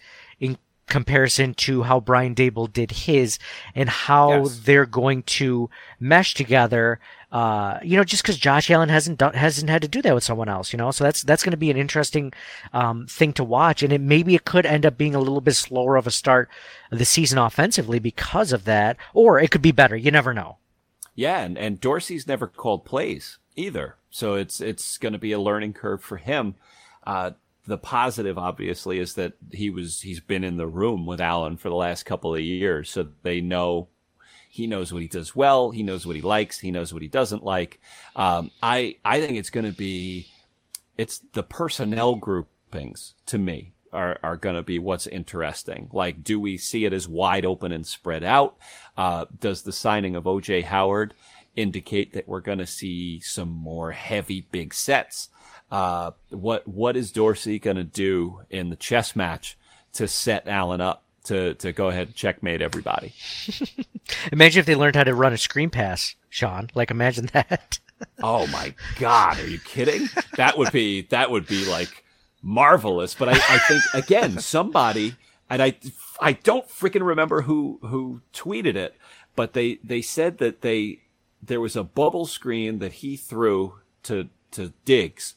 comparison 0.90 1.54
to 1.54 1.84
how 1.84 2.00
Brian 2.00 2.34
Daboll 2.34 2.70
did 2.70 2.90
his 2.90 3.38
and 3.74 3.88
how 3.88 4.42
Yes. 4.42 4.58
they're 4.64 4.86
going 4.86 5.22
to 5.24 5.70
mesh 5.98 6.34
together. 6.34 7.00
Uh, 7.32 7.78
you 7.82 7.96
know, 7.96 8.02
just 8.02 8.22
because 8.24 8.36
Josh 8.36 8.70
Allen 8.72 8.88
hasn't 8.88 9.18
done, 9.18 9.34
hasn't 9.34 9.70
had 9.70 9.82
to 9.82 9.88
do 9.88 10.02
that 10.02 10.14
with 10.14 10.24
someone 10.24 10.48
else, 10.48 10.72
you 10.72 10.76
know, 10.76 10.90
so 10.90 11.04
that's 11.04 11.22
that's 11.22 11.44
going 11.44 11.52
to 11.52 11.56
be 11.56 11.70
an 11.70 11.76
interesting 11.76 12.32
um, 12.72 13.06
thing 13.06 13.32
to 13.34 13.44
watch, 13.44 13.84
and 13.84 13.92
it 13.92 14.00
maybe 14.00 14.34
it 14.34 14.44
could 14.44 14.66
end 14.66 14.84
up 14.84 14.98
being 14.98 15.14
a 15.14 15.20
little 15.20 15.40
bit 15.40 15.54
slower 15.54 15.94
of 15.96 16.08
a 16.08 16.10
start 16.10 16.48
of 16.90 16.98
the 16.98 17.04
season 17.04 17.38
offensively 17.38 18.00
because 18.00 18.52
of 18.52 18.64
that, 18.64 18.96
or 19.14 19.38
it 19.38 19.52
could 19.52 19.62
be 19.62 19.70
better. 19.72 19.96
You 19.96 20.10
never 20.10 20.34
know. 20.34 20.56
Yeah, 21.14 21.40
and, 21.42 21.56
and 21.56 21.80
Dorsey's 21.80 22.26
never 22.26 22.48
called 22.48 22.84
plays 22.84 23.38
either, 23.54 23.94
so 24.10 24.34
it's 24.34 24.60
it's 24.60 24.98
going 24.98 25.12
to 25.12 25.18
be 25.18 25.30
a 25.30 25.40
learning 25.40 25.74
curve 25.74 26.02
for 26.02 26.16
him. 26.16 26.56
Uh, 27.06 27.30
the 27.70 27.78
positive, 27.78 28.36
obviously, 28.36 28.98
is 28.98 29.14
that 29.14 29.34
he 29.52 29.70
was 29.70 30.02
he's 30.02 30.20
been 30.20 30.44
in 30.44 30.56
the 30.56 30.66
room 30.66 31.06
with 31.06 31.20
Allen 31.20 31.56
for 31.56 31.68
the 31.68 31.76
last 31.76 32.02
couple 32.02 32.34
of 32.34 32.40
years, 32.40 32.90
so 32.90 33.08
they 33.22 33.40
know 33.40 33.88
he 34.48 34.66
knows 34.66 34.92
what 34.92 35.02
he 35.02 35.08
does 35.08 35.36
well, 35.36 35.70
he 35.70 35.84
knows 35.84 36.04
what 36.04 36.16
he 36.16 36.22
likes, 36.22 36.58
he 36.58 36.72
knows 36.72 36.92
what 36.92 37.02
he 37.02 37.08
doesn't 37.08 37.44
like. 37.44 37.80
Um, 38.16 38.50
I 38.62 38.96
I 39.04 39.20
think 39.20 39.38
it's 39.38 39.50
going 39.50 39.66
to 39.66 39.76
be 39.76 40.26
it's 40.98 41.20
the 41.32 41.44
personnel 41.44 42.16
groupings 42.16 43.14
to 43.26 43.38
me 43.38 43.72
are, 43.92 44.18
are 44.22 44.36
going 44.36 44.56
to 44.56 44.62
be 44.62 44.78
what's 44.78 45.06
interesting. 45.06 45.88
Like, 45.92 46.22
do 46.22 46.38
we 46.38 46.58
see 46.58 46.84
it 46.84 46.92
as 46.92 47.08
wide 47.08 47.44
open 47.44 47.72
and 47.72 47.86
spread 47.86 48.24
out? 48.24 48.56
Uh, 48.96 49.26
does 49.40 49.62
the 49.62 49.72
signing 49.72 50.14
of 50.16 50.24
OJ 50.24 50.64
Howard 50.64 51.14
indicate 51.56 52.12
that 52.12 52.28
we're 52.28 52.40
going 52.40 52.58
to 52.58 52.66
see 52.66 53.20
some 53.20 53.48
more 53.48 53.92
heavy 53.92 54.46
big 54.50 54.74
sets? 54.74 55.28
Uh, 55.70 56.12
what, 56.30 56.66
what 56.66 56.96
is 56.96 57.12
Dorsey 57.12 57.58
going 57.58 57.76
to 57.76 57.84
do 57.84 58.40
in 58.50 58.70
the 58.70 58.76
chess 58.76 59.14
match 59.14 59.56
to 59.94 60.08
set 60.08 60.48
Allen 60.48 60.80
up 60.80 61.04
to, 61.24 61.54
to 61.54 61.72
go 61.72 61.88
ahead 61.88 62.08
and 62.08 62.16
checkmate 62.16 62.60
everybody? 62.62 63.14
Imagine 64.32 64.60
if 64.60 64.66
they 64.66 64.74
learned 64.74 64.96
how 64.96 65.04
to 65.04 65.14
run 65.14 65.32
a 65.32 65.38
screen 65.38 65.70
pass, 65.70 66.16
Sean. 66.28 66.68
Like, 66.74 66.90
imagine 66.90 67.26
that. 67.32 67.78
Oh 68.22 68.46
my 68.48 68.74
God, 68.98 69.38
are 69.38 69.46
you 69.46 69.58
kidding? 69.58 70.08
That 70.36 70.56
would 70.56 70.72
be 70.72 71.02
that 71.10 71.30
would 71.30 71.46
be 71.46 71.66
like 71.66 72.02
marvelous. 72.42 73.14
But 73.14 73.28
I, 73.28 73.32
I 73.32 73.58
think 73.58 73.82
again, 73.92 74.38
somebody 74.40 75.16
and 75.50 75.62
I 75.62 75.76
I 76.20 76.32
don't 76.32 76.66
freaking 76.68 77.06
remember 77.06 77.42
who 77.42 77.78
who 77.82 78.22
tweeted 78.32 78.76
it, 78.76 78.96
but 79.36 79.52
they 79.52 79.78
they 79.84 80.00
said 80.00 80.38
that 80.38 80.62
they 80.62 81.02
there 81.42 81.60
was 81.60 81.76
a 81.76 81.84
bubble 81.84 82.26
screen 82.26 82.78
that 82.78 82.94
he 82.94 83.16
threw 83.16 83.74
to 84.04 84.28
to 84.52 84.72
Diggs, 84.84 85.34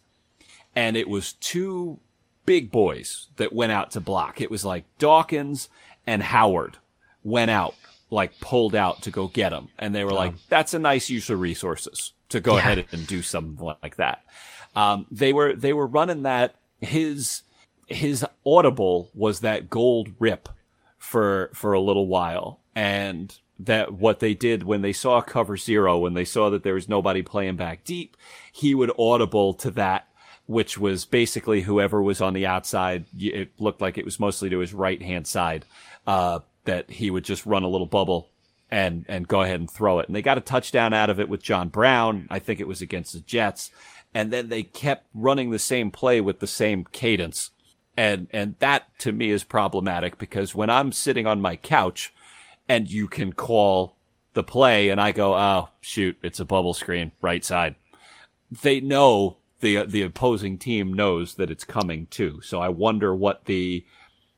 and 0.75 0.97
it 0.97 1.07
was 1.09 1.33
two 1.33 1.99
big 2.45 2.71
boys 2.71 3.27
that 3.37 3.53
went 3.53 3.71
out 3.71 3.91
to 3.91 4.01
block. 4.01 4.41
It 4.41 4.51
was 4.51 4.65
like 4.65 4.83
Dawkins 4.97 5.69
and 6.05 6.21
Howard 6.21 6.77
went 7.23 7.51
out, 7.51 7.75
like 8.09 8.39
pulled 8.39 8.75
out 8.75 9.01
to 9.03 9.11
go 9.11 9.27
get 9.27 9.53
him, 9.53 9.69
and 9.79 9.93
they 9.95 10.03
were 10.03 10.11
like, 10.13 10.33
"That's 10.49 10.73
a 10.73 10.79
nice 10.79 11.09
use 11.09 11.29
of 11.29 11.39
resources 11.39 12.13
to 12.29 12.39
go 12.39 12.53
Yeah. 12.53 12.59
ahead 12.59 12.85
and 12.91 13.07
do 13.07 13.21
something 13.21 13.73
like 13.81 13.95
that." 13.97 14.23
Um, 14.75 15.05
they 15.11 15.33
were 15.33 15.53
they 15.55 15.71
were 15.73 15.87
running 15.87 16.23
that 16.23 16.55
his 16.81 17.43
his 17.87 18.25
audible 18.45 19.09
was 19.13 19.41
that 19.41 19.69
gold 19.69 20.09
rip 20.19 20.49
for 20.97 21.49
for 21.53 21.73
a 21.73 21.79
little 21.79 22.07
while 22.07 22.59
and 22.75 23.37
that 23.59 23.93
what 23.93 24.19
they 24.19 24.33
did 24.33 24.63
when 24.63 24.81
they 24.81 24.93
saw 24.93 25.21
cover 25.21 25.55
zero 25.57 25.97
when 25.99 26.13
they 26.13 26.25
saw 26.25 26.49
that 26.49 26.63
there 26.63 26.73
was 26.73 26.89
nobody 26.89 27.21
playing 27.21 27.55
back 27.55 27.83
deep 27.83 28.17
he 28.51 28.73
would 28.73 28.91
audible 28.97 29.53
to 29.53 29.69
that 29.69 30.07
which 30.45 30.77
was 30.77 31.05
basically 31.05 31.61
whoever 31.61 32.01
was 32.01 32.21
on 32.21 32.33
the 32.33 32.45
outside 32.45 33.05
it 33.17 33.49
looked 33.59 33.81
like 33.81 33.97
it 33.97 34.05
was 34.05 34.19
mostly 34.19 34.49
to 34.49 34.59
his 34.59 34.73
right 34.73 35.01
hand 35.01 35.25
side 35.25 35.65
uh, 36.05 36.39
that 36.65 36.89
he 36.89 37.09
would 37.09 37.23
just 37.23 37.45
run 37.45 37.63
a 37.63 37.67
little 37.67 37.87
bubble 37.87 38.29
and 38.73 39.05
and 39.07 39.27
go 39.27 39.43
ahead 39.43 39.59
and 39.59 39.69
throw 39.69 39.99
it. 39.99 40.07
And 40.07 40.15
they 40.15 40.23
got 40.23 40.39
a 40.39 40.41
touchdown 40.41 40.93
out 40.93 41.11
of 41.11 41.19
it 41.19 41.29
with 41.29 41.43
John 41.43 41.69
Brown. 41.69 42.27
I 42.31 42.39
think 42.39 42.59
it 42.59 42.67
was 42.67 42.81
against 42.81 43.13
the 43.13 43.19
Jets. 43.19 43.69
And 44.15 44.33
then 44.33 44.49
they 44.49 44.63
kept 44.63 45.07
running 45.13 45.51
the 45.51 45.59
same 45.59 45.91
play 45.91 46.21
with 46.21 46.39
the 46.39 46.47
same 46.47 46.85
cadence. 46.85 47.51
And 47.95 48.27
and 48.31 48.55
that 48.59 48.97
to 48.99 49.11
me 49.11 49.29
is 49.29 49.43
problematic 49.43 50.17
because 50.17 50.55
when 50.55 50.71
I'm 50.71 50.91
sitting 50.91 51.27
on 51.27 51.39
my 51.39 51.55
couch 51.55 52.13
and 52.67 52.89
you 52.89 53.07
can 53.07 53.33
call 53.33 53.95
the 54.33 54.43
play 54.43 54.89
and 54.89 54.99
I 54.99 55.11
go, 55.11 55.35
oh 55.35 55.69
shoot, 55.79 56.17
it's 56.23 56.39
a 56.39 56.45
bubble 56.45 56.73
screen, 56.73 57.11
right 57.21 57.45
side. 57.45 57.75
They 58.63 58.81
know 58.81 59.37
the 59.63 59.85
the 59.85 60.03
opposing 60.03 60.59
team 60.59 60.93
knows 60.93 61.35
that 61.35 61.49
it's 61.49 61.63
coming 61.63 62.05
too. 62.07 62.41
So 62.43 62.61
I 62.61 62.69
wonder 62.69 63.15
what 63.15 63.45
the 63.45 63.83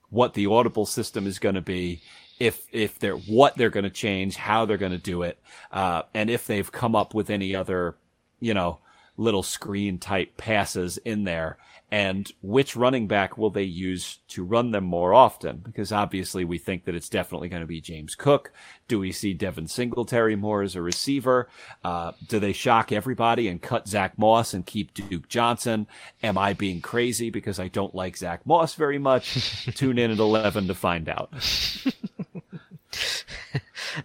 what 0.09 0.36
the 0.36 0.45
audible 0.45 0.86
system 0.86 1.28
is 1.28 1.39
going 1.39 1.55
to 1.55 1.61
be, 1.61 2.01
if 2.39 2.67
if 2.71 2.99
they're 2.99 3.17
what 3.17 3.57
they're 3.57 3.71
going 3.71 3.84
to 3.84 3.89
change, 3.89 4.38
how 4.38 4.65
they're 4.65 4.78
going 4.78 4.93
to 4.93 4.97
do 4.97 5.23
it, 5.23 5.39
uh, 5.71 6.03
and 6.13 6.30
if 6.30 6.47
they've 6.47 6.71
come 6.71 6.95
up 6.95 7.13
with 7.13 7.30
any 7.30 7.55
other, 7.55 7.95
you 8.39 8.53
know, 8.53 8.80
little 9.17 9.43
screen 9.43 9.97
type 9.97 10.38
passes 10.38 10.97
in 10.99 11.26
there 11.26 11.57
and 11.91 12.31
which 12.41 12.75
running 12.75 13.07
back 13.07 13.38
will 13.38 13.49
they 13.49 13.63
use 13.63 14.19
to 14.29 14.43
run 14.43 14.71
them 14.71 14.83
more 14.83 15.13
often? 15.13 15.57
Because 15.57 15.91
obviously 15.91 16.43
we 16.43 16.57
think 16.57 16.86
that 16.86 16.95
it's 16.95 17.09
definitely 17.09 17.47
going 17.47 17.61
to 17.61 17.67
be 17.67 17.79
James 17.79 18.15
Cook. 18.15 18.51
Do 18.88 18.99
we 18.99 19.11
see 19.11 19.33
Devin 19.33 19.67
Singletary 19.67 20.36
more 20.36 20.61
as 20.61 20.75
a 20.75 20.81
receiver? 20.81 21.47
Uh, 21.83 22.11
do 22.27 22.39
they 22.39 22.53
shock 22.53 22.91
everybody 22.91 23.47
and 23.47 23.61
cut 23.61 23.88
Zach 23.88 24.17
Moss 24.17 24.53
and 24.53 24.65
keep 24.65 24.93
Duke 24.93 25.27
Johnson? 25.29 25.88
Am 26.23 26.38
I 26.38 26.53
being 26.53 26.81
crazy 26.81 27.29
because 27.29 27.59
I 27.59 27.67
don't 27.67 27.93
like 27.95 28.17
Zach 28.17 28.45
Moss 28.45 28.75
very 28.75 28.97
much? 28.97 29.65
Tune 29.75 29.97
in 29.99 30.11
at 30.11 30.19
11 30.19 30.67
to 30.67 30.75
find 30.75 31.07
out. 31.09 31.33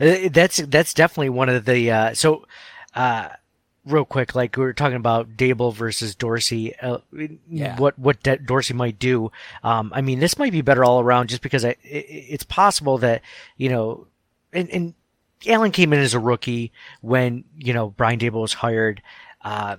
Uh, 0.00 0.28
That's 0.30 0.58
that's 0.58 0.94
definitely 0.94 1.30
one 1.30 1.48
of 1.48 1.64
the 1.64 1.90
uh, 1.90 2.14
so. 2.14 2.46
Uh, 2.94 3.28
real 3.90 4.04
quick, 4.04 4.34
like 4.34 4.56
we 4.56 4.62
were 4.62 4.72
talking 4.72 4.96
about 4.96 5.36
Daboll 5.36 5.74
versus 5.74 6.14
Dorsey, 6.14 6.74
uh, 6.78 6.98
Yeah. 7.48 7.78
what 7.78 7.98
what 7.98 8.22
De- 8.22 8.38
Dorsey 8.38 8.74
might 8.74 8.98
do. 8.98 9.30
Um, 9.62 9.92
I 9.94 10.00
mean, 10.00 10.20
this 10.20 10.38
might 10.38 10.52
be 10.52 10.62
better 10.62 10.84
all 10.84 11.00
around, 11.00 11.28
just 11.28 11.42
because 11.42 11.64
I, 11.64 11.70
i 11.70 11.76
it's 11.84 12.44
possible 12.44 12.98
that 12.98 13.22
you 13.56 13.68
know, 13.68 14.06
and, 14.52 14.70
and 14.70 14.94
Allen 15.46 15.70
came 15.72 15.92
in 15.92 16.00
as 16.00 16.14
a 16.14 16.18
rookie 16.20 16.72
when 17.00 17.44
you 17.56 17.72
know 17.72 17.90
Brian 17.90 18.18
Daboll 18.18 18.42
was 18.42 18.54
hired. 18.54 19.02
Uh, 19.42 19.76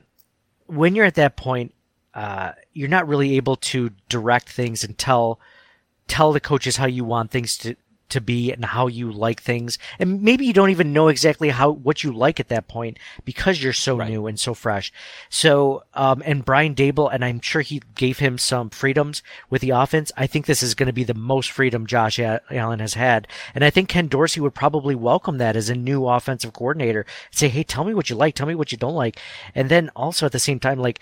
when 0.68 0.96
you're 0.96 1.06
at 1.06 1.16
that 1.16 1.36
point, 1.36 1.74
uh, 2.14 2.54
you're 2.74 2.90
not 2.90 3.08
really 3.08 3.36
able 3.38 3.56
to 3.58 3.92
direct 4.10 4.50
things 4.50 4.84
and 4.84 4.98
tell 4.98 5.40
tell 6.08 6.34
the 6.34 6.40
coaches 6.40 6.78
how 6.78 6.86
you 6.88 7.04
want 7.06 7.32
things 7.32 7.58
to 7.60 7.76
to 8.12 8.22
be 8.22 8.52
and 8.52 8.64
how 8.66 8.88
you 8.88 9.12
like 9.12 9.42
things. 9.42 9.78
And 10.00 10.22
maybe 10.22 10.46
you 10.46 10.54
don't 10.54 10.70
even 10.70 10.94
know 10.94 11.08
exactly 11.08 11.50
how 11.50 11.72
what 11.72 12.04
you 12.04 12.12
like 12.12 12.40
at 12.40 12.50
that 12.50 12.68
point 12.68 12.98
because 13.26 13.62
you're 13.62 13.74
so 13.74 13.98
Right. 13.98 14.10
new 14.10 14.28
and 14.28 14.40
so 14.40 14.54
fresh. 14.54 14.92
So 15.30 15.84
um 15.94 16.22
and 16.26 16.46
brian 16.46 16.76
daboll 16.76 17.10
and 17.14 17.24
i'm 17.26 17.42
sure 17.42 17.62
he 17.62 17.82
gave 17.96 18.20
him 18.20 18.38
some 18.38 18.70
freedoms 18.70 19.22
with 19.50 19.62
the 19.62 19.70
offense. 19.72 20.12
I 20.16 20.28
think 20.28 20.46
this 20.46 20.64
is 20.64 20.76
going 20.76 20.88
to 20.88 20.94
be 20.94 21.04
the 21.04 21.14
most 21.14 21.52
freedom 21.52 21.86
josh 21.88 22.20
allen 22.20 22.80
has 22.80 22.94
had. 22.94 23.28
And 23.56 23.64
i 23.64 23.70
think 23.70 23.90
ken 23.90 24.08
dorsey 24.08 24.40
would 24.40 24.54
probably 24.54 24.96
welcome 24.96 25.38
that 25.40 25.56
as 25.56 25.70
a 25.70 25.76
new 25.76 26.08
offensive 26.08 26.54
coordinator 26.54 27.06
say 27.32 27.48
hey 27.50 27.64
tell 27.64 27.84
me 27.84 27.94
what 27.94 28.10
you 28.10 28.16
like. 28.16 28.36
Tell 28.36 28.48
me 28.48 28.56
what 28.56 28.72
you 28.72 28.78
don't 28.78 28.96
like. 28.96 29.18
And 29.56 29.70
then 29.70 29.90
also 29.96 30.26
at 30.26 30.32
the 30.32 30.40
same 30.40 30.60
time 30.60 30.80
like 30.80 31.00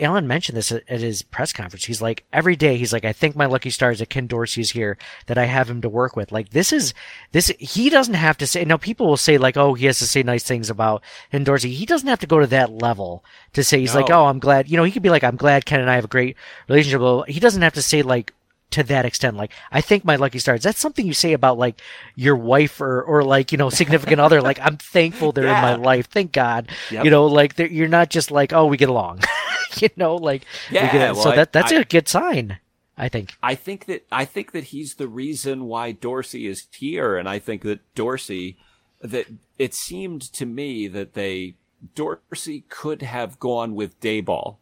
allen 0.00 0.26
mentioned 0.26 0.56
this 0.56 0.72
at, 0.72 0.82
at 0.88 1.00
his 1.00 1.22
press 1.22 1.52
conference. 1.52 1.84
He's 1.84 2.02
like 2.02 2.24
every 2.32 2.56
day 2.56 2.76
he's 2.76 2.92
like 2.92 3.04
i 3.04 3.12
think 3.12 3.36
my 3.36 3.46
lucky 3.46 3.70
stars 3.70 3.98
that 3.98 4.10
ken 4.10 4.26
dorsey 4.26 4.60
is 4.60 4.70
here 4.70 4.96
that 5.26 5.38
i 5.38 5.44
have 5.44 5.68
him 5.70 5.80
to 5.82 5.88
work 5.88 6.16
with. 6.16 6.32
Like 6.32 6.45
this 6.50 6.72
is 6.72 6.94
this 7.32 7.52
he 7.58 7.90
doesn't 7.90 8.14
have 8.14 8.36
to 8.38 8.46
say 8.46 8.64
now 8.64 8.76
people 8.76 9.06
will 9.06 9.16
say 9.16 9.38
like 9.38 9.56
oh 9.56 9.74
he 9.74 9.86
has 9.86 9.98
to 9.98 10.06
say 10.06 10.22
nice 10.22 10.44
things 10.44 10.70
about 10.70 11.02
Dorsey 11.32 11.72
he 11.72 11.86
doesn't 11.86 12.08
have 12.08 12.20
to 12.20 12.26
go 12.26 12.38
to 12.40 12.46
that 12.48 12.70
level 12.70 13.24
to 13.52 13.62
say 13.62 13.80
he's 13.80 13.94
like 13.94 14.10
oh 14.10 14.26
I'm 14.26 14.38
glad 14.38 14.68
you 14.68 14.76
know 14.76 14.84
he 14.84 14.90
could 14.92 15.02
be 15.02 15.10
like 15.10 15.24
I'm 15.24 15.36
glad 15.36 15.66
Ken 15.66 15.80
and 15.80 15.90
I 15.90 15.94
have 15.94 16.04
a 16.04 16.08
great 16.08 16.36
relationship. 16.68 17.28
He 17.28 17.40
doesn't 17.40 17.62
have 17.62 17.74
to 17.74 17.82
say 17.82 18.02
like 18.02 18.32
to 18.70 18.82
that 18.82 19.04
extent 19.04 19.36
like 19.36 19.52
I 19.70 19.80
think 19.80 20.04
my 20.04 20.16
lucky 20.16 20.38
stars 20.38 20.62
that's 20.62 20.80
something 20.80 21.06
you 21.06 21.14
say 21.14 21.32
about 21.32 21.56
like 21.58 21.80
your 22.16 22.36
wife 22.36 22.80
or 22.80 23.02
or 23.02 23.22
like 23.22 23.52
you 23.52 23.58
know 23.58 23.70
significant 23.70 24.20
other. 24.20 24.42
Like 24.42 24.58
I'm 24.60 24.76
thankful 24.76 25.32
they're 25.32 25.44
in 25.46 25.52
my 25.52 25.76
life. 25.76 26.08
Thank 26.08 26.32
God. 26.32 26.70
Yep. 26.90 27.04
you 27.04 27.10
know 27.10 27.26
like 27.26 27.58
you're 27.58 27.88
not 27.88 28.10
just 28.10 28.30
like 28.30 28.52
oh 28.52 28.66
we 28.66 28.76
get 28.76 28.88
along. 28.88 29.20
You 29.78 29.90
know 29.96 30.16
like 30.16 30.46
Yeah, 30.70 30.90
get, 30.90 31.14
well, 31.14 31.22
so 31.22 31.32
that 31.32 31.52
that's 31.52 31.70
I- 31.70 31.80
a 31.80 31.84
good 31.84 32.08
sign 32.08 32.58
I 32.96 33.08
think. 33.08 33.34
I 33.42 33.54
think 33.54 33.86
that 33.86 34.06
I 34.10 34.24
think 34.24 34.52
that 34.52 34.64
he's 34.64 34.94
the 34.94 35.08
reason 35.08 35.64
why 35.64 35.92
Dorsey 35.92 36.46
is 36.46 36.66
here, 36.72 37.16
and 37.16 37.28
I 37.28 37.38
think 37.38 37.62
that 37.62 37.94
Dorsey 37.94 38.56
that 39.00 39.26
it 39.58 39.74
seemed 39.74 40.22
to 40.32 40.46
me 40.46 40.88
that 40.88 41.12
they 41.12 41.56
Dorsey 41.94 42.64
could 42.68 43.02
have 43.02 43.38
gone 43.38 43.74
with 43.74 44.00
Daboll, 44.00 44.56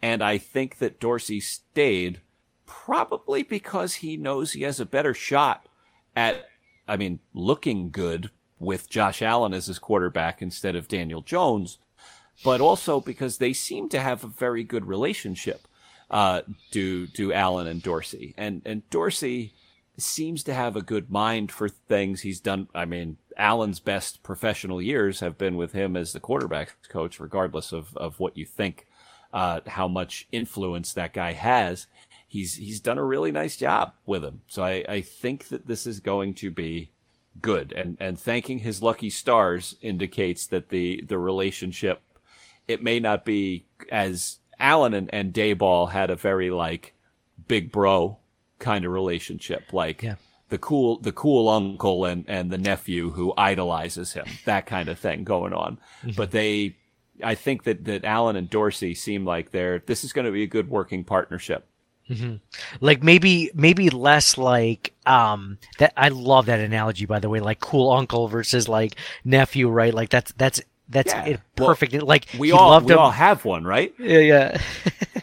and 0.00 0.22
I 0.22 0.38
think 0.38 0.78
that 0.78 1.00
Dorsey 1.00 1.40
stayed 1.40 2.20
probably 2.66 3.42
because 3.42 3.94
he 3.94 4.16
knows 4.16 4.52
he 4.52 4.62
has 4.62 4.78
a 4.78 4.86
better 4.86 5.12
shot 5.12 5.66
at, 6.14 6.48
I 6.86 6.96
mean, 6.96 7.18
looking 7.34 7.90
good 7.90 8.30
with 8.60 8.88
Josh 8.88 9.22
Allen 9.22 9.52
as 9.52 9.66
his 9.66 9.80
quarterback 9.80 10.40
instead 10.40 10.76
of 10.76 10.86
Daniel 10.86 11.20
Jones, 11.20 11.78
but 12.44 12.60
also 12.60 13.00
because 13.00 13.38
they 13.38 13.52
seem 13.52 13.88
to 13.88 13.98
have 13.98 14.22
a 14.22 14.28
very 14.28 14.62
good 14.62 14.86
relationship 14.86 15.66
uh, 16.10 16.42
do 16.70 17.06
do 17.06 17.32
Allen 17.32 17.66
and 17.66 17.82
Dorsey, 17.82 18.34
and 18.36 18.62
and 18.64 18.88
Dorsey 18.90 19.54
seems 19.96 20.42
to 20.44 20.54
have 20.54 20.76
a 20.76 20.82
good 20.82 21.10
mind 21.10 21.52
for 21.52 21.68
things. 21.68 22.22
He's 22.22 22.40
done. 22.40 22.68
I 22.74 22.84
mean, 22.84 23.18
Allen's 23.36 23.80
best 23.80 24.22
professional 24.22 24.82
years 24.82 25.20
have 25.20 25.38
been 25.38 25.56
with 25.56 25.72
him 25.72 25.96
as 25.96 26.12
the 26.12 26.20
quarterback 26.20 26.74
coach, 26.88 27.20
regardless 27.20 27.72
of 27.72 27.96
of 27.96 28.18
what 28.18 28.36
you 28.36 28.44
think, 28.44 28.86
uh, 29.32 29.60
how 29.66 29.88
much 29.88 30.26
influence 30.32 30.92
that 30.92 31.12
guy 31.12 31.32
has. 31.32 31.86
He's 32.26 32.56
he's 32.56 32.80
done 32.80 32.98
a 32.98 33.04
really 33.04 33.32
nice 33.32 33.56
job 33.56 33.92
with 34.06 34.24
him. 34.24 34.42
So 34.48 34.62
I, 34.62 34.84
I 34.88 35.00
think 35.00 35.48
that 35.48 35.66
this 35.66 35.86
is 35.86 36.00
going 36.00 36.34
to 36.34 36.50
be 36.50 36.90
good. 37.40 37.72
And 37.72 37.96
and 38.00 38.18
thanking 38.18 38.60
his 38.60 38.82
lucky 38.82 39.10
stars 39.10 39.76
indicates 39.80 40.46
that 40.48 40.70
the 40.70 41.04
the 41.06 41.18
relationship 41.18 42.02
it 42.68 42.82
may 42.82 43.00
not 43.00 43.24
be 43.24 43.66
as 43.90 44.39
Allen 44.60 44.94
and, 44.94 45.12
and 45.12 45.32
Daboll 45.32 45.90
had 45.90 46.10
a 46.10 46.16
very 46.16 46.50
like 46.50 46.94
big 47.48 47.72
bro 47.72 48.18
kind 48.58 48.84
of 48.84 48.92
relationship, 48.92 49.72
like 49.72 50.02
Yeah. 50.02 50.16
the 50.50 50.58
cool 50.58 50.98
the 51.00 51.12
cool 51.12 51.48
uncle 51.48 52.04
and, 52.04 52.24
and 52.28 52.50
the 52.50 52.58
nephew 52.58 53.10
who 53.10 53.32
idolizes 53.36 54.12
him, 54.12 54.26
that 54.44 54.66
kind 54.66 54.88
of 54.88 54.98
thing 54.98 55.24
going 55.24 55.52
on. 55.52 55.78
But 56.16 56.30
they 56.30 56.76
I 57.22 57.34
think 57.34 57.64
that, 57.64 57.84
that 57.84 58.04
Allen 58.04 58.36
and 58.36 58.48
Dorsey 58.48 58.94
seem 58.94 59.24
like 59.24 59.50
they're 59.50 59.80
this 59.80 60.04
is 60.04 60.12
gonna 60.12 60.32
be 60.32 60.42
a 60.42 60.46
good 60.46 60.68
working 60.70 61.04
partnership. 61.04 61.66
like 62.80 63.02
maybe 63.04 63.50
maybe 63.54 63.88
less 63.88 64.36
like 64.36 64.92
um 65.06 65.58
that 65.78 65.92
I 65.96 66.08
love 66.08 66.46
that 66.46 66.58
analogy 66.58 67.06
by 67.06 67.20
the 67.20 67.28
way 67.28 67.38
like 67.38 67.60
cool 67.60 67.92
uncle 67.92 68.26
versus 68.26 68.68
like 68.68 68.96
nephew 69.24 69.68
right 69.68 69.94
like 69.94 70.08
that's 70.08 70.32
that's 70.32 70.60
that's 70.90 71.12
Yeah. 71.12 71.24
it 71.24 71.40
Well, 71.56 71.68
perfect. 71.68 71.94
Like 72.02 72.26
We 72.38 72.52
all 72.52 72.80
we 72.80 72.92
him 72.92 72.98
all 72.98 73.10
have 73.12 73.44
one, 73.44 73.64
right? 73.64 73.94
yeah 73.98 74.18
yeah. 74.18 74.60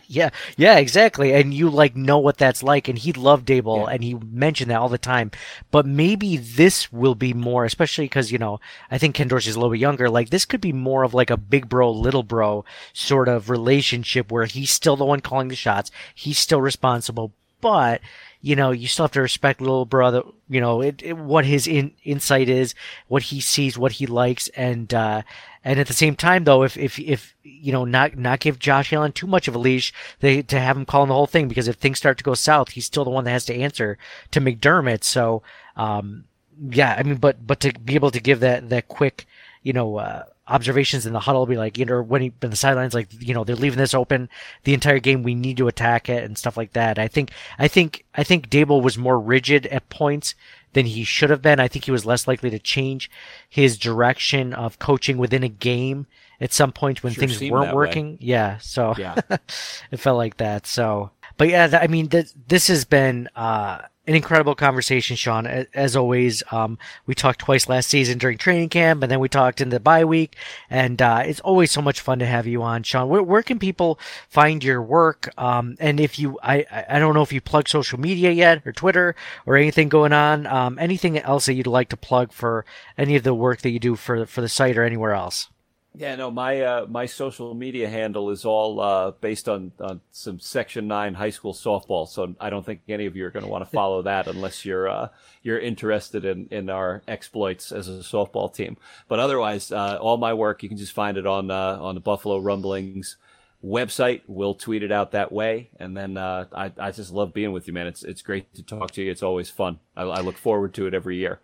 Yeah 0.09 0.29
yeah 0.55 0.77
exactly. 0.77 1.33
And 1.33 1.53
you 1.53 1.69
like 1.69 1.95
know 1.95 2.17
what 2.17 2.37
that's 2.37 2.63
like. 2.63 2.87
And 2.87 2.97
he 2.97 3.11
loved 3.11 3.45
Daboll 3.47 3.85
Yeah. 3.87 3.93
and 3.93 4.03
he 4.03 4.13
mentioned 4.13 4.71
that 4.71 4.79
all 4.79 4.87
the 4.89 4.97
time. 4.97 5.31
But 5.69 5.85
maybe 5.85 6.37
this 6.37 6.91
will 6.93 7.15
be 7.15 7.33
more 7.33 7.65
especially 7.65 8.05
because 8.05 8.31
you 8.31 8.37
know 8.37 8.59
I 8.89 8.97
think 8.97 9.15
Ken 9.15 9.27
Dorsey's 9.27 9.55
a 9.55 9.59
little 9.59 9.71
bit 9.71 9.81
younger. 9.81 10.09
Like 10.09 10.29
this 10.29 10.45
could 10.45 10.61
be 10.61 10.71
more 10.73 11.03
of 11.03 11.13
like 11.13 11.29
a 11.29 11.37
big 11.37 11.67
bro 11.67 11.91
little 11.91 12.23
bro 12.23 12.63
sort 12.93 13.27
of 13.27 13.49
relationship 13.49 14.31
where 14.31 14.45
he's 14.45 14.71
still 14.71 14.95
the 14.95 15.05
one 15.05 15.19
calling 15.19 15.49
the 15.49 15.55
shots. 15.55 15.91
He's 16.15 16.39
still 16.39 16.61
responsible. 16.61 17.33
But 17.59 18.01
you 18.41 18.55
know, 18.55 18.71
you 18.71 18.87
still 18.87 19.05
have 19.05 19.11
to 19.11 19.21
respect 19.21 19.61
little 19.61 19.85
brother, 19.85 20.21
you 20.47 20.61
know, 20.61 20.81
it, 20.81 21.01
it, 21.03 21.17
what 21.17 21.45
his 21.45 21.67
in, 21.67 21.91
insight 22.03 22.49
is, 22.49 22.75
what 23.07 23.23
he 23.23 23.41
sees, 23.41 23.77
what 23.77 23.93
he 23.93 24.05
likes. 24.05 24.47
And, 24.49 24.93
uh, 24.93 25.23
and 25.63 25.79
at 25.79 25.87
the 25.87 25.93
same 25.93 26.15
time, 26.15 26.43
though, 26.43 26.63
if, 26.63 26.77
if, 26.77 26.99
if, 26.99 27.35
you 27.43 27.71
know, 27.71 27.83
not, 27.83 28.15
not 28.17 28.39
give 28.39 28.59
Josh 28.59 28.93
Allen 28.93 29.11
too 29.11 29.27
much 29.27 29.47
of 29.47 29.55
a 29.55 29.59
leash 29.59 29.91
they, 30.19 30.41
to 30.43 30.59
have 30.59 30.77
him 30.77 30.85
calling 30.85 31.09
the 31.09 31.15
whole 31.15 31.27
thing, 31.27 31.47
because 31.47 31.67
if 31.67 31.75
things 31.77 31.97
start 31.97 32.17
to 32.19 32.23
go 32.23 32.35
south, 32.35 32.69
he's 32.69 32.85
still 32.85 33.03
the 33.03 33.09
one 33.09 33.23
that 33.23 33.31
has 33.31 33.45
to 33.45 33.55
answer 33.55 33.97
to 34.31 34.39
McDermott. 34.39 35.03
So, 35.03 35.41
um, 35.75 36.25
yeah, 36.69 36.95
I 36.97 37.03
mean, 37.03 37.17
but, 37.17 37.45
but 37.45 37.59
to 37.61 37.73
be 37.73 37.95
able 37.95 38.11
to 38.11 38.19
give 38.19 38.39
that, 38.41 38.69
that 38.69 38.87
quick, 38.87 39.25
you 39.63 39.73
know, 39.73 39.97
uh, 39.97 40.23
observations 40.47 41.05
in 41.05 41.13
the 41.13 41.19
huddle 41.19 41.45
be 41.45 41.57
like, 41.57 41.77
you 41.77 41.85
know, 41.85 42.01
when 42.01 42.21
he 42.21 42.31
in 42.41 42.49
the 42.49 42.55
sidelines, 42.55 42.93
like, 42.93 43.09
you 43.21 43.33
know, 43.33 43.43
they're 43.43 43.55
leaving 43.55 43.77
this 43.77 43.93
open 43.93 44.29
the 44.63 44.73
entire 44.73 44.99
game. 44.99 45.23
We 45.23 45.35
need 45.35 45.57
to 45.57 45.67
attack 45.67 46.09
it 46.09 46.23
and 46.23 46.37
stuff 46.37 46.57
like 46.57 46.73
that. 46.73 46.97
I 46.97 47.07
think, 47.07 47.31
I 47.59 47.67
think, 47.67 48.05
I 48.15 48.23
think 48.23 48.49
Daboll 48.49 48.81
was 48.81 48.97
more 48.97 49.19
rigid 49.19 49.67
at 49.67 49.89
points 49.89 50.35
than 50.73 50.85
he 50.85 51.03
should 51.03 51.29
have 51.29 51.41
been. 51.41 51.59
I 51.59 51.67
think 51.67 51.85
he 51.85 51.91
was 51.91 52.05
less 52.05 52.27
likely 52.27 52.49
to 52.49 52.59
change 52.59 53.09
his 53.49 53.77
direction 53.77 54.53
of 54.53 54.79
coaching 54.79 55.17
within 55.17 55.43
a 55.43 55.49
game 55.49 56.07
at 56.39 56.53
some 56.53 56.71
point 56.71 57.03
when 57.03 57.13
Sure 57.13 57.27
things 57.27 57.51
weren't 57.51 57.75
working. 57.75 58.17
Yeah. 58.21 58.57
So 58.59 58.93
Yeah. 58.97 59.15
it 59.29 59.97
felt 59.97 60.17
like 60.17 60.37
that. 60.37 60.67
So, 60.67 61.11
but 61.37 61.49
yeah, 61.49 61.79
I 61.81 61.87
mean, 61.87 62.09
th- 62.09 62.33
this 62.47 62.67
has 62.67 62.85
been, 62.85 63.29
uh, 63.35 63.79
an 64.07 64.15
incredible 64.15 64.55
conversation, 64.55 65.17
Sean. 65.17 65.45
As 65.45 65.95
always, 65.95 66.41
um, 66.51 66.79
we 67.05 67.13
talked 67.13 67.39
twice 67.39 67.67
last 67.67 67.89
season 67.89 68.17
during 68.17 68.37
training 68.37 68.69
camp, 68.69 69.03
and 69.03 69.11
then 69.11 69.19
we 69.19 69.27
talked 69.27 69.59
in 69.59 69.69
the 69.69 69.81
bye 69.81 70.05
week. 70.05 70.37
And 70.69 71.01
uh, 71.01 71.23
it's 71.25 71.41
always 71.41 71.71
so 71.71 71.81
much 71.81 71.99
fun 71.99 72.19
to 72.19 72.25
have 72.25 72.47
you 72.47 72.63
on, 72.63 72.83
Sean. 72.83 73.09
Where, 73.09 73.21
where 73.21 73.43
can 73.43 73.59
people 73.59 73.99
find 74.29 74.63
your 74.63 74.81
work? 74.81 75.29
Um, 75.37 75.75
and 75.79 75.99
if 75.99 76.17
you, 76.17 76.39
I, 76.41 76.65
I 76.89 76.99
don't 76.99 77.13
know 77.13 77.21
if 77.21 77.33
you 77.33 77.41
plug 77.41 77.67
social 77.67 77.99
media 77.99 78.31
yet, 78.31 78.65
or 78.65 78.71
Twitter, 78.71 79.13
or 79.45 79.57
anything 79.57 79.89
going 79.89 80.13
on. 80.13 80.47
Um, 80.47 80.79
anything 80.79 81.19
else 81.19 81.45
that 81.47 81.53
you'd 81.53 81.67
like 81.67 81.89
to 81.89 81.97
plug 81.97 82.31
for 82.31 82.65
any 82.97 83.17
of 83.17 83.23
the 83.23 83.33
work 83.33 83.61
that 83.61 83.71
you 83.71 83.79
do 83.79 83.95
for 83.95 84.25
for 84.25 84.39
the 84.39 84.49
site 84.49 84.77
or 84.77 84.83
anywhere 84.83 85.13
else? 85.13 85.49
Yeah, 85.97 86.15
no, 86.15 86.29
my 86.29 86.61
uh, 86.61 86.85
my 86.87 87.07
social 87.07 87.55
media 87.55 87.89
handle 87.89 88.29
is 88.29 88.45
all 88.45 88.79
uh, 88.79 89.11
based 89.11 89.49
on, 89.49 89.71
on 89.79 90.01
some 90.11 90.39
Section 90.39 90.87
Nine 90.87 91.15
high 91.15 91.31
school 91.31 91.55
softball. 91.55 92.07
So 92.07 92.35
I 92.39 92.51
don't 92.51 92.63
think 92.63 92.81
any 92.87 93.07
of 93.07 93.15
you 93.15 93.25
are 93.25 93.31
going 93.31 93.45
to 93.45 93.49
want 93.49 93.65
to 93.65 93.71
follow 93.71 94.03
that 94.03 94.27
unless 94.27 94.63
you're 94.63 94.87
uh, 94.87 95.09
you're 95.41 95.57
interested 95.57 96.23
in, 96.23 96.49
in 96.51 96.69
our 96.69 97.01
exploits 97.07 97.71
as 97.71 97.87
a 97.89 98.03
softball 98.03 98.53
team. 98.53 98.77
But 99.07 99.17
otherwise, 99.17 99.71
uh, 99.71 99.97
all 99.99 100.17
my 100.17 100.35
work 100.35 100.61
you 100.61 100.69
can 100.69 100.77
just 100.77 100.93
find 100.93 101.17
it 101.17 101.25
on 101.25 101.49
uh, 101.49 101.79
on 101.81 101.95
the 101.95 102.01
Buffalo 102.01 102.37
Rumblings 102.37 103.17
website. 103.65 104.21
We'll 104.27 104.53
tweet 104.53 104.83
it 104.83 104.91
out 104.91 105.13
that 105.13 105.31
way, 105.31 105.71
and 105.79 105.97
then 105.97 106.15
uh, 106.15 106.45
I 106.53 106.71
I 106.77 106.91
just 106.91 107.11
love 107.11 107.33
being 107.33 107.53
with 107.53 107.65
you, 107.65 107.73
man. 107.73 107.87
It's 107.87 108.03
it's 108.03 108.21
great 108.21 108.53
to 108.53 108.61
talk 108.61 108.91
to 108.91 109.01
you. 109.03 109.09
It's 109.09 109.23
always 109.23 109.49
fun. 109.49 109.79
I, 109.95 110.03
I 110.03 110.19
look 110.21 110.37
forward 110.37 110.75
to 110.75 110.85
it 110.85 110.93
every 110.93 111.17
year. 111.17 111.39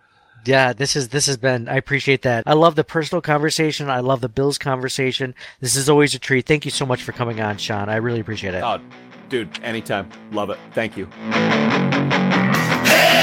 Yeah, 0.45 0.73
this 0.73 0.95
is 0.95 1.09
this 1.09 1.27
has 1.27 1.37
been. 1.37 1.69
I 1.69 1.75
appreciate 1.75 2.23
that. 2.23 2.43
I 2.45 2.53
love 2.53 2.75
the 2.75 2.83
personal 2.83 3.21
conversation. 3.21 3.89
I 3.89 3.99
love 4.01 4.21
the 4.21 4.29
Bills 4.29 4.57
conversation. 4.57 5.35
This 5.61 5.75
is 5.75 5.89
always 5.89 6.13
a 6.15 6.19
treat. 6.19 6.45
Thank 6.45 6.65
you 6.65 6.71
so 6.71 6.85
much 6.85 7.03
for 7.03 7.11
coming 7.11 7.39
on, 7.39 7.57
Sean. 7.57 7.89
I 7.89 7.95
really 7.97 8.19
appreciate 8.19 8.53
it. 8.53 8.63
Oh, 8.63 8.79
dude, 9.29 9.49
anytime. 9.63 10.09
Love 10.31 10.49
it. 10.49 10.59
Thank 10.73 10.97
you. 10.97 11.07
Let's 12.83 13.22